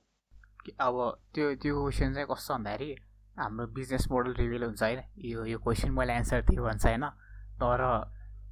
अब 0.78 0.96
त्यो 1.34 1.54
त्यो 1.62 1.74
क्वेसन 1.82 2.14
चाहिँ 2.14 2.26
कस्तो 2.30 2.54
भन्दाखेरि 2.54 2.90
हाम्रो 3.36 3.66
बिजनेस 3.74 4.06
मोडल 4.10 4.34
रिभिल 4.38 4.64
हुन्छ 4.64 4.82
होइन। 4.82 5.00
यो 5.26 5.44
यो 5.44 5.58
क्वेसन 5.58 5.90
मैले 5.90 6.12
एन्सर 6.12 6.40
दिएँ 6.50 6.60
भन्छ 6.62 6.86
होइन 6.86 7.06
तर 7.62 7.82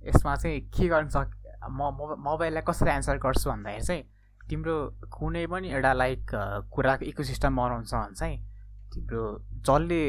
यसमा 0.09 0.35
चाहिँ 0.37 0.61
के 0.75 0.89
गर्न 0.89 1.09
सक 1.09 1.29
म 1.71 1.91
मोबाइललाई 2.19 2.63
कसरी 2.67 2.91
एन्सर 2.91 3.19
गर्छु 3.23 3.51
भन्दाखेरि 3.51 3.85
चाहिँ 3.87 4.03
तिम्रो 4.51 4.75
कुनै 5.15 5.47
पनि 5.47 5.69
एउटा 5.71 5.93
लाइक 5.93 6.31
कुराको 6.75 7.05
इकोसिस्टम 7.05 7.57
बनाउँछ 7.57 7.95
भने 7.95 8.15
चाहिँ 8.15 8.39
तिम्रो 8.95 9.23
जसले 9.69 10.03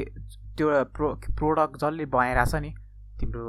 त्यो 0.58 0.68
प्रो 0.98 1.14
प्रोडक्ट 1.38 1.78
जसले 1.78 2.06
बनाइरहेछ 2.18 2.56
नि 2.56 2.74
तिम्रो 3.20 3.46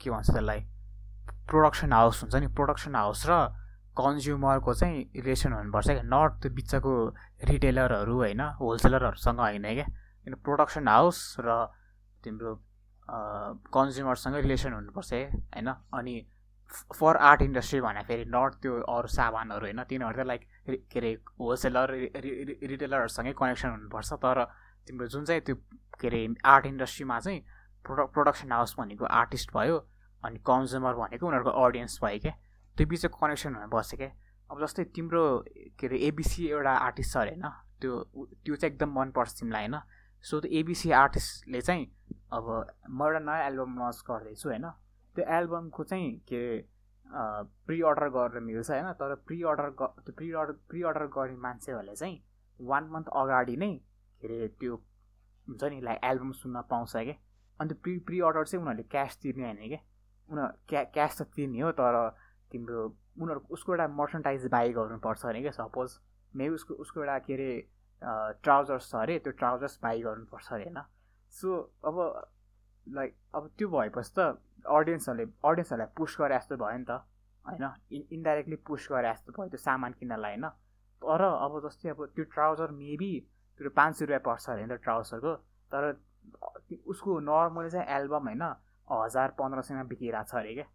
के 0.00 0.10
भन्छ 0.10 0.30
त्यसलाई? 0.30 0.60
प्रोडक्सन 1.48 1.92
हाउस 1.92 2.22
हुन्छ 2.22 2.34
नि 2.36 2.46
प्रोडक्सन 2.58 2.94
हाउस 2.94 3.26
र 3.28 3.32
कन्ज्युमरको 3.96 4.72
चाहिँ 4.74 4.98
रिलेसन 5.16 5.52
हुनुपर्छ 5.52 5.86
क्या। 5.88 6.02
नट 6.04 6.32
त्यो 6.42 6.50
बिचको 6.52 6.92
रिटेलरहरू 7.48 8.14
होइन 8.16 8.40
होलसेलरहरूसँग 8.60 9.40
होइन 9.40 9.66
क्या। 9.74 9.86
किन 10.24 10.34
प्रोडक्सन 10.44 10.88
हाउस 10.88 11.36
र 11.40 11.48
तिम्रो 12.24 12.54
कन्ज्युमरसँग 13.72 14.34
रिलेसन 14.36 14.72
हुनुपर्छ 14.72 15.12
है 15.12 15.22
होइन? 15.30 15.68
अनि 15.94 16.14
फर 16.92 17.16
आर्ट 17.16 17.42
इन्डस्ट्री 17.42 17.80
भने 17.80 18.02
फेरि 18.04 18.24
नट 18.28 18.54
त्यो 18.62 18.72
अरू 18.84 19.08
सामानहरू 19.08 19.66
होइन 19.66 19.82
तिनीहरू 19.86 20.14
चाहिँ 20.14 20.26
लाइक 20.26 20.42
के 20.92 20.98
अरे 20.98 21.12
होलसेलर 21.40 21.90
रिटेलरहरूसँगै 22.68 23.32
कनेक्सन 23.38 23.68
हुनुपर्छ। 23.70 24.12
तर 24.12 24.44
तिम्रो 24.86 25.06
जुन 25.06 25.24
चाहिँ 25.24 25.40
त्यो 25.40 25.54
के 26.00 26.08
अरे 26.08 26.26
आर्ट 26.44 26.66
इन्डस्ट्रीमा 26.66 27.18
चाहिँ 27.20 27.40
प्रोडक्ट 27.84 28.12
प्रोडक्सन 28.12 28.52
हाउस 28.52 28.74
भनेको 28.78 29.04
आर्टिस्ट 29.04 29.54
भयो 29.54 29.78
अनि 30.22 30.38
कन्ज्युमर 30.46 30.94
भनेको 30.94 31.26
उनीहरूको 31.26 31.52
अडियन्स 31.64 31.98
भयो 32.02 32.18
क्या 32.22 32.34
त्यो 32.76 32.86
बिचको 32.86 33.16
कनेक्सन 33.18 33.54
हुन 33.54 33.68
बस्यो 33.70 33.96
क्या 33.98 34.10
अब 34.50 34.60
जस्तै 34.62 34.84
तिम्रो 34.96 35.22
के 35.78 35.86
अरे 35.86 35.98
एबिसी 36.08 36.46
एउटा 36.48 36.72
आर्टिस्ट 36.86 37.12
छ 37.12 37.16
अरे 37.16 37.34
होइन 37.34 37.50
त्यो 37.80 37.92
त्यो 38.44 38.56
चाहिँ 38.56 38.72
एकदम 38.72 38.90
मनपर्छ 38.98 39.32
तिमीलाई 39.40 39.66
होइन। 39.66 39.80
सो 40.24 40.40
त्यो 40.40 40.50
एबिसी 40.58 40.90
आर्टिस्टले 40.98 41.60
चाहिँ 41.60 41.84
अब 42.32 42.46
म 42.90 43.02
एउटा 43.06 43.18
नयाँ 43.20 43.46
एल्बम 43.46 43.78
लन्च 43.78 44.02
गर्दैछु 44.08 44.48
होइन। 44.48 44.66
त्यो 45.16 45.24
एल्बमको 45.38 45.84
चाहिँ 45.84 46.10
के 46.28 46.40
अरे 46.40 47.42
प्रि 47.66 47.80
अर्डर 47.88 48.08
गरेर 48.14 48.40
मिल्छ 48.42 48.70
होइन 48.70 48.92
तर 49.00 49.14
प्रि 49.26 49.42
अर्डर 49.50 49.68
त्यो 49.78 50.12
प्रि 50.12 50.30
अर्डर 50.32 50.52
प्रि 50.68 50.82
अर्डर 50.82 51.06
गर्ने 51.16 51.36
मान्छेहरूले 51.42 51.94
चाहिँ 51.94 52.16
वान 52.60 52.88
मन्थ 52.92 53.08
अगाडि 53.22 53.56
नै 53.56 53.72
के 54.20 54.26
अरे 54.26 54.48
त्यो 54.60 54.74
हुन्छ 55.48 55.64
नि 55.64 55.80
लाइक 55.80 56.00
एल्बम 56.04 56.32
सुन्न 56.40 56.62
पाउँछ 56.70 56.92
क्या 56.96 57.14
अन्त 57.60 57.72
प्रि 57.82 57.98
प्रि 58.06 58.20
अर्डर 58.20 58.44
चाहिँ 58.44 58.62
उनीहरूले 58.62 58.88
क्यास 58.90 59.18
तिर्ने 59.22 59.44
होइन 59.44 59.68
क्या 59.68 59.78
उनीहरू 60.28 60.52
क्या 60.68 60.82
क्यास 60.96 61.20
त 61.20 61.22
तिर्ने 61.36 61.60
हो 61.60 61.72
तर 61.80 61.96
तिम्रो 62.52 62.84
उनीहरू 63.20 63.40
उसको 63.50 63.72
एउटा 63.72 63.86
मर्चन्टाइज 64.00 64.46
बाई 64.52 64.72
गर्नुपर्छ 64.72 65.26
अरे 65.26 65.40
क्या 65.42 65.50
सपोज 65.58 65.98
मे 66.36 66.48
उसको 66.58 66.74
उसको 66.84 67.00
एउटा 67.00 67.18
के 67.26 67.34
अरे 67.34 67.50
ट्राउजर्स 68.42 68.90
छ 68.90 68.94
अरे 68.96 69.18
त्यो 69.18 69.32
ट्राउजर्स 69.42 69.78
बाई 69.82 70.02
गर्नुपर्छ 70.02 70.52
अरे 70.52 70.64
होइन? 70.64 70.80
सो 71.32 71.48
अब 71.84 71.96
लाइक 72.86 73.14
अब 73.34 73.50
त्यो 73.58 73.68
भएपछि 73.68 74.12
त 74.18 74.28
अडियन्सहरूले 74.78 75.26
अडियन्सहरूलाई 75.44 75.92
पुस 75.96 76.16
गरे 76.20 76.36
जस्तो 76.36 76.56
भयो 76.56 76.78
नि 76.78 76.84
त 76.84 76.90
होइन? 77.44 77.64
इन 77.92 78.02
इन्डाइरेक्टली 78.12 78.56
पुस 78.66 78.88
गरे 78.92 79.12
जस्तो 79.12 79.32
भयो 79.32 79.48
त्यो 79.48 79.62
सामान 79.64 79.92
किन्नलाई 80.00 80.32
होइन? 80.32 80.48
तर 81.02 81.22
अब 81.22 81.58
जस्तै 81.68 81.88
अब 81.90 82.04
त्यो 82.14 82.24
ट्राउजर 82.34 82.70
मेबी 82.82 83.12
त्यो 83.60 83.70
पाँच 83.70 83.96
सय 83.96 84.04
रुपियाँ 84.04 84.24
पर्छ 84.28 84.50
अरे 84.50 84.66
नि 84.66 84.76
त 84.76 84.82
ट्राउजरको 84.82 85.34
तर 85.72 85.82
उसको 86.86 87.18
नर्मली 87.20 87.70
चाहिँ 87.70 87.86
एल्बम 87.96 88.28
होइन? 88.28 88.44
हजार 88.88 89.30
पन्ध्र 89.38 89.62
सयमा 89.62 89.82
बिकिरहेको 89.92 90.30
छ 90.30 90.34
अरे 90.36 90.54
क्या 90.54 90.66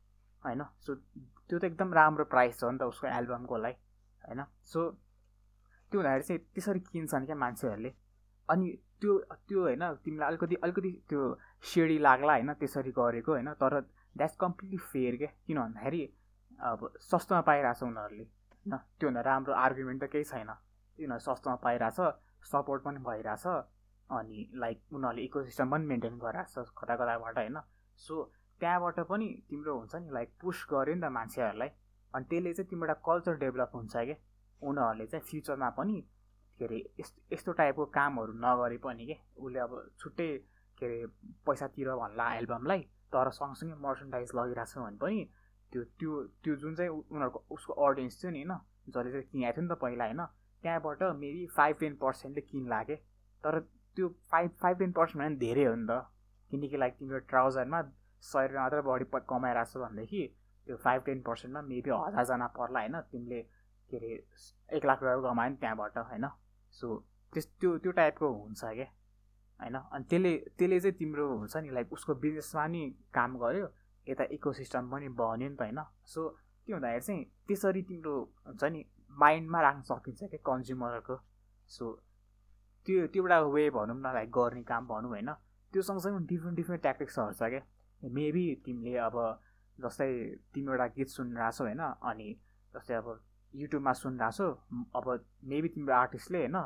होइन? 0.43 0.64
सो 0.80 0.95
त्यो 0.95 1.59
त 1.59 1.64
एकदम 1.64 1.93
राम्रो 1.93 2.26
प्राइस 2.26 2.64
हो 2.64 2.72
नि 2.72 2.78
त 2.78 2.84
उसको 2.91 3.07
एल्बमको 3.07 3.57
लागि 3.57 3.78
होइन? 4.24 4.43
सो 4.66 4.80
त्यो 5.91 5.99
हुँदाखेरि 5.99 6.24
चाहिँ 6.24 6.41
त्यसरी 6.53 6.80
किन्छन् 6.91 7.26
क्या 7.26 7.36
मान्छेहरूले। 7.36 7.91
अनि 8.49 8.68
त्यो 9.01 9.18
त्यो 9.47 9.62
होइन 9.62 9.84
तिमीलाई 10.05 10.28
अलिकति 10.28 10.55
अलिकति 10.64 10.91
त्यो 11.09 11.22
सिडी 11.72 11.97
लाग्ला 11.99 12.34
होइन 12.34 12.53
त्यसरी 12.62 12.91
गरेको 12.91 13.32
होइन 13.32 13.53
तर 13.62 13.80
द्याट्स 14.18 14.36
कम्प्लिटली 14.39 14.78
फेयर 14.91 15.16
क्या 15.18 15.32
किन 15.47 15.57
भन्दाखेरि 15.62 16.03
अब 16.72 16.80
सस्तोमा 17.01 17.41
पाइरहेछ 17.41 17.84
उनीहरूले 17.84 18.24
होइन? 18.24 18.78
त्योभन्दा 18.99 19.22
राम्रो 19.22 19.53
आर्गुमेन्ट 19.55 20.03
त 20.03 20.12
केही 20.12 20.24
छैन। 20.24 20.49
किनभने 20.99 21.20
सस्तोमा 21.20 21.55
पाइरहेछ 21.64 21.99
सपोर्ट 22.51 22.84
पनि 22.84 22.99
भइरहेछ 23.05 23.45
अनि 24.09 24.49
लाइक 24.55 24.78
उनीहरूले 24.93 25.22
इको 25.24 25.43
सिस्टम 25.43 25.72
पनि 25.72 25.86
मेन्टेन 25.86 26.18
गरिरहेको 26.20 26.64
छ 26.64 26.74
कता 26.78 26.95
कताबाट 26.95 27.38
होइन? 27.38 27.57
सो 28.08 28.24
त्यहाँबाट 28.62 28.99
पनि 29.10 29.28
तिम्रो 29.49 29.78
हुन्छ 29.80 29.95
नि 29.95 30.10
लाइक 30.14 30.30
पुस 30.41 30.66
गऱ्यो 30.72 30.95
नि 30.95 31.02
त 31.02 31.12
मान्छेहरूलाई। 31.18 31.70
अनि 32.14 32.26
त्यसले 32.30 32.54
चाहिँ 32.54 32.70
तिम्रो 32.70 32.88
एउटा 32.88 33.02
कल्चर 33.08 33.36
डेभलप 33.43 33.72
हुन्छ 33.76 33.93
क्या 33.95 34.16
उनीहरूले 34.62 35.06
चाहिँ 35.08 35.26
फ्युचरमा 35.30 35.70
पनि 35.78 36.02
के 36.60 36.66
अरे 36.66 36.80
यस्तो 36.99 37.22
यस्तो 37.34 37.52
टाइपको 37.60 37.86
कामहरू 37.97 38.34
नगरे 38.45 38.78
पनि 38.86 39.06
के? 39.06 39.18
उसले 39.38 39.60
अब 39.60 39.72
छुट्टै 39.99 40.28
के 40.78 40.86
अरे 40.86 41.06
पैसा 41.45 41.68
तिर 41.76 41.89
भन्ला 42.02 42.34
एल्बमलाई 42.36 42.82
तर 43.14 43.30
सँगसँगै 43.38 43.76
मर्चन्डाइज 43.88 44.32
लगिरहेको 44.36 44.72
छ 44.72 44.86
भने 44.86 44.97
पनि 44.97 45.20
त्यो 45.72 45.84
त्यो 45.99 46.22
त्यो 46.43 46.56
जुन 46.62 46.76
चाहिँ 46.76 46.91
उनीहरूको 46.91 47.43
उसको 47.49 47.74
अडियन्स 47.74 48.24
थियो 48.24 48.32
नि 48.32 48.43
होइन? 48.43 48.58
जसले 48.89 49.12
चाहिँ 49.12 49.28
किनेको 49.32 49.56
थियो 49.58 49.66
नि 49.66 49.74
त 49.74 49.78
पहिला 49.82 50.06
होइन? 50.06 50.22
त्यहाँबाट 50.64 51.04
मेबी 51.18 51.45
फाइभ 51.58 51.76
टेन 51.80 51.95
पर्सेन्टले 52.02 52.41
किन्ला 52.52 52.82
के? 52.84 52.95
तर 53.43 53.60
त्यो 53.95 54.08
फाइभ 54.32 54.52
फाइभ 54.62 54.78
टेन 54.80 54.91
पर्सेन्ट 54.91 55.24
भने 55.24 55.36
धेरै 55.45 55.66
हो 55.66 55.76
नि 55.76 55.88
त। 55.89 56.11
किनकि 56.52 56.78
लाइक 56.78 56.93
तिम्रो 56.99 57.20
ट्राउजरमा 57.32 57.82
सय 58.24 58.47
रुपियाँ 58.47 58.64
मात्रै 58.64 58.82
बढी 58.89 59.06
कमाइरहेको 59.30 59.72
छ 59.72 59.84
भनेदेखि 59.84 60.24
त्यो 60.68 60.76
फाइभ 60.78 61.02
टेन 61.06 61.22
पर्सेन्टमा 61.28 61.62
मेबी 61.68 61.89
हजारजना 61.89 62.47
पर्ला 62.58 62.80
होइन। 62.80 63.02
तिमीले 63.12 63.41
के 63.89 63.97
अरे 63.97 64.12
एक 64.78 64.86
लाख 64.86 65.04
रुपियाँ 65.04 65.22
कमायो 65.24 65.49
नि 65.49 65.58
त्यहाँबाट 65.58 65.97
होइन? 65.97 66.26
सो 66.72 66.88
त्यस 67.34 67.45
त्यो 67.60 67.78
त्यो 67.78 67.91
टाइपको 67.91 68.28
हुन्छ 68.34 68.62
क्या 68.64 68.88
होइन? 69.60 69.76
अनि 69.76 70.04
त्यसले 70.10 70.32
त्यसले 70.58 70.80
चाहिँ 70.80 70.97
तिम्रो 70.97 71.26
हुन्छ 71.38 71.58
नि 71.58 71.70
लाइक 71.72 71.93
उसको 71.93 72.16
बिजनेसमा 72.24 72.68
नि 72.68 72.82
काम 73.14 73.38
गर्यो 73.38 73.68
यता 74.08 74.24
इको 74.38 74.54
सिस्टम 74.54 74.89
पनि 74.91 75.10
बन्यो 75.20 75.49
नि 75.49 75.56
त 75.56 75.62
होइन? 75.62 75.80
सो 76.06 76.30
के 76.68 76.74
हुँदाखेरि 76.74 77.02
चाहिँ 77.02 77.24
त्यसरी 77.47 77.82
तिम्रो 77.89 78.14
हुन्छ 78.47 78.64
नि 78.64 78.86
माइन्डमा 79.12 79.62
राख्न 79.62 79.82
सकिन्छ 79.82 80.20
क्या 80.24 80.39
कन्ज्युमरको 80.45 81.16
सो 81.68 81.86
त्यो 82.86 83.08
त्यो 83.08 83.24
एउटा 83.24 83.39
वे 83.56 83.70
भनौँ 83.70 83.97
न 83.97 84.14
लाइक 84.14 84.30
गर्ने 84.32 84.64
काम 84.64 84.88
भनौँ 84.88 85.10
होइन? 85.10 85.30
त्यो 85.74 85.82
सँगसँगै 85.82 86.26
डिफ्रेन्ट 86.28 86.56
डिफ्रेन्ट 86.58 86.82
ट्याक्टिक्सहरू 86.82 87.34
छ 87.34 87.50
क्या? 87.52 87.64
मेबी 88.02 88.46
तिमीले 88.66 88.98
अब 89.08 89.16
जस्तै 89.80 90.10
तिमी 90.54 90.72
एउटा 90.72 90.88
गीत 90.96 91.10
छौ 91.10 91.24
होइन 91.64 91.82
अनि 92.12 92.30
जस्तै 92.74 92.96
अब 92.96 93.08
युट्युबमा 93.54 93.94
सुनिरहेको 94.02 94.32
छौ 94.38 94.48
अब 95.00 95.08
मेबी 95.52 95.70
तिम्रो 95.76 95.94
आर्टिस्टले 95.96 96.40
होइन 96.40 96.58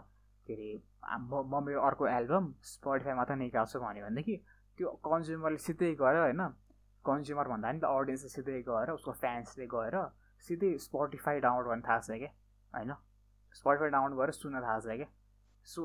के 0.48 0.54
अरे 0.56 0.70
म 1.22 1.64
मेरो 1.66 1.82
अर्को 1.82 2.08
एल्बम 2.08 2.46
स्पोटिफाई 2.72 3.14
मात्रै 3.20 3.38
निकाल्छु 3.38 3.80
भन्यो 3.80 4.06
भनेदेखि 4.06 4.36
त्यो 4.78 4.92
कन्ज्युमरले 5.08 5.60
सिधै 5.66 5.92
गएर 6.02 6.20
होइन 6.22 6.44
कन्ज्युमर 7.06 7.48
भन्दा 7.54 7.68
पनि 7.70 7.80
त 7.80 7.86
अडियन्सले 7.96 8.30
सिधै 8.36 8.62
गएर 8.70 8.92
उसको 8.98 9.12
फ्यान्सले 9.24 9.68
गएर 9.74 9.98
सिधै 10.48 10.72
स्पोटिफाई 10.86 11.40
डाउनलोड 11.46 11.68
गर्न 11.72 11.82
थाहा 11.88 12.00
छ 12.00 12.18
क्या 12.24 12.32
होइन? 12.74 12.92
स्पोटिफाई 13.54 13.90
डाउनलोड 13.96 14.20
गरेर 14.20 14.38
सुन्न 14.42 14.62
थाहा 14.62 14.80
छ 14.80 14.98
क्या। 15.02 15.10
सो 15.68 15.82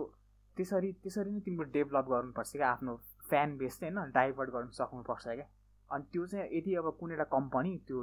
त्यसरी 0.56 0.92
त्यसरी 1.04 1.30
नै 1.30 1.40
तिम्रो 1.46 1.66
डेभलप 1.76 2.06
गर्नुपर्छ 2.12 2.52
क्या 2.56 2.70
आफ्नो 2.70 2.96
फ्यान 3.30 3.56
बेस 3.58 3.78
चाहिँ 3.80 3.94
होइन 3.94 4.10
डाइभर्ट 4.12 4.50
गर्नु 4.50 4.70
सक्नुपर्छ 4.78 5.26
क्या। 5.28 5.46
अनि 5.90 6.04
त्यो 6.12 6.26
चाहिँ 6.26 6.48
यदि 6.56 6.74
अब 6.80 6.86
कुनै 7.00 7.14
एउटा 7.14 7.26
कम्पनी 7.36 7.76
त्यो 7.86 7.98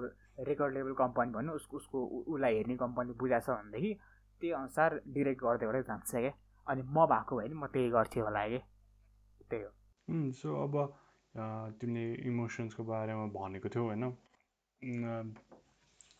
रेकर्ड 0.47 0.73
लेभल 0.73 0.93
कम्पनी 1.01 1.32
भन्नु 1.34 1.53
उसको 1.59 1.78
उसको 1.78 1.97
उसलाई 2.34 2.55
हेर्ने 2.55 2.75
कम्पनी 2.78 3.11
बुझाएको 3.21 3.45
छ 3.45 3.57
भनेदेखि 3.57 3.91
त्यही 4.41 4.51
अनुसार 4.53 4.89
डिरेक्ट 5.15 5.41
गर्दै 5.43 5.65
गर्दै 5.65 5.84
जान्छ 5.89 6.11
क्या। 6.15 6.32
अनि 6.67 6.82
म 6.84 7.05
भएको 7.11 7.38
भए 7.38 7.47
नि 7.47 7.55
म 7.55 7.67
त्यही 7.73 7.89
गर्थेँ 7.89 8.23
होला 8.23 8.47
कि 8.47 8.59
त्यही 9.49 9.63
हो। 9.63 9.71
सो 10.39 10.49
अब 10.63 10.75
तिमीले 11.80 12.05
इमोसन्सको 12.28 12.84
बारेमा 12.84 13.25
भनेको 13.34 13.69
थियौ 13.69 13.84
होइन। 13.86 14.03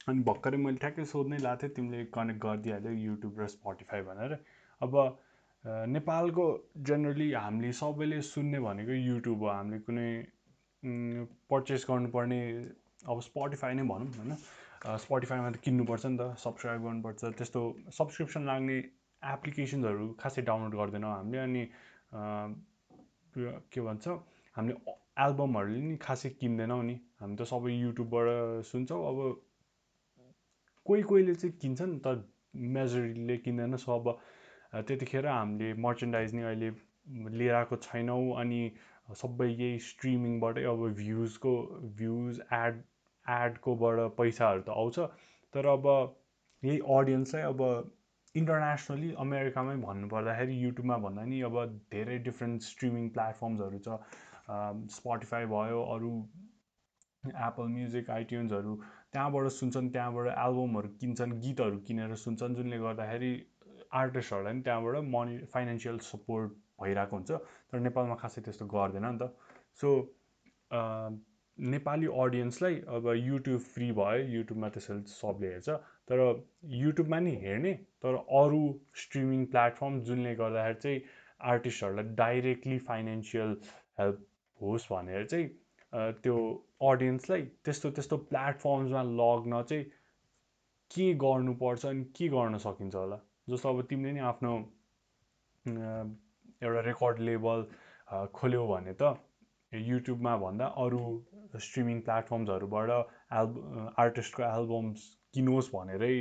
अनि 0.08 0.20
भर्खरै 0.24 0.58
मैले 0.58 0.78
ठ्याक्कै 0.82 1.05
सोध्नै 1.05 1.38
लाएको 1.43 1.62
थिएँ 1.62 1.74
तिमीले 1.76 2.03
कनेक्ट 2.16 2.39
गरिदिइहाल्यो 2.41 2.91
युट्युब 3.05 3.39
र 3.41 3.47
स्पोटिफाई 3.53 4.01
भनेर। 4.10 4.32
अब 4.82 4.93
नेपालको 5.68 6.45
जेनरली 6.88 7.32
हामीले 7.34 7.72
सबैले 7.80 8.22
सुन्ने 8.24 8.59
भनेको 8.65 8.93
युट्युब 8.93 9.41
हो। 9.43 9.47
हामीले 9.49 9.80
कुनै 9.88 10.09
पर्चेस 11.51 11.86
गर्नुपर्ने 11.89 12.39
अब 13.11 13.20
स्पोटिफाई 13.28 13.74
नै 13.74 13.84
भनौँ 13.91 14.07
होइन? 14.18 14.36
स्पोटिफाईमा 15.03 15.49
त 15.51 15.57
किन्नुपर्छ 15.65 16.05
नि 16.05 16.18
त 16.18 16.39
सब्सक्राइब 16.39 16.82
गर्नुपर्छ। 16.88 17.20
त्यस्तो 17.39 17.61
सब्सक्रिप्सन 17.97 18.45
लाग्ने 18.49 18.78
एप्लिकेसन्सहरू 19.22 20.07
खासै 20.22 20.41
डाउनलोड 20.49 20.76
गर्दैनौँ 20.80 21.11
हामीले। 21.15 21.39
अनि 21.47 21.63
के 23.74 23.82
भन्छ 23.82 24.05
हामीले 24.55 24.95
एल्बमहरूले 25.26 25.82
नि 25.82 25.95
खासै 26.07 26.30
किन्दैनौँ 26.41 26.84
नि। 26.84 26.95
हामी 27.20 27.36
त 27.36 27.43
सबै 27.51 27.72
युट्युबबाट 27.76 28.28
सुन्छौँ। 28.72 29.01
अब 29.09 29.18
कोही 30.86 31.01
कोहीले 31.11 31.34
चाहिँ 31.36 31.53
किन्छन् 31.61 31.99
तर 32.05 32.15
मेजोरिटीले 32.55 33.38
किन्दैन। 33.45 33.76
सो 33.84 33.91
अब 33.99 34.05
त्यतिखेर 34.74 35.28
हामीले 35.28 35.74
मर्चेन्डाइज 35.88 36.36
नै 36.36 36.43
अहिले 36.43 36.70
लिएर 37.38 37.53
आएको 37.55 37.76
छैनौँ 37.84 38.24
अनि 38.41 38.61
सबै 39.15 39.47
यही 39.49 39.80
स्ट्रिमिङबाटै 39.84 40.63
अब 40.72 40.88
भ्युजको 40.95 41.53
भ्युज 41.97 42.39
एड 42.53 42.82
एडकोबाट 43.26 43.99
पैसाहरू 44.18 44.61
त 44.61 44.70
आउँछ। 44.70 44.99
तर 45.53 45.65
अब 45.68 45.86
यही 46.63 46.80
अडियन्स 46.95 47.32
चाहिँ 47.32 47.45
अब 47.45 47.61
इन्टरनेसनली 48.36 49.11
अमेरिकामै 49.20 49.76
भन्नुपर्दाखेरि 49.84 50.57
युट्युबमा 50.61 50.97
भन्दा 51.05 51.24
नि 51.26 51.41
अब 51.49 51.63
धेरै 51.91 52.18
डिफ्रेन्ट 52.26 52.61
स्ट्रिमिङ 52.63 53.09
प्लेटफर्म्सहरू 53.09 53.80
छ। 53.80 53.99
स्पोटिफाई 54.95 55.45
भयो 55.53 55.84
अरू 55.95 56.11
एप्पल 57.24 57.68
म्युजिक 57.70 58.09
आइट्युन्सहरू 58.09 58.76
त्यहाँबाट 59.13 59.47
सुन्छन् 59.55 59.89
त्यहाँबाट 59.91 60.28
एल्बमहरू 60.36 60.89
किन्छन् 61.01 61.34
गीतहरू 61.41 61.80
किनेर 61.88 62.15
सुन्छन् 62.22 62.55
जुनले 62.55 62.78
गर्दाखेरि 62.80 63.32
आर्टिस्टहरूलाई 63.93 64.53
पनि 64.53 64.61
त्यहाँबाट 64.67 64.95
मनी 65.15 65.38
फाइनेन्सियल 65.53 65.97
सपोर्ट 66.05 66.51
भइरहेको 66.81 67.15
हुन्छ। 67.15 67.31
तर 67.71 67.79
नेपालमा 67.88 68.15
खासै 68.21 68.41
त्यस्तो 68.47 68.65
गर्दैन 68.73 69.05
नि 69.05 69.17
त। 69.21 69.29
सो 69.81 69.89
नेपाली 71.57 72.07
अडियन्सलाई 72.23 72.75
अब 72.95 73.13
युट्युब 73.17 73.61
फ्री 73.67 73.91
भयो 73.99 74.25
युट्युबमा 74.33 74.69
त्यसरी 74.69 75.01
सबले 75.11 75.47
हेर्छ। 75.53 75.69
तर 76.09 76.19
युट्युबमा 76.81 77.19
नि 77.19 77.35
हेर्ने 77.43 77.73
तर 78.05 78.19
अरू 78.41 78.61
स्ट्रिमिङ 79.03 79.45
प्लेटफर्म 79.55 79.99
जुनले 80.09 80.35
गर्दाखेरि 80.41 80.81
चाहिँ 80.83 81.01
आर्टिस्टहरूलाई 81.53 82.15
डाइरेक्टली 82.21 82.77
फाइनेन्सियल 82.89 83.55
हेल्प 83.99 84.25
होस् 84.59 84.88
भनेर 84.91 85.25
चाहिँ 85.33 85.49
त्यो 86.23 86.35
अडियन्सलाई 86.91 87.41
त्यस्तो 87.65 87.89
त्यस्तो 87.97 88.17
प्लेटफर्म्समा 88.31 89.03
लग्न 89.21 89.61
चाहिँ 89.71 89.83
के 90.91 91.13
गर्नुपर्छ 91.23 91.85
अनि 91.85 92.03
के 92.17 92.27
गर्न 92.29 92.57
सकिन्छ 92.65 92.95
होला? 92.95 93.19
जस्तो 93.50 93.70
अब 93.70 93.82
तिमीले 93.89 94.12
नि 94.18 94.22
आफ्नो 94.32 94.54
एउटा 96.64 96.82
रेकर्ड 96.89 97.20
लेबल 97.30 97.60
खोल्यौ 98.39 98.66
भने 98.74 98.93
त 99.02 99.14
युट्युबमा 99.72 100.34
भन्दा 100.43 100.66
अरू 100.84 101.04
स्ट्रिमिङ 101.68 102.02
प्लेटफर्म्सहरूबाट 102.10 102.89
एल्ब 103.39 103.52
आर्टिस्टको 104.04 104.43
एल्बम्स 104.50 105.08
किनोस् 105.38 105.72
भनेरै 105.74 106.14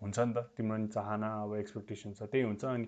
हुन्छ 0.00 0.18
नि 0.18 0.32
त। 0.34 0.38
तिम्रो 0.56 0.76
नि 0.76 0.88
चाहना 0.94 1.28
अब 1.42 1.54
एक्सपेक्टेसन 1.56 2.12
छ 2.12 2.30
त्यही 2.32 2.44
हुन्छ। 2.48 2.64
अनि 2.64 2.86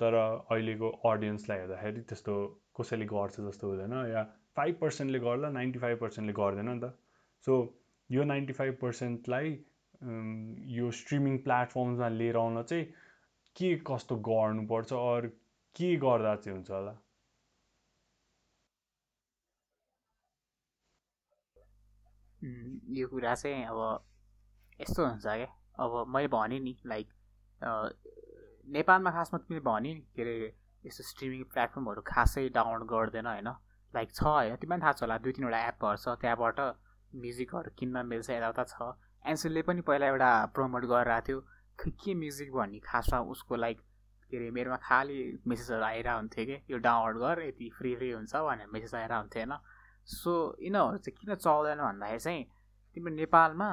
तर 0.00 0.14
अहिलेको 0.24 0.88
अडियन्सलाई 1.10 1.58
हेर्दाखेरि 1.60 2.00
त्यस्तो 2.10 2.34
कसैले 2.80 3.06
गर्छ 3.12 3.34
जस्तो 3.46 3.70
हुँदैन 3.70 3.94
या 4.12 4.22
फाइभ 4.56 4.74
पर्सेन्टले 4.80 5.18
गर्दा 5.26 5.50
नाइन्टी 5.56 5.78
फाइभ 5.84 5.98
पर्सेन्टले 6.04 6.34
गर्दैन 6.40 6.68
नि 6.70 6.80
त। 6.80 6.92
सो 7.46 7.52
यो 8.10 8.24
नाइन्टी 8.32 8.52
फाइभ 8.60 8.78
पर्सेन्टलाई 8.82 9.48
यो 10.02 10.90
स्ट्रिमिङ 10.92 11.38
प्लेटफर्ममा 11.44 12.08
लिएर 12.08 12.36
आउन 12.36 12.62
चाहिँ 12.62 12.84
के 13.56 13.74
कस्तो 13.86 14.16
गर्नुपर्छ 14.28 14.92
अरू 14.92 15.28
के 15.76 15.96
गर्दा 15.96 16.34
चाहिँ 16.36 16.56
हुन्छ 16.56 16.70
होला? 16.70 16.92
यो 22.98 23.06
कुरा 23.08 23.34
चाहिँ 23.34 23.64
अब 23.64 23.80
यस्तो 24.80 25.06
हुन्छ 25.06 25.24
क्या 25.24 25.46
अब 25.84 26.04
मैले 26.14 26.28
भनेँ 26.34 26.60
नि 26.60 26.76
लाइक 26.86 27.08
नेपालमा 28.76 29.10
खासमा 29.10 29.38
तिमीले 29.38 29.64
भने 29.64 29.94
नि 29.94 30.00
के 30.16 30.22
अरे 30.22 30.36
यस्तो 30.84 31.02
स्ट्रिमिङ 31.10 31.42
प्लेटफर्महरू 31.54 32.02
खासै 32.06 32.48
डाउनलोड 32.58 32.88
गर्दैन 32.92 33.26
होइन? 33.26 33.48
लाइक 33.94 34.08
छ 34.14 34.22
होइन? 34.22 34.56
तिमीलाई 34.56 34.80
थाहा 34.84 34.92
छ 34.92 35.02
होला 35.02 35.18
दुई 35.24 35.32
तिनवटा 35.40 35.60
एपहरू 35.68 35.96
छ 36.04 36.16
त्यहाँबाट 36.20 36.60
म्युजिकहरू 37.24 37.70
किन्न 37.78 38.06
मिल्छ 38.12 38.30
यताउता 38.30 38.64
छ। 38.72 38.92
एन्सुलले 39.26 39.62
पनि 39.62 39.80
पहिला 39.88 40.06
एउटा 40.06 40.30
प्रमोट 40.54 40.84
गरिरहेको 40.84 41.26
थियो। 41.28 41.40
के 41.78 42.14
म्युजिक 42.14 42.52
भन्ने 42.52 42.78
खासमा 42.84 43.20
उसको 43.32 43.56
लाइक 43.56 43.80
के 44.30 44.36
अरे 44.36 44.50
मेरोमा 44.50 44.76
खालि 44.82 45.16
मेसेजहरू 45.46 45.84
आइरहेको 45.84 46.18
हुन्थ्यो 46.18 46.44
कि? 46.46 46.56
यो 46.70 46.78
डाउनलोड 46.78 47.18
गर 47.22 47.42
यति 47.42 47.70
फ्री 47.78 47.94
फ्री 47.96 48.10
हुन्छ 48.10 48.36
भनेर 48.36 48.66
मेसेज 48.72 48.94
आइरहेको 48.94 49.20
हुन्थ्यो 49.20 49.42
होइन? 49.42 49.54
सो 50.06 50.32
यिनीहरू 50.62 50.98
चाहिँ 50.98 51.16
किन 51.18 51.34
चल्दैन 51.34 51.78
भन्दाखेरि 51.78 52.18
चाहिँ 52.20 52.44
तिम्रो 52.96 53.14
नेपालमा 53.14 53.68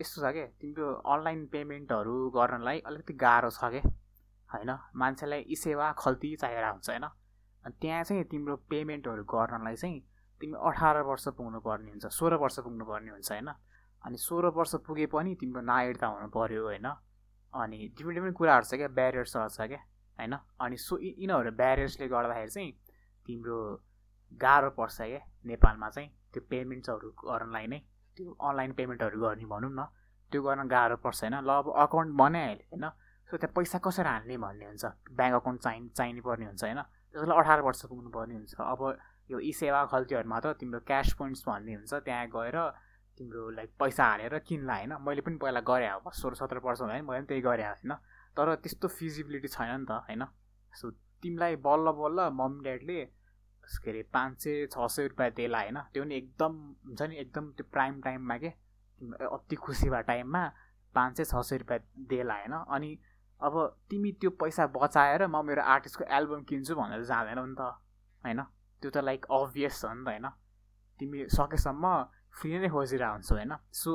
यस्तो 0.00 0.20
छ 0.22 0.32
क्या 0.32 0.46
तिम्रो 0.60 0.92
अनलाइन 1.12 1.46
पेमेन्टहरू 1.52 2.16
गर्नलाई 2.30 2.80
अलिकति 2.86 3.14
गाह्रो 3.24 3.50
छ 3.50 3.70
क्या 3.72 3.82
होइन? 4.48 4.70
मान्छेलाई 4.96 5.44
यी 5.48 5.56
सेवा 5.56 5.92
खल्ती 5.98 6.34
चाहिरहेको 6.36 6.72
हुन्छ 6.72 6.90
होइन? 6.90 7.04
अनि 7.64 7.74
त्यहाँ 7.80 8.02
चाहिँ 8.04 8.24
तिम्रो 8.30 8.56
पेमेन्टहरू 8.70 9.24
गर्नलाई 9.24 9.76
चाहिँ 9.76 10.00
तिमी 10.40 10.56
अठार 10.60 11.00
वर्ष 11.02 11.28
पुग्नु 11.36 11.60
पर्ने 11.60 11.90
हुन्छ 11.90 12.06
सोह्र 12.12 12.34
वर्ष 12.36 12.58
पुग्नु 12.60 12.84
पर्ने 12.84 13.10
हुन्छ 13.10 13.30
होइन? 13.32 13.48
अनि 14.04 14.16
सोह्र 14.18 14.46
वर्ष 14.56 14.74
पुगे 14.86 15.06
पनि 15.06 15.34
तिम्रो 15.34 15.60
नागरिकता 15.62 16.06
हुनु 16.06 16.28
पऱ्यो 16.28 16.62
होइन? 16.64 16.86
अनि 17.54 17.76
डिफ्रेन्ट 17.96 18.14
डिफ्रेन्ट 18.14 18.36
कुराहरू 18.36 18.66
छ 18.66 18.74
क्या 18.74 18.88
ब्यारियर्सहरू 18.98 19.48
छ 19.48 19.68
क्या 19.68 19.80
होइन? 20.18 20.34
अनि 20.60 20.76
सो 20.76 20.98
यिनीहरू 20.98 21.50
ब्यारियर्सले 21.56 22.08
गर्दाखेरि 22.08 22.50
चाहिँ 22.50 22.72
तिम्रो 23.26 23.58
गाह्रो 24.32 24.70
पर्छ 24.76 24.98
क्या 25.02 25.20
नेपालमा 25.46 25.88
चाहिँ 25.90 26.08
त्यो 26.32 26.42
पेमेन्ट्सहरू 26.50 27.08
गर्नलाई 27.24 27.66
नै 27.66 27.80
त्यो 28.16 28.36
अनलाइन 28.42 28.72
पेमेन्टहरू 28.72 29.20
गर्ने 29.20 29.46
भनौँ 29.46 29.72
न 29.72 29.88
त्यो 30.32 30.42
गर्न 30.42 30.68
गाह्रो 30.68 30.96
पर्छ 31.00 31.20
होइन? 31.24 31.34
ल 31.40 31.50
अब 31.56 31.72
अकाउन्ट 31.76 32.10
बनाइहाल्यो 32.14 32.66
होइन? 32.70 32.86
सो 33.28 33.36
त्यहाँ 33.36 33.54
पैसा 33.56 33.78
कसरी 33.78 34.08
हाल्ने 34.08 34.36
भन्ने 34.36 34.64
हुन्छ 34.66 34.84
ब्याङ्क 35.10 35.34
अकाउन्ट 35.34 35.60
चाहिँ 35.62 35.88
चाहिने 35.88 36.20
पर्ने 36.20 36.46
हुन्छ 36.46 36.64
होइन? 36.64 36.80
त्यसलाई 37.14 37.38
अठार 37.40 37.60
वर्ष 37.62 37.84
पुग्नु 37.86 38.10
पर्ने 38.10 38.34
हुन्छ 38.34 38.54
अब 38.60 38.80
यो 39.30 39.38
ई 39.40 39.52
सेवा 39.52 39.84
खल्तीहरूमा 39.86 40.40
त 40.40 40.46
तिम्रो 40.60 40.80
क्यास 40.80 41.12
पोइन्ट्स 41.18 41.44
भन्ने 41.48 41.74
हुन्छ 41.74 41.94
त्यहाँ 41.94 42.26
गएर 42.28 42.58
तिम्रो 43.18 43.50
लाइक 43.50 43.70
पैसा 43.80 44.04
हालेर 44.04 44.38
किन्ला 44.38 44.74
होइन? 44.74 44.92
मैले 45.00 45.20
पनि 45.20 45.36
पहिला 45.36 45.60
गरेँ 45.60 45.88
अब 45.88 46.10
सोह्र 46.12 46.34
सत्र 46.34 46.58
वर्ष 46.58 46.80
हुँदा 46.80 46.94
मैले 46.94 47.18
पनि 47.18 47.26
त्यही 47.26 47.42
गरेँ 47.42 47.66
होइन? 47.66 47.92
तर 48.36 48.54
त्यस्तो 48.54 48.88
फिजिबिलिटी 48.88 49.48
छैन 49.48 49.80
नि 49.80 49.86
त 49.86 49.90
होइन? 50.06 50.24
सो 50.72 50.90
तिमीलाई 51.22 51.56
बल्ल 51.56 51.92
बल्ल 51.92 52.28
मम्मी 52.32 52.62
ड्याडले 52.62 52.98
के 53.84 53.90
अरे 53.90 54.02
पाँच 54.12 54.40
सय 54.40 54.66
छ 54.66 54.86
सय 54.86 55.06
रुपियाँ 55.06 55.30
देला 55.30 55.58
होइन? 55.58 55.78
त्यो 55.92 56.02
पनि 56.04 56.14
एकदम 56.14 56.52
हुन्छ 56.86 57.02
नि 57.02 57.16
एकदम 57.16 57.50
त्यो 57.50 57.66
प्राइम 57.72 58.00
टाइममा 58.00 58.36
के? 58.38 58.48
अति 59.26 59.56
खुसी 59.56 59.90
भए 59.90 60.02
टाइममा 60.02 60.42
पाँच 60.94 61.16
सय 61.16 61.24
छ 61.24 61.42
सय 61.42 61.56
रुपियाँ 61.56 61.80
देला 62.06 62.34
होइन? 62.34 62.52
अनि 62.52 62.98
अब 63.40 63.54
तिमी 63.90 64.12
त्यो 64.12 64.30
पैसा 64.30 64.66
बचाएर 64.66 65.26
म 65.26 65.44
मेरो 65.44 65.62
आर्टिस्टको 65.62 66.04
एल्बम 66.04 66.42
किन्छु 66.42 66.74
भनेर 66.74 67.02
जाँदैनौ 67.04 67.46
नि 67.46 67.54
त 67.58 67.60
होइन? 68.24 68.40
त्यो 68.82 68.90
त 68.90 68.96
लाइक 69.02 69.26
अभियस 69.30 69.80
छ 69.80 69.84
नि 69.92 70.04
त 70.04 70.08
होइन। 70.08 70.26
तिमी 71.00 71.18
सकेसम्म 71.30 71.84
फ्री 72.32 72.58
नै 72.58 72.68
खोजिरहेको 72.68 73.12
हुन्छौ 73.12 73.34
होइन। 73.36 73.52
सो 73.72 73.90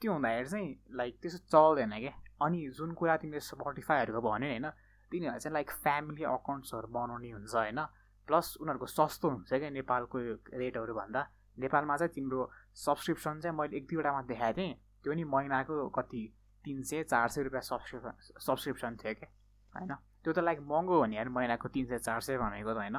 त्यो 0.00 0.12
हुँदाखेरि 0.12 0.48
चाहिँ 0.48 0.68
लाइक 0.92 1.14
त्यस्तो 1.22 1.40
चल्दैन 1.48 1.92
क्या 1.98 2.14
अनि 2.44 2.58
जुन 2.76 2.90
कुरा 2.94 3.16
तिमीले 3.16 3.40
स्पोटिफाईहरूको 3.42 4.20
भन्यो 4.20 4.48
होइन 4.50 4.66
तिनीहरूलाई 5.12 5.40
चाहिँ 5.40 5.54
लाइक 5.54 5.70
फ्यामिली 5.82 6.24
अकाउन्ट्सहरू 6.26 6.88
बनाउने 6.88 7.30
हुन्छ 7.30 7.54
होइन। 7.54 7.80
प्लस 8.28 8.46
उनीहरूको 8.60 8.86
सस्तो 8.86 9.26
हुन्छ 9.30 9.50
क्या 9.54 9.70
नेपालको 9.70 10.16
रेटहरू 10.52 10.94
भन्दा। 10.94 11.22
नेपालमा 11.56 11.96
चाहिँ 11.96 12.12
तिम्रो 12.12 12.40
सब्सक्रिप्सन 12.76 13.40
चाहिँ 13.40 13.56
मैले 13.56 13.76
एक 13.76 13.84
दुईवटामा 13.86 14.22
देखाएको 14.28 14.56
थिएँ। 14.58 14.74
त्यो 15.02 15.12
नि 15.14 15.24
महिनाको 15.24 15.88
कति? 15.88 16.22
तिन 16.64 16.82
सय 16.82 17.02
चार 17.04 17.28
सय 17.28 17.42
रुपियाँ 17.42 17.62
सब्सक्रिप्सन 17.62 18.12
सब्सक्रिप्सन 18.42 18.96
थियो 18.98 19.14
क्या 19.14 19.28
होइन? 19.74 19.92
त्यो 20.24 20.32
त 20.32 20.38
लाइक 20.42 20.60
महँगो 20.60 20.94
हो 20.98 21.06
नि 21.06 21.16
यार 21.16 21.28
महिनाको 21.30 21.68
तिन 21.68 21.86
सय 21.86 21.98
चार 21.98 22.20
सय 22.20 22.36
भनेको 22.36 22.72
त 22.74 22.76
होइन। 22.76 22.98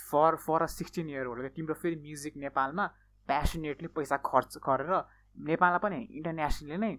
For 0.00 0.36
for 0.36 0.62
a 0.62 0.66
sixteen 0.72 1.10
year 1.10 1.26
old 1.26 1.50
तिम्रो 1.56 1.74
फेरि 1.74 1.96
म्युजिक 1.96 2.36
नेपालमा 2.36 2.86
प्यासनेटली 3.28 3.88
पैसा 3.96 4.16
खर्च 4.26 4.58
गरेर 4.66 4.92
नेपालमा 5.36 5.78
पनि 5.78 6.00
इन्टरनेसनली 6.18 6.76
नै 6.76 6.92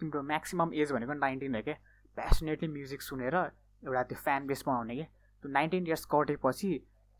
तिम्रो 0.00 0.22
म्याक्सिमम् 0.32 0.74
एज 0.74 0.92
भनेको 0.92 1.18
नाइन्टिन 1.20 1.54
हो 1.54 1.62
क्या 1.62 1.74
प्यासनेटली 2.16 2.68
म्युजिक 2.68 3.02
सुनेर 3.02 3.36
एउटा 3.36 4.02
त्यो 4.12 4.18
फ्यान 4.24 4.46
बेस 4.46 4.62
बनाउने 4.66 4.94
क्या 4.94 5.06
त्यो 5.42 5.52
नाइन्टिन 5.52 5.86
इयर्स 5.86 6.04
कटेपछि 6.14 6.72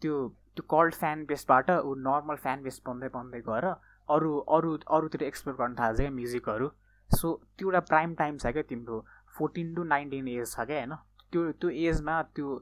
त्यो 0.02 0.16
त्यो 0.56 0.66
कल्ड 0.74 0.94
फ्यान 0.94 1.24
बेसबाट 1.26 1.70
ऊ 1.70 1.94
नर्मल 2.08 2.36
फ्यान 2.44 2.62
बेस 2.62 2.82
बन्दै 2.86 3.08
बन्दै 3.16 3.40
गएर 3.48 3.66
अरू 4.08 4.36
अरू 4.56 4.76
अरूतिर 4.96 5.22
एक्सप्लोर 5.22 5.56
गर्न 5.56 5.74
थाल्छ 5.78 6.00
क्या 6.00 6.10
म्युजिकहरू 6.10 6.68
सो 7.10 7.34
त्यो 7.58 7.68
एउटा 7.68 7.80
प्राइम 7.90 8.14
टाइम 8.14 8.36
छ 8.38 8.52
क्या 8.56 8.62
तिम्रो? 8.70 9.04
फोर्टिन 9.38 9.74
टु 9.74 9.84
नाइन्टिन 9.84 10.28
एज 10.28 10.52
छ 10.52 10.66
क्या 10.70 10.78
होइन? 10.78 10.94
त्यो 11.32 11.52
त्यो 11.60 11.70
एजमा 11.88 12.22
त्यो 12.36 12.56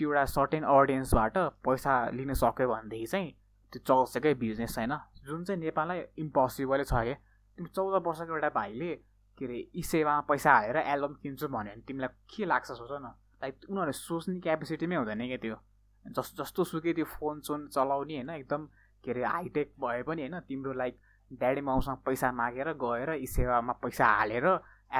त्यो 0.00 0.10
एउटा 0.10 0.24
सर्टेन 0.32 0.64
अडियन्सबाट 0.72 1.38
पैसा 1.68 1.94
लिन 2.16 2.32
सक्यो 2.42 2.68
भनेदेखि 2.68 3.06
चाहिँ 3.06 3.30
त्यो 3.72 3.80
चल्छ 3.88 4.22
क्या 4.24 4.34
बिजनेस 4.40 4.78
होइन 4.78 4.96
जुन 5.28 5.44
चाहिँ 5.44 5.60
नेपाललाई 5.60 6.04
इम्पोसिबलै 6.18 6.84
छ 6.84 7.04
क्या 7.06 7.16
तिमी 7.58 7.68
चौध 7.76 8.02
वर्षको 8.06 8.34
एउटा 8.34 8.48
भाइले 8.56 8.94
के 9.38 9.44
अरे 9.46 9.58
ई 9.76 9.82
सेवामा 9.84 10.20
पैसा 10.28 10.52
हालेर 10.52 10.76
एल्बम 10.76 11.14
किन्छु 11.22 11.48
भन्यो 11.48 11.74
भने 11.74 11.82
तिमीलाई 11.88 12.08
के 12.32 12.44
लाग्छ 12.44 12.68
सोच 12.72 12.92
न। 12.92 13.12
लाइक 13.42 13.54
उनीहरूले 13.70 13.92
सोच्ने 13.98 14.40
क्यापेसिटीमै 14.40 14.96
हुँदैन 14.96 15.26
क्या 15.26 15.38
त्यो। 15.44 15.56
जस 16.04 16.32
जस्तो 16.40 16.64
सुकै 16.70 16.92
त्यो 16.92 17.04
फोन 17.14 17.40
सोन 17.46 17.68
चलाउने 17.68 18.16
होइन 18.16 18.30
एकदम 18.30 18.66
के 19.04 19.10
अरे 19.10 19.24
हाइटेक 19.24 19.72
भए 19.84 20.02
पनि 20.08 20.22
होइन 20.22 20.40
तिम्रो 20.48 20.72
लाइक 20.82 20.94
ड्याडी 21.30 21.60
माउसँग 21.60 21.98
पैसा 22.06 22.32
मागेर 22.32 22.72
गएर 22.84 23.10
ई 23.14 23.26
सेवामा 23.36 23.72
पैसा 23.84 24.06
हालेर 24.16 24.46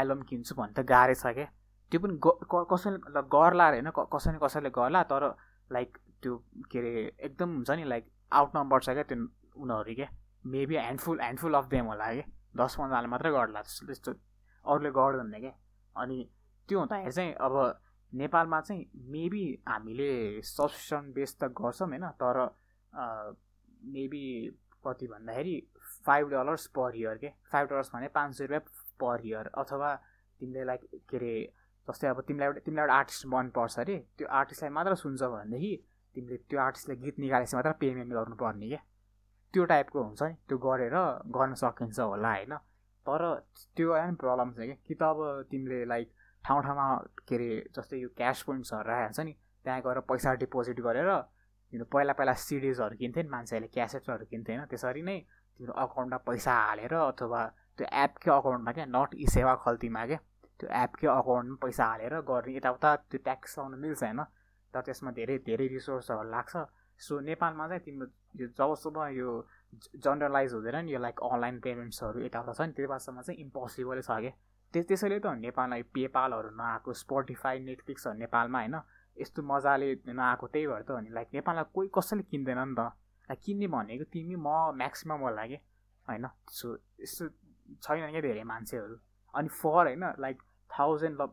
एल्बम 0.01 0.23
किन्छु 0.29 0.55
भने 0.55 0.73
त 0.73 0.87
गाह्रै 0.93 1.15
छ 1.15 1.35
क्या 1.39 1.49
त्यो 1.91 2.01
पनि 2.01 2.15
कसैले 2.73 3.23
गर्ला 3.35 3.69
होइन 3.69 3.91
कसैले 4.15 4.39
कसैले 4.43 4.71
गर्ला 4.79 5.03
तर 5.13 5.25
लाइक 5.73 5.99
त्यो 6.23 6.37
के 6.71 6.79
अरे 6.79 6.91
एकदम 7.27 7.55
हुन्छ 7.57 7.71
नि 7.71 7.85
लाइक 7.85 8.11
आउट 8.33 8.57
नम्बर 8.57 8.81
छ 8.81 8.91
क्या 8.91 9.03
त्यो 9.11 9.19
उनीहरू 9.63 9.95
क्या। 9.95 10.09
Maybe 10.47 10.77
handful 10.77 11.21
handful 11.21 11.55
of 11.55 11.67
them 11.71 11.87
होला 11.87 12.13
कि। 12.15 12.23
दस 12.57 12.75
पन्ध्रले 12.79 13.09
मात्रै 13.11 13.31
गर्ला 13.33 13.61
जस्तो 13.63 13.87
त्यस्तो 13.87 14.13
अरूले 14.65 14.91
गर्दैन 14.99 15.35
क्या। 15.41 15.53
अनि 15.97 16.19
त्यो 16.69 16.79
हुँदाखेरि 16.79 17.13
चाहिँ 17.13 17.33
अब 17.47 17.55
नेपालमा 18.13 18.61
चाहिँ 18.61 18.85
मेबी 19.11 19.45
हामीले 19.69 20.11
सब्सक्रिप्सन 20.43 21.13
बेस 21.15 21.37
त 21.41 21.51
गर्छौँ 21.61 21.89
होइन 21.89 22.07
तर 22.23 22.39
मेबी 23.95 24.25
कति 24.87 25.07
भन्दाखेरि 25.07 25.57
फाइभ 26.07 26.29
डलर्स 26.31 26.67
पर 26.77 26.97
इयर 26.97 27.17
के। 27.23 27.29
फाइभ 27.53 27.69
डलर्स 27.69 27.91
भने 27.95 28.09
पाँच 28.15 28.35
सय 28.37 28.47
रुपियाँ 28.47 28.61
पर 29.03 29.27
इयर 29.27 29.51
अथवा 29.63 29.95
तिमीले 30.41 30.65
लाइक 30.65 30.81
के 31.11 31.17
अरे 31.17 31.35
जस्तै 31.91 32.09
अब 32.09 32.21
तिमीलाई 32.29 32.49
एउटा 32.49 32.61
तिमीलाई 32.67 32.85
एउटा 32.85 32.99
आर्टिस्ट 32.99 33.27
मनपर्छ 33.35 33.79
अरे 33.81 33.97
त्यो 34.19 34.29
आर्टिस्टलाई 34.41 34.71
मात्र 34.79 34.95
सुन्छ 35.03 35.23
भनेदेखि 35.35 35.73
तिमीले 36.15 36.37
त्यो 36.49 36.61
आर्टिस्टलाई 36.61 36.97
गीत 37.05 37.19
निकालेपछि 37.19 37.57
मात्र 37.57 37.73
पेमेन्ट 37.83 38.13
गर्नुपर्ने 38.13 38.69
क्या। 38.69 38.83
त्यो 39.55 39.65
टाइपको 39.73 40.03
हुन्छ 40.03 40.23
नि 40.23 40.35
त्यो 40.49 40.59
गरेर 40.67 40.97
गर्न 41.37 41.55
सकिन्छ 41.63 41.99
होला 42.01 42.33
होइन। 42.35 42.55
तर 43.07 43.23
त्यो 43.77 43.93
पनि 43.93 44.17
प्रब्लम 44.23 44.51
छ 44.53 44.59
क्या 44.61 44.77
कि 44.87 44.95
त 44.95 45.03
अब 45.03 45.19
तिमीले 45.51 45.85
लाइक 45.93 46.09
ठाउँ 46.45 46.63
ठाउँमा 46.63 46.87
के 47.29 47.35
अरे 47.37 47.49
जस्तै 47.77 47.97
यो 47.99 48.09
क्यास 48.17 48.43
पोइन्ट्सहरू 48.47 48.89
राखेको 48.89 49.13
छ 49.17 49.27
नि 49.27 49.33
त्यहाँ 49.65 49.81
गएर 49.87 50.01
पैसा 50.11 50.35
डिपोजिट 50.43 50.81
गरेर 50.87 51.11
तिम्रो 51.73 51.87
पहिला 51.93 52.13
पहिला 52.19 52.35
सिडिजहरू 52.45 52.97
किन्थ्यो 53.03 53.23
नि 53.23 53.31
मान्छेहरूले 53.31 53.69
क्यासेट्सहरू 53.75 54.25
किन्थ्यो 54.31 54.57
होइन 54.57 54.67
त्यसरी 54.71 55.03
नै 55.03 55.19
तिम्रो 55.59 55.73
अकाउन्टमा 55.85 56.19
पैसा 56.29 56.53
हालेर 56.61 56.95
अथवा 57.01 57.41
त्यो 57.79 57.87
एपकै 58.05 58.31
अकाउन्टमा 58.31 58.73
क्या 58.79 58.87
नट 58.97 59.11
ई 59.15 59.27
सेवा 59.37 59.55
खल्तीमा 59.65 60.07
क्या। 60.07 60.19
त्यो 60.61 60.69
एपकै 60.83 61.09
अकाउन्टमा 61.09 61.57
पैसा 61.65 61.85
हालेर 61.91 62.21
गर्ने 62.31 62.57
यताउता 62.57 62.91
त्यो 63.11 63.21
ट्याक्स 63.25 63.59
आउनु 63.59 63.77
मिल्छ 63.85 64.03
होइन? 64.03 64.21
तर 64.75 64.81
त्यसमा 64.87 65.11
धेरै 65.19 65.37
धेरै 65.49 65.67
रिसोर्सहरू 65.77 66.31
लाग्छ। 66.31 66.55
सो 67.01 67.21
नेपालमा 67.21 67.67
चाहिँ 67.69 67.83
तिम्रो 67.85 68.07
यो 68.41 68.47
जबसम्म 68.59 69.07
यो 69.17 69.29
जनरलाइज 70.05 70.53
हुँदैन 70.55 70.77
नि 70.85 70.93
यो 70.93 70.99
लाइक 71.01 71.21
अनलाइन 71.25 71.61
पेमेन्ट्सहरू 71.67 72.19
यताउता 72.29 72.53
छ 72.53 72.61
नि 72.69 72.73
त्यो 72.77 72.87
बेलासम्म 72.87 73.21
चाहिँ 73.27 73.41
इम्पोसिबलै 73.41 74.03
छ 74.03 74.11
क्या। 74.21 74.33
त्यस 74.75 74.85
त्यसैले 74.89 75.19
त 75.19 75.27
नेपालमा 75.41 75.77
पेपालहरू 75.97 76.51
नआएको 76.61 76.93
स्पोटिफाई 77.03 77.59
नेटफ्लिक्सहरू 77.69 78.19
नेपालमा 78.19 78.59
होइन? 78.61 78.77
यस्तो 79.17 79.43
मजाले 79.43 79.89
नआएको 80.07 80.47
त्यही 80.47 80.67
भएर 80.67 80.83
त 80.83 80.91
हो 80.91 81.01
नि 81.01 81.11
लाइक 81.11 81.29
नेपालमा 81.35 81.63
कोही 81.75 81.89
कसैले 81.97 82.23
किन्दैन 82.31 82.61
नि 82.69 82.75
त। 82.79 82.81
लाइक 83.29 83.41
किन्ने 83.45 83.67
भनेको 83.75 84.05
तिमी 84.13 84.37
म 84.37 84.49
म्याक्सिमम् 84.77 85.23
होला 85.25 85.45
कि 85.47 85.59
होइन? 86.07 86.27
सो 86.59 86.67
यस्तो 87.01 87.25
छैन 87.83 88.11
क्या 88.13 88.21
धेरै 88.21 88.45
मान्छेहरू। 88.45 88.97
अनि 89.35 89.49
फर 89.49 89.85
होइन? 89.89 90.05
लाइक 90.19 90.37
थाउजन्ड 90.79 91.21
ल 91.21 91.27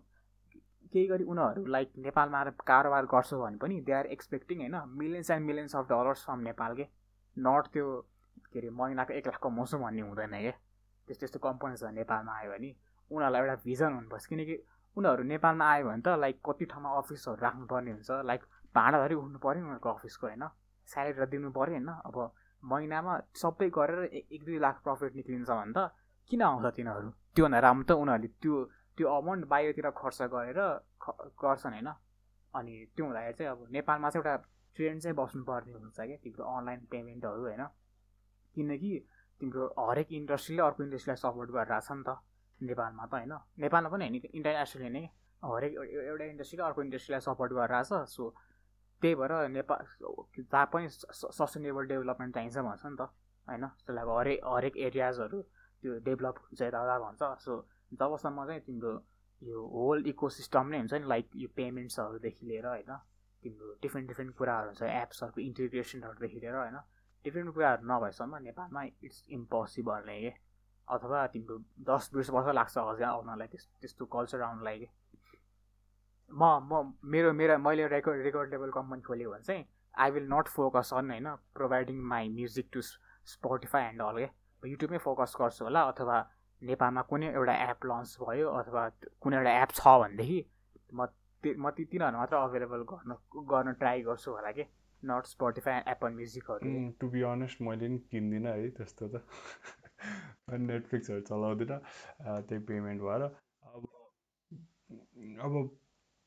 केही 0.93 1.07
गरी 1.07 1.23
उनीहरू 1.33 1.65
लाइक 1.75 1.91
नेपालमा 1.99 2.37
आएर 2.39 2.49
कारोबार 2.67 3.05
गर्छ 3.13 3.33
भने 3.33 3.57
पनि 3.61 3.79
दे 3.87 3.93
आर 3.93 4.05
एक्सपेक्टिङ 4.15 4.59
होइन 4.59 4.75
millions 4.99 5.29
and 5.31 5.45
millions 5.45 5.75
of 5.75 5.89
dollars 5.89 6.23
from 6.25 6.39
Nepal 6.47 6.75
के? 6.75 6.85
नट 7.37 7.67
त्यो 7.73 7.87
के 8.53 8.59
अरे 8.59 8.69
महिनाको 8.79 9.13
एक 9.13 9.27
लाख 9.27 9.39
कमाउँछु 9.43 9.77
भन्ने 9.77 10.01
हुँदैन 10.01 10.35
क्या 10.39 10.51
त्यस्तो 11.07 11.19
त्यस्तो 11.19 11.39
कम्पनी 11.39 11.75
छ 11.77 11.91
नेपालमा 11.97 12.33
आयो 12.39 12.51
भने 12.51 12.69
उनीहरूलाई 13.11 13.41
एउटा 13.41 13.55
भिजन 13.65 13.91
हुनुपर्छ। 13.93 14.25
किनकि 14.25 14.55
उनीहरू 14.97 15.23
नेपालमा 15.33 15.65
आयो 15.73 15.85
भने 15.89 16.01
त 16.01 16.15
लाइक 16.23 16.41
कति 16.45 16.65
ठाउँमा 16.71 16.89
अफिसहरू 17.01 17.41
राख्नुपर्ने 17.41 17.91
हुन्छ 17.91 18.09
लाइक 18.31 18.41
भाँडाधरि 18.75 19.15
उठ्नु 19.15 19.39
पऱ्यो 19.45 19.61
उनीहरूको 19.63 19.89
अफिसको 19.89 20.27
होइन? 20.27 20.43
स्यालेरी 20.89 21.25
दिनु 21.33 21.51
पऱ्यो 21.51 21.73
होइन? 21.75 21.89
अब 22.07 22.15
महिनामा 22.63 23.13
सबै 23.35 23.69
गरेर 23.77 24.03
एक 24.33 24.41
दुई 24.45 24.59
लाख 24.59 24.75
प्रफिट 24.83 25.15
निक्लिन्छ 25.15 25.49
भने 25.49 25.73
त 25.77 25.91
किन 26.31 26.41
आउँछ 26.41 26.65
तिनीहरू? 26.75 27.09
त्योभन्दा 27.35 27.59
राम्रो 27.67 27.85
त 27.87 27.91
उनीहरूले 28.03 28.29
त्यो 28.41 28.55
त्यो 28.97 29.07
अमाउन्ट 29.15 29.45
बाहिरतिर 29.47 29.89
खर्च 30.01 30.21
गरेर 30.33 30.59
गर्छन् 31.41 31.73
होइन? 31.73 31.89
अनि 32.53 32.73
त्यो 32.95 33.05
हुँदाखेरि 33.05 33.33
चाहिँ 33.37 33.51
अब 33.51 33.59
नेपालमा 33.71 34.09
चाहिँ 34.09 34.23
एउटा 34.23 34.35
ट्रेन्ड 34.75 35.01
चाहिँ 35.01 35.15
बस्नुपर्ने 35.15 35.73
हुन्छ 35.73 35.99
क्या 35.99 36.17
तिम्रो 36.23 36.43
अनलाइन 36.57 36.79
पेमेन्टहरू 36.91 37.41
होइन? 37.41 37.63
किनकि 38.55 38.91
तिम्रो 39.41 39.63
हरेक 39.79 40.11
इन्डस्ट्रीले 40.19 40.61
अर्को 40.61 40.83
इन्डस्ट्रीलाई 40.83 41.19
सपोर्ट 41.21 41.49
गरिरहेछ 41.51 41.91
नि 41.91 42.03
त 42.07 42.17
नेपालमा 42.59 43.05
त 43.05 43.13
होइन? 43.13 43.33
नेपालमा 43.63 43.89
पनि 43.89 44.03
होइन 44.07 44.15
इन्टरनेसनली 44.33 44.89
नै 44.89 45.03
हरेक 45.43 45.73
एउटा 45.77 46.25
इन्डस्ट्रीले 46.25 46.63
अर्को 46.65 46.81
इन्डस्ट्रीलाई 46.81 47.21
सपोर्ट 47.29 47.51
गरिरहेछ 47.53 47.93
सो 48.15 48.23
त्यही 49.01 49.15
भएर 49.15 49.33
नेपाल 49.53 49.79
जहाँ 50.41 50.65
पनि 50.73 50.87
सस्टेनेबल 50.89 51.83
डेभलपमेन्ट 51.87 52.33
चाहिन्छ 52.35 52.57
भन्छ 52.57 52.85
नि 52.85 52.97
त 52.97 53.01
होइन? 53.47 53.63
अब 54.01 54.09
हरेक 54.17 54.39
हरेक 54.45 54.77
एरियाजहरू 54.87 55.41
त्यो 55.83 55.99
डेभलप 56.07 56.35
हुन्छ 56.43 56.61
यता 56.61 56.97
भन्छ 56.99 57.21
सो 57.45 57.53
जबसम्म 57.91 58.45
चाहिँ 58.45 58.61
तिम्रो 58.61 58.93
यो 59.41 59.65
होल 59.67 60.07
इको 60.07 60.29
सिस्टम 60.29 60.67
नै 60.67 60.77
हुन्छ 60.77 60.93
नि 60.93 61.07
लाइक 61.07 61.29
यो 61.35 61.49
पेमेन्ट्सहरूदेखि 61.55 62.45
लिएर 62.45 62.67
होइन 62.67 62.97
तिम्रो 63.43 63.73
डिफ्रेन्ट 63.81 64.07
डिफ्रेन्ट 64.07 64.35
कुराहरू 64.35 64.67
हुन्छ 64.67 64.83
एप्सहरूको 64.83 65.41
इन्टिग्रेसनहरूदेखि 65.41 66.39
लिएर 66.39 66.55
होइन 66.55 66.77
डिफ्रेन्ट 67.25 67.53
कुराहरू 67.53 67.87
नभएसम्म 67.87 68.37
नेपालमा 68.43 68.83
इट्स 68.83 69.23
इम्पोसिबल 69.29 70.03
नै 70.05 70.33
अथवा 70.87 71.25
तिम्रो 71.27 71.57
दस 71.85 72.09
बिस 72.13 72.29
वर्ष 72.29 72.55
लाग्छ 72.55 72.77
अझै 72.77 73.05
आउनलाई 73.05 73.47
त्यस 73.47 73.67
त्यस्तो 73.81 74.05
कल्चर 74.05 74.41
आउनलाई 74.41 74.79
कि। 74.79 74.87
म 76.31 76.43
म 76.63 76.93
मेरो 77.05 77.33
मेरो 77.33 77.57
मैले 77.59 77.87
रेकर्ड 77.87 78.21
रेकर्ड 78.21 78.51
लेभल 78.51 78.71
कम्पनी 78.71 79.01
खोल्यो 79.01 79.31
भने 79.31 79.43
चाहिँ 79.43 79.65
I 79.95 80.11
will 80.11 80.27
not 80.33 80.47
focus 80.49 80.93
on 80.93 81.11
होइन 81.11 81.35
providing 81.53 82.01
my 82.05 82.29
music 82.29 82.69
to 82.71 82.81
Spotify 83.27 83.83
and 83.83 84.01
all 84.01 84.17
क्या 84.17 84.31
युट्युबमै 84.63 84.97
फोकस 84.99 85.35
गर्छु 85.39 85.63
होला 85.63 85.83
अथवा 85.83 86.17
नेपालमा 86.61 87.01
कुनै 87.11 87.27
एउटा 87.33 87.55
एप 87.63 87.85
लन्च 87.85 88.17
भयो 88.21 88.49
अथवा 88.59 88.83
कुनै 89.21 89.37
एउटा 89.37 89.53
एप 89.61 89.71
छ 89.71 89.95
भनेदेखि 90.03 90.39
म 90.93 91.07
म 91.43 91.69
ती 91.71 91.85
तिनीहरू 91.85 92.17
मात्र 92.17 92.35
अभाइलेबल 92.37 92.83
गर्न 92.91 93.17
गर्न 93.47 93.73
ट्राई 93.81 94.01
गर्छु 94.03 94.31
होला 94.31 94.51
कि। 94.51 94.65
नट 95.03 95.25
स्पोटिफाई 95.27 95.81
एप्पल 95.87 96.13
म्युजिकहरू 96.13 96.69
टु 96.99 97.09
बी 97.09 97.21
अनेस्ट 97.31 97.61
मैले 97.61 97.87
नि 97.87 97.99
किन्दिनँ 98.11 98.53
है 98.53 98.69
त्यस्तो 98.77 99.07
त। 99.07 99.21
नेटफ्लिक्सहरू 100.63 101.21
चलाउँदिनँ 101.23 101.79
त्यही 102.43 102.63
पेमेन्ट 102.65 103.01
भएर। 103.01 103.23
अब 103.23 103.87
अब 105.41 105.53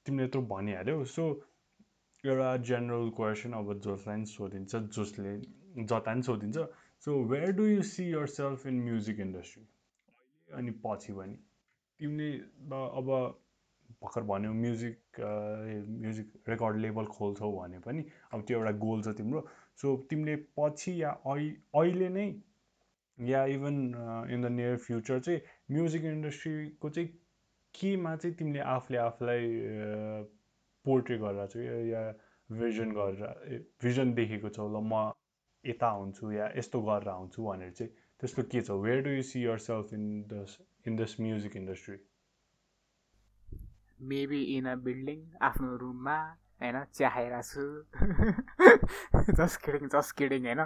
तिमीले 0.06 0.24
यत्रो 0.24 0.42
भनिहाल्यौ 0.48 1.04
सो 1.12 1.26
एउटा 2.24 2.56
जेनरल 2.68 3.10
क्वेसन 3.16 3.52
अब 3.54 3.74
जसलाई 3.80 4.16
पनि 4.16 4.26
सोधिन्छ 4.28 4.76
जसले 4.94 5.34
जता 5.40 6.00
पनि 6.02 6.22
सोधिन्छ 6.22 6.66
so 7.02 7.18
where 7.26 7.52
do 7.58 7.66
you 7.66 7.82
see 7.90 8.10
yourself 8.32 8.66
in 8.66 8.80
music 8.82 9.20
industry 9.20 9.66
अनि 10.58 10.70
पछि 10.84 11.12
पनि। 11.12 11.36
तिमीले 12.00 12.28
अब 12.98 13.08
भर्खर 14.02 14.22
भन्यौ 14.22 14.52
म्युजिक 14.54 15.20
म्युजिक 15.20 16.32
रेकर्ड 16.48 16.76
लेबल 16.80 17.06
खोल्छौ 17.16 17.50
भने 17.52 17.78
पनि 17.86 18.04
अब 18.32 18.44
त्यो 18.46 18.58
एउटा 18.58 18.72
गोल 18.84 19.02
छ 19.02 19.14
तिम्रो। 19.18 19.40
सो 19.82 19.96
तिमीले 20.10 20.36
पछि 20.58 20.92
या 21.02 21.10
अहिले 21.26 22.08
नै 22.08 22.26
या 23.18 23.44
even 23.54 23.76
in 24.32 24.42
the 24.42 24.50
near 24.52 24.76
future 24.86 25.18
चाहिँ 25.20 25.40
म्युजिक 25.70 26.04
इन्डस्ट्रीको 26.12 26.90
चाहिँ 26.90 27.08
केमा 27.74 28.14
चाहिँ 28.16 28.36
तिमीले 28.36 28.60
आफूले 28.74 28.98
आफूलाई 28.98 29.46
पोर्ट्रे 30.84 31.18
गरेर 31.18 31.46
चाहिँ 31.46 31.88
या 31.88 32.02
भिजन 32.50 32.92
गरेर 32.92 33.58
भिजन 33.82 34.14
देखेको 34.14 34.48
छौ 34.48 34.68
ल 34.68 34.80
म 34.82 35.10
यता 35.64 35.88
हुन्छु 35.90 36.30
या 36.32 36.46
यस्तो 36.56 36.80
गरेर 36.82 37.08
आउँछु 37.08 37.44
भनेर 37.44 37.70
चाहिँ 37.72 37.92
त्यस्तो 38.20 38.42
के 38.52 38.60
छ? 38.60 38.70
Where 38.84 39.00
do 39.02 39.10
you 39.10 39.22
see 39.22 39.44
yourself 39.64 39.92
in 39.94 40.04
this 40.32 40.58
in 40.88 40.96
this 40.96 41.16
music 41.20 41.56
industry 41.56 41.96
maybe 44.12 44.40
in 44.56 44.66
a 44.68 44.74
building 44.84 45.18
आफ्नो 45.48 45.76
रुममा 45.82 46.18
होइन 46.62 46.84
चिया 46.94 47.40
छु। 47.42 47.64
जस्ट 49.40 49.60
किडिङ 49.64 49.88
जस्ट 49.94 50.16
किडिङ 50.16 50.46
होइन। 50.46 50.62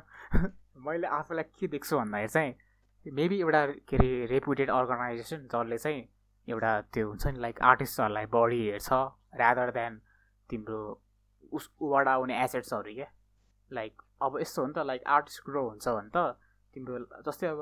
मैले 0.86 1.06
आफूलाई 1.18 1.44
के 1.58 1.66
देख्छु 1.74 1.98
भन्दाखेरि 1.98 2.32
चाहिँ 2.34 3.12
मेबी 3.18 3.38
एउटा 3.40 3.66
के 3.88 3.96
अरे 3.96 4.10
रेपुटेड 4.26 4.70
अर्गनाइजेसन 4.70 5.48
जसले 5.52 5.78
चाहिँ 5.78 6.02
एउटा 6.48 6.72
त्यो 6.94 7.08
हुन्छ 7.08 7.26
नि 7.26 7.40
लाइक 7.40 7.60
आर्टिस्टहरूलाई 7.70 8.26
बढी 8.34 8.60
हेर्छ 8.68 8.92
रादर 9.40 9.70
देन 9.78 10.00
तिम्रो 10.50 10.80
उस 11.52 11.70
उबाट 11.80 12.08
आउने 12.08 12.42
एसेट्सहरू 12.44 12.94
क्या 12.94 13.10
लाइक 13.70 14.02
अब 14.22 14.38
यस्तो 14.40 14.62
हो 14.62 14.66
नि 14.68 14.74
त 14.74 14.86
लाइक 14.90 15.02
आर्टिस्ट 15.16 15.44
ग्रो 15.46 15.62
हुन्छ 15.68 15.88
भने 15.88 16.10
त 16.16 16.18
तिम्रो 16.74 16.98
जस्तै 17.26 17.46
अब 17.46 17.60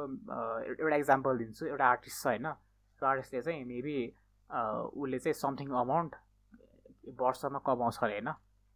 एउटा 0.68 0.96
इक्जाम्पल 0.96 1.38
दिन्छु। 1.38 1.66
एउटा 1.66 1.86
आर्टिस्ट 1.86 2.22
छ 2.22 2.26
होइन? 2.26 2.46
त्यो 2.98 3.06
आर्टिस्टले 3.08 3.42
चाहिँ 3.42 3.64
मेबी 3.64 3.96
उसले 4.50 5.18
चाहिँ 5.18 5.34
समथिङ 5.34 5.68
अमाउन्ट 5.80 6.16
वर्षमा 7.20 7.58
कमाउँछ 7.66 7.98
अरे 8.02 8.12
होइन? 8.12 8.28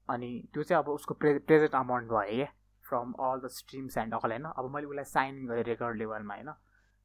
अनि 0.09 0.31
त्यो 0.53 0.63
चाहिँ 0.63 0.83
अब 0.83 0.89
उसको 0.91 1.15
प्रे 1.15 1.39
प्रेजेन्ट 1.39 1.75
अमाउन्ट 1.75 2.09
भयो 2.11 2.37
क्या 2.37 2.47
from 2.85 3.13
all 3.29 3.41
the 3.41 3.49
streams 3.53 3.97
and 3.99 4.15
all 4.15 4.31
होइन? 4.31 4.45
अब 4.47 4.75
मैले 4.75 4.87
उसलाई 4.87 5.05
साइन 5.05 5.47
गरेँ 5.47 5.65
रेकर्ड 5.65 5.99
लेभलमा 5.99 6.35
होइन? 6.35 6.53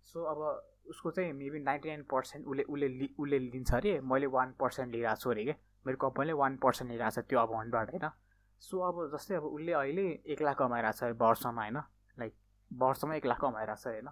सो 0.06 0.24
अब 0.34 0.40
उसको 0.92 1.12
चाहिँ 1.12 1.34
मेबी 1.34 1.60
नाइन्टी 1.64 1.90
नाइन 1.90 2.04
पर्सेन्ट 2.12 2.48
उसले 2.48 2.64
उसले 2.64 2.88
उसले 3.20 3.40
लिन्छ 3.40 3.74
अरे 3.76 4.00
मैले 4.02 4.28
वान 4.36 4.54
पर्सेन्ट 4.60 4.92
लिइरहेको 4.92 5.22
छु 5.22 5.30
अरे 5.30 5.44
क्या 5.46 5.56
मेरो 5.86 5.98
कम्पनीले 5.98 6.34
वान 6.42 6.58
पर्सेन्ट 6.58 6.92
लिइरहेको 6.92 7.22
छ 7.22 7.26
त्यो 7.30 7.40
अमाउन्टबाट 7.40 7.90
होइन? 7.92 8.10
सो 8.62 8.80
अब 8.88 8.96
जस्तै 9.14 9.36
अब 9.36 9.46
उसले 9.46 9.74
अहिले 9.74 10.06
एक 10.34 10.42
लाख 10.42 10.58
कमाइरहेको 10.58 10.98
छ 11.00 11.22
वर्षमा 11.22 11.62
होइन? 11.62 11.78
वर्षमा 12.72 13.16
एक 13.16 13.26
लाख 13.26 13.40
कमाइरहेको 13.42 13.82
छ 13.82 13.88
होइन? 13.88 14.08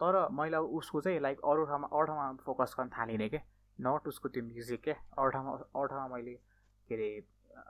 तर 0.00 0.28
मैले 0.32 0.56
अब 0.56 0.64
उसको 0.78 1.00
चाहिँ 1.00 1.20
लाइक 1.20 1.40
अरू 1.44 1.64
ठाउँमा 1.66 1.88
अरू 1.88 2.06
ठाउँमा 2.06 2.26
फोकस 2.44 2.74
गर्न 2.78 2.88
थालिनँ 2.88 3.28
क्या 3.28 3.40
नट 3.78 4.08
उसको 4.08 4.28
त्यो 4.28 4.42
म्युजिक 4.44 4.82
क्या 4.84 4.94
अरू 5.18 5.30
ठाउँमा 5.30 5.52
अरू 5.52 5.86
ठाउँमा 5.86 6.16
मैले 6.16 6.34
के 6.88 6.94
अरे 6.94 7.08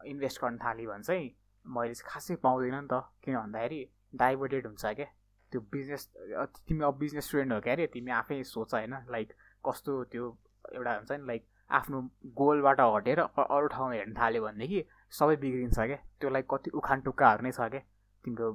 इन्भेस्ट 0.06 0.42
गर्न 0.42 0.58
थालेँ 0.58 0.86
भने 0.86 1.02
चाहिँ 1.02 1.30
मैले 1.66 1.94
चाहिँ 1.94 2.10
खासै 2.10 2.36
पाउँदिनँ 2.36 2.80
नि 2.80 2.88
त। 2.92 3.02
किन 3.24 3.36
भन्दाखेरि 3.36 3.80
डाइभर्टेड 4.14 4.66
हुन्छ 4.66 4.84
क्या 4.86 5.06
त्यो 5.52 5.60
बिजनेस 5.72 6.08
तिमी 6.68 6.84
अब 6.84 6.98
बिजनेस 6.98 7.24
स्टुडेन्ट 7.26 7.52
हो 7.52 7.60
क्या 7.60 7.74
अरे? 7.74 7.86
तिमी 7.86 8.10
आफै 8.12 8.42
सोच 8.44 8.74
होइन? 8.74 8.94
लाइक 9.10 9.32
कस्तो 9.64 9.92
त्यो 10.12 10.24
एउटा 10.74 10.92
हुन्छ 10.94 11.12
नि 11.12 11.26
लाइक 11.26 11.46
आफ्नो 11.70 12.00
गोलबाट 12.36 12.80
हटेर 12.80 13.20
अरू 13.20 13.66
ठाउँमा 13.66 13.94
हेर्न 13.94 14.14
थाल्यो 14.14 14.42
भनेदेखि 14.42 14.84
सबै 15.12 15.36
बिग्रिन्छ 15.36 15.78
क्या 15.80 15.96
त्यो 16.20 16.30
लाइक 16.30 16.46
कति 16.50 16.70
उखान 16.70 17.00
टुक्काहरू 17.00 17.42
नै 17.42 17.52
छ 17.52 17.68
क्या 17.68 17.82
तिम्रो 18.28 18.52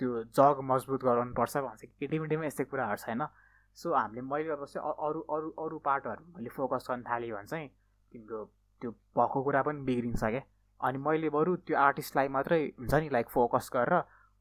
त्यो 0.00 0.24
जग 0.32 0.64
मजबुत 0.72 1.04
गराउनु 1.04 1.36
पर्छ 1.36 1.56
भन्छ 1.68 1.92
केटीमेटीमा 2.00 2.44
यस्तै 2.46 2.64
कुराहरू 2.72 3.04
छैन। 3.04 3.28
सो 3.76 3.92
हामीले 3.94 4.22
मैले 4.24 4.50
अब 4.52 4.64
चाहिँ 4.64 4.92
अरू 5.08 5.20
अरू 5.34 5.48
अरू 5.60 5.78
पार्टहरू 5.84 6.24
मैले 6.32 6.48
फोकस 6.56 6.86
गर्न 6.88 7.02
थालेँ 7.04 7.32
भने 7.32 7.46
चाहिँ 7.52 7.68
तिम्रो 8.12 8.38
त्यो 8.82 8.90
भएको 9.16 9.42
कुरा 9.42 9.62
पनि 9.62 9.80
बिग्रिन्छ 9.88 10.24
क्या। 10.24 10.42
अनि 10.80 10.98
मैले 10.98 11.28
बरु 11.30 11.56
त्यो 11.66 11.76
आर्टिस्टलाई 11.78 12.28
मात्रै 12.36 12.60
हुन्छ 12.78 12.94
नि 12.94 13.08
लाइक 13.16 13.28
फोकस 13.36 13.70
गरेर 13.72 13.94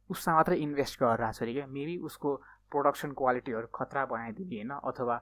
उसमा 0.09 0.35
मात्रै 0.35 0.57
इन्भेस्ट 0.65 0.99
गरिरहेको 1.01 1.37
छ 1.37 1.41
अरे 1.43 1.53
क्या। 1.53 1.65
मेबी 1.75 1.95
उसको 2.09 2.29
प्रोडक्सन 2.71 3.11
क्वालिटीहरू 3.19 3.67
खतरा 3.77 4.05
बनाइदिने 4.11 4.55
होइन 4.55 4.71
अथवा 4.91 5.15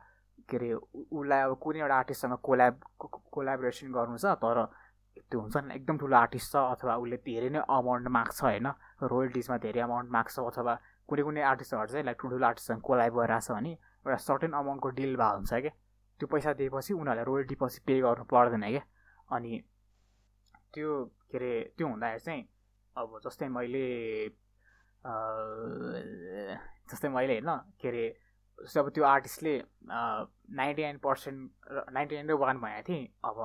के 0.49 0.57
अरे 0.57 0.69
उसलाई 0.73 1.41
अब 1.45 1.53
कुनै 1.63 1.79
एउटा 1.79 1.95
आर्टिस्टसँग 1.95 2.37
कोल्याब 2.47 2.75
कोलाबोरेसन 3.35 3.91
गर्नु 3.97 4.17
छ 4.17 4.33
तर 4.43 4.57
त्यो 5.29 5.39
हुन्छ 5.39 5.57
नि 5.57 5.75
एकदम 5.75 5.97
ठुलो 6.01 6.15
आर्टिस्ट 6.17 6.51
छ 6.53 6.55
अथवा 6.73 6.95
उसले 7.03 7.17
धेरै 7.27 7.49
नै 7.55 7.61
अमाउन्ट 7.77 8.07
माग्छ 8.17 8.37
होइन। 8.41 8.67
रोयल्टिजमा 9.01 9.57
धेरै 9.63 9.81
अमाउन्ट 9.81 10.09
माग्छ 10.11 10.39
अथवा 10.39 10.73
कुनै 11.09 11.23
कुनै 11.27 11.41
आर्टिस्टहरू 11.51 11.91
चाहिँ 11.91 12.05
लाइक 12.05 12.17
ठुल्ठुलो 12.21 12.45
आर्टिस्टसँग 12.45 12.81
कोलाब 12.87 13.13
गरिरहेको 13.15 13.45
छ 13.47 13.51
भने 13.57 13.71
एउटा 13.71 14.17
सर्टेन 14.27 14.51
अमाउन्टको 14.59 14.89
डिल 14.99 15.15
भएको 15.15 15.35
हुन्छ 15.37 15.53
क्या। 15.53 15.71
त्यो 16.19 16.27
पैसा 16.27 16.53
दिएपछि 16.59 16.93
उनीहरूलाई 16.93 17.25
रोयल्टी 17.31 17.55
पछि 17.61 17.79
पे 17.87 17.99
गर्नु 18.01 18.23
पर्दैन 18.27 18.65
क्या। 18.69 18.83
अनि 19.35 19.51
त्यो 20.73 20.89
के 21.31 21.37
अरे 21.37 21.51
त्यो 21.77 21.87
हुँदाखेरि 21.87 22.19
चाहिँ 22.25 22.43
अब 22.95 23.19
जस्तै 23.25 23.47
मैले 23.47 23.85
जस्तै 26.91 27.07
मैले 27.15 27.33
होइन 27.39 27.49
के 27.79 27.87
अरे 27.87 28.03
जस्तै 28.59 28.79
अब 28.79 28.89
त्यो 28.95 29.03
आर्टिस्टले 29.05 29.53
नाइन्टी 29.87 30.81
नाइन 30.83 30.97
पर्सेन्ट 30.99 31.39
र 31.71 31.85
नाइन्टी 31.95 32.15
नाइन 32.15 32.27
र 32.29 32.33
वान 32.35 32.57
भनेको 32.59 32.83
थिएँ। 32.89 33.07
अब 33.23 33.37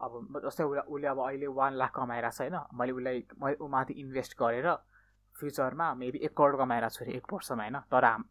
अब 0.00 0.40
जस्तै 0.44 0.64
उसले 0.64 1.06
अब 1.06 1.18
अहिले 1.28 1.46
वान 1.60 1.72
लाख 1.76 1.92
कमाइरहेको 1.94 2.36
छ 2.36 2.40
होइन। 2.40 2.56
मैले 2.78 2.92
उसलाई 2.92 3.18
मैले 3.42 3.56
उमाथि 3.64 3.92
इन्भेस्ट 4.02 4.32
गरेर 4.40 4.68
फ्युचरमा 5.40 5.86
मेबी 5.94 6.18
एक 6.26 6.36
करोड 6.36 6.58
कमाइरहेको 6.58 6.94
छु 6.94 7.04
अरे 7.04 7.12
एक 7.18 7.32
वर्षमा 7.32 7.62
होइन? 7.62 7.78
तर 7.90 8.04
हाम 8.04 8.22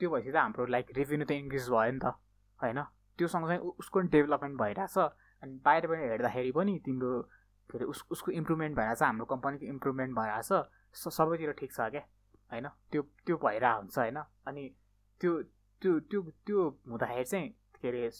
त्यो 0.00 0.10
भएपछि 0.10 0.32
त 0.32 0.36
हाम्रो 0.36 0.66
लाइक 0.66 0.86
रेभेन्यू 0.96 1.26
त 1.26 1.32
इन्क्रिज 1.32 1.68
भयो 1.70 1.92
नि 1.92 2.00
त 2.04 2.14
होइन? 2.60 2.82
त्यो 3.18 3.28
सँगसँगै 3.28 3.58
उसको 3.80 4.00
पनि 4.00 4.08
डेभलपमेन्ट 4.08 4.56
भइरहेछ। 4.60 4.96
अनि 5.42 5.52
बाहिरबाट 5.64 5.98
हेर्दाखेरि 5.98 6.52
पनि 6.52 6.78
तिम्रो 6.84 7.12
के 7.70 7.78
अरे 7.78 7.84
उस 7.84 8.04
उसको 8.10 8.30
इम्प्रुभमेन्ट 8.32 8.76
भइरहेछ 8.76 9.02
हाम्रो 9.02 9.24
कम्पनीको 9.32 9.66
इम्प्रुभमेन्ट 9.66 10.12
भइरहेछ। 10.18 11.08
सबैतिर 11.16 11.52
ठिक 11.60 11.72
छ 11.72 11.80
क्या 11.94 12.04
होइन? 12.52 12.66
त्यो 12.92 13.02
त्यो 13.26 13.36
भइरहेको 13.36 13.78
हुन्छ 13.80 13.98
होइन? 13.98 14.18
अनि 14.46 14.62
त्यो 15.20 15.32
त्यो 15.82 15.98
त्यो 16.10 16.20
त्यो 16.46 16.68
हुँदाखेरि 16.88 17.24
चाहिँ 17.24 17.48
के 17.80 17.88
अरे 17.88 18.10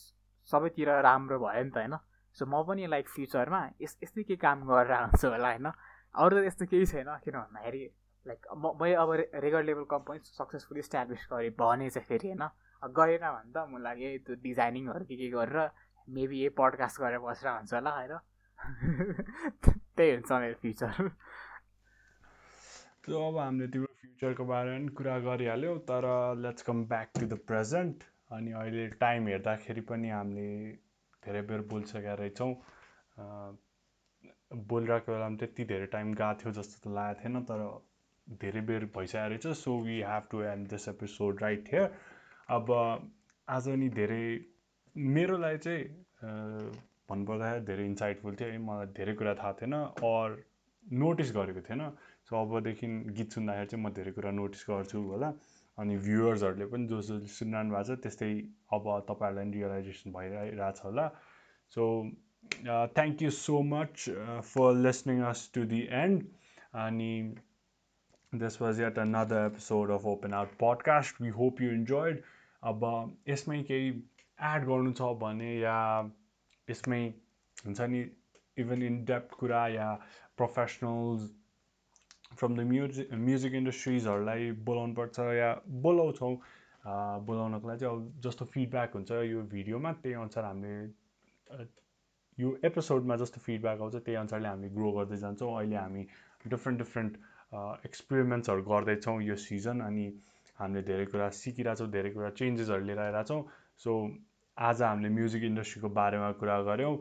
सबैतिर 0.52 0.88
राम्रो 1.02 1.38
भयो 1.38 1.64
नि 1.64 1.70
त 1.70 1.76
होइन? 1.76 1.96
सो 2.36 2.46
म 2.46 2.62
पनि 2.68 2.86
लाइक 2.86 3.08
फ्युचरमा 3.08 3.60
यस 3.80 3.98
यस्तै 4.02 4.22
केही 4.22 4.36
काम 4.36 4.64
गरेर 4.68 4.92
हुन्छु 4.92 5.28
होला 5.28 5.48
होइन? 5.50 5.66
अरू 6.14 6.34
त 6.36 6.44
यस्तो 6.46 6.66
केही 6.66 6.86
छैन 6.86 7.10
किन 7.24 7.36
भन्दाखेरि 7.36 7.82
लाइक 8.26 8.46
म 8.54 8.72
मैले 8.80 8.94
अब 8.96 9.10
regular 9.36 9.64
level 9.64 9.84
company 9.90 10.18
successfully 10.24 10.80
establish 10.80 11.26
गरेँ 11.32 11.50
भने 11.58 11.90
चाहिँ 11.90 12.06
फेरि 12.06 12.28
होइन? 12.28 12.44
गरेन 12.82 13.24
भने 13.26 13.52
त 13.52 13.64
म 13.68 13.78
लागि 13.82 14.08
त्यो 14.26 14.34
डिजाइनिङहरू 14.42 15.04
के 15.04 15.16
के 15.16 15.28
गरेर 15.30 15.70
मेबी 16.08 16.40
यही 16.40 16.48
पडकास्ट 16.58 17.00
गरेर 17.00 17.18
बसेर 17.18 17.50
हुन्छ 17.50 17.74
होला 17.74 17.90
होइन? 17.90 18.18
त्यही 19.96 20.10
हुन्छ 20.10 20.32
मेरो 20.32 20.54
फ्युचर 20.60 21.08
त्यो 23.04 23.20
अब 23.28 23.38
हामीले 23.38 23.68
तिम्रो 23.68 23.92
फ्युचरको 24.00 24.44
बारेमा 24.44 24.94
कुरा 24.94 25.18
गरिहाल्यौँ 25.24 25.78
तर 25.88 26.06
let's 26.38 26.62
come 26.62 26.84
back 26.86 27.08
to 27.20 27.26
the 27.26 27.38
present 27.46 28.04
अनि 28.30 28.52
अहिले 28.52 28.86
टाइम 29.00 29.28
हेर्दाखेरि 29.28 29.80
पनि 29.88 30.10
हामीले 30.10 30.48
धेरै 31.22 31.42
बेर 31.42 31.60
बोलिसकेका 31.70 32.14
रहेछौँ। 32.14 32.52
बोलिरहेको 34.68 35.12
बेलामा 35.12 35.36
त्यति 35.36 35.64
धेरै 35.64 35.86
टाइम 35.86 36.12
गएको 36.14 36.40
थियो 36.40 36.52
जस्तो 36.52 36.76
त 36.84 36.92
लागेको 36.94 37.22
थिएन 37.22 37.42
तर 37.44 37.60
धेरै 38.42 38.60
बेर 38.70 38.84
भइसकेको 38.96 39.28
रहेछ 39.28 39.46
so 39.62 39.78
we 39.86 39.96
have 40.10 40.28
to 40.30 40.42
end 40.52 40.68
this 40.74 40.88
episode 40.88 41.42
right 41.42 41.72
here 41.72 41.90
अब 42.58 42.70
आज 43.48 43.68
नि 43.82 43.88
धेरै 43.98 44.24
मेरो 45.16 45.38
लागि 45.46 45.58
चाहिँ 45.66 45.84
भन्नुपर्दाखेरि 47.10 47.64
धेरै 47.66 47.84
इन्साइटफुल 47.86 48.34
थियो 48.40 48.48
है 48.50 48.58
मलाई 48.68 48.86
धेरै 48.96 49.14
कुरा 49.20 49.34
थाहा 49.42 49.52
थिएन 49.60 49.74
अर 49.74 50.38
नोटिस 50.86 51.32
गरेको 51.36 51.60
थिएन। 51.68 51.82
सो 52.28 52.32
अबदेखि 52.40 52.86
गीत 53.18 53.32
सुन्दाखेरि 53.36 53.66
चाहिँ 53.70 53.84
म 53.84 53.90
धेरै 53.98 54.12
कुरा 54.18 54.30
नोटिस 54.38 54.64
गर्छु 54.70 55.02
होला। 55.10 55.28
अनि 55.78 55.96
भ्युवर्सहरूले 56.06 56.66
पनि 56.72 56.86
जो 56.86 57.00
जो 57.02 57.18
सुनिरहनु 57.34 57.74
भएको 57.74 57.94
छ 57.94 58.00
त्यस्तै 58.06 58.30
अब 58.76 58.84
तपाईँहरूलाई 59.10 59.44
पनि 59.44 59.56
रियलाइजेसन 59.58 60.12
भइरहेको 60.18 60.70
छ 60.78 60.84
होला। 60.84 61.06
So 61.74 61.82
uh, 62.68 62.86
thank 62.98 63.20
you 63.20 63.30
so 63.30 63.62
much 63.62 64.08
uh, 64.08 64.40
for 64.42 64.72
listening 64.72 65.22
us 65.22 65.48
to 65.48 65.64
the 65.72 65.82
this 68.32 68.60
was 68.60 68.78
yet 68.78 68.96
another 68.96 69.46
episode 69.46 69.90
of 69.90 70.06
Open 70.06 70.32
Out 70.32 70.56
podcast. 70.56 71.18
We 71.18 71.30
hope 71.30 71.60
you 71.60 71.70
enjoyed. 71.70 72.22
अब 72.62 72.82
यसमै 73.28 73.62
केही 73.68 73.88
एड 74.48 74.64
गर्नु 74.66 74.92
छ 74.98 75.06
भने 75.20 75.48
या 75.58 75.76
यसमै 76.68 76.98
हुन्छ 77.64 77.86
नि 77.92 78.02
इभन 78.56 78.82
इन 78.88 78.98
डेप्थ 79.10 79.34
कुरा 79.40 79.62
या 79.74 79.88
professionals 80.36 81.24
from 82.36 82.56
the 82.56 82.66
music 82.72 83.18
music 83.22 83.54
इन्डस्ट्रिजहरूलाई 83.62 84.50
बोलाउनु 84.68 84.94
पर्छ 85.00 85.26
या 85.38 85.50
बोलाउँछौँ 85.88 86.34
बोलाउनको 87.30 87.68
लागि 87.68 87.84
चाहिँ 87.84 87.96
अब 87.96 88.20
जस्तो 88.28 88.44
फिडब्याक 88.52 88.94
हुन्छ 88.94 89.20
यो 89.30 89.42
भिडियोमा 89.56 89.92
त्यही 90.04 90.14
अनुसार 90.20 90.44
हामीले 90.44 91.66
यो 92.38 92.54
एपिसोडमा 92.70 93.16
जस्तो 93.24 93.44
फिडब्याक 93.48 93.80
आउँछ 93.80 93.96
त्यही 93.96 94.22
अनुसारले 94.22 94.54
हामी 94.54 94.68
ग्रो 94.78 94.92
गर्दै 95.00 95.20
जान्छौँ 95.26 95.52
अहिले 95.56 95.82
हामी 95.82 96.06
डिफ्रेन्ट 96.46 96.78
डिफ्रेन्ट 96.84 97.18
एक्सपेरिमेन्ट्सहरू 97.52 98.62
गर्दैछौँ 98.64 99.22
यो 99.22 99.36
सिजन 99.44 99.80
अनि 99.82 100.06
हामीले 100.58 100.82
धेरै 100.88 101.06
कुरा 101.06 101.28
सिकिरहेछौँ 101.36 101.88
धेरै 101.90 102.10
कुरा 102.10 102.30
चेन्जेसहरू 102.40 102.84
लिएर 102.84 102.98
आइरहेको 102.98 103.28
छौँ। 103.28 103.42
सो 103.84 103.94
आज 104.56 104.82
हामीले 104.82 105.08
म्युजिक 105.14 105.44
इन्डस्ट्रीको 105.44 105.88
बारेमा 105.96 106.30
कुरा 106.42 106.60
गऱ्यौँ 106.62 106.96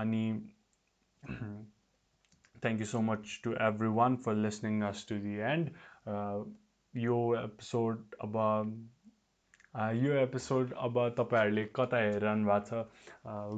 अनि 0.00 0.24
thank 2.62 2.80
you 2.80 2.86
so 2.86 3.00
much 3.02 3.40
to 3.44 3.52
everyone 3.98 4.16
for 4.24 4.34
listening 4.46 4.80
us 4.84 5.06
to 5.08 5.18
the 5.18 5.36
end 5.50 5.70
यो 6.94 7.18
एपिसोड 7.36 8.18
अब 8.20 8.40
यो 9.96 10.16
एपिसोड 10.22 10.72
अब 10.86 10.98
तपाईँहरूले 11.18 11.64
कता 11.76 11.98
हेरिरहनु 11.98 12.48
भएको 12.48 12.66
छ? 12.66 12.82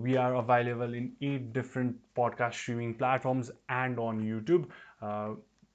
We 0.04 0.14
are 0.24 0.32
available 0.34 0.94
in 0.94 1.10
at 1.22 1.50
different 1.54 1.96
podcast 2.16 2.60
streaming 2.60 2.92
platforms 3.00 3.50
and 3.72 4.00
on 4.00 4.22
YouTube 4.26 4.70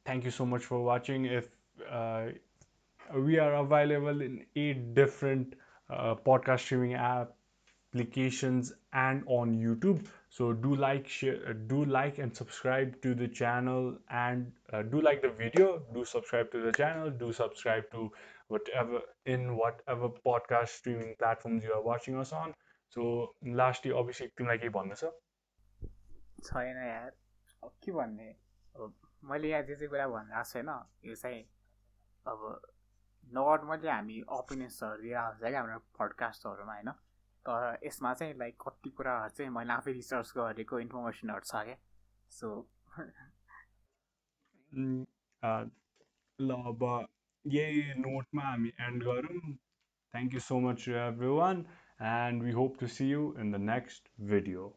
thank 0.05 0.25
you 0.25 0.31
so 0.31 0.47
much 0.47 0.65
for 0.65 0.83
watching 0.83 1.25
if 1.25 1.49
uh, 1.91 2.27
we 3.15 3.39
are 3.39 3.55
available 3.55 4.21
in 4.21 4.45
eight 4.57 4.95
different 4.95 5.55
uh, 5.91 6.15
podcast 6.15 6.61
streaming 6.61 6.95
applications 6.95 8.73
and 8.93 9.23
on 9.27 9.55
youtube 9.55 10.05
so 10.29 10.53
do 10.53 10.75
like 10.75 11.09
share 11.09 11.53
do 11.55 11.85
like 11.85 12.19
and 12.19 12.35
subscribe 12.37 13.01
to 13.03 13.15
the 13.15 13.29
channel 13.29 13.97
and 14.11 14.51
uh, 14.73 14.83
do 14.83 15.01
like 15.01 15.23
the 15.23 15.29
video 15.29 15.83
do 15.95 16.05
subscribe 16.05 16.51
to 16.51 16.61
the 16.61 16.73
channel 16.73 17.11
do 17.11 17.33
subscribe 17.33 17.85
to 17.91 18.11
whatever 18.49 19.01
in 19.27 19.57
whatever 19.57 20.09
podcast 20.27 20.69
streaming 20.69 21.15
platforms 21.19 21.63
you 21.63 21.73
are 21.73 21.83
watching 21.83 22.17
us 22.17 22.33
on 22.33 22.55
so 22.89 23.35
lastly 23.61 23.93
obviously 24.01 24.29
तिमीलाई 24.39 24.59
केही 24.65 24.75
भन्नु 24.79 24.97
छ 25.03 25.13
छैन 26.49 26.77
यार 26.87 27.11
के 27.85 27.93
भन्ने 27.93 28.33
मैले 29.24 29.50
यहाँ 29.50 29.64
जे 29.64 29.76
जे 29.76 29.88
कुरा 29.88 30.08
भनिरहेको 30.08 30.50
छैन 30.52 30.70
यो 31.06 31.16
चाहिँ 31.16 31.44
अब 32.26 32.40
नर्मली 33.24 33.88
हामी 33.88 34.22
ओपिनियन्सहरू 34.38 35.02
दिइरहेको 35.02 35.30
हुन्छ 35.30 35.42
क्या 35.42 35.60
हाम्रो 35.60 35.80
पडकास्टहरूमा 36.00 36.74
होइन? 36.74 36.92
तर 37.46 37.78
यसमा 37.84 38.14
चाहिँ 38.14 38.34
लाइक 38.38 38.56
कति 38.62 38.90
कुराहरू 38.90 39.36
चाहिँ 39.38 39.52
मैले 39.52 39.74
आफै 39.74 39.92
रिसर्च 39.94 40.34
गरेको 40.38 40.80
इन्फर्मेसनहरू 40.80 41.46
छ 41.46 41.64
क्या? 41.66 41.78
सो 42.30 42.48
ल 46.40 46.50
अब 46.72 46.84
यही 47.46 47.82
नोटमा 48.00 48.44
हामी 48.44 48.72
एन्ड 48.80 49.04
गरौँ। 49.04 49.40
Thank 50.14 50.34
you 50.34 50.40
so 50.40 50.60
much 50.60 50.88
everyone 51.38 51.66
and 52.02 52.44
we 52.44 52.52
hope 52.52 52.78
to 52.80 52.88
see 52.88 53.10
you 53.10 53.24
in 53.40 53.52
the 53.52 53.56
next 53.70 54.10
video 54.30 54.68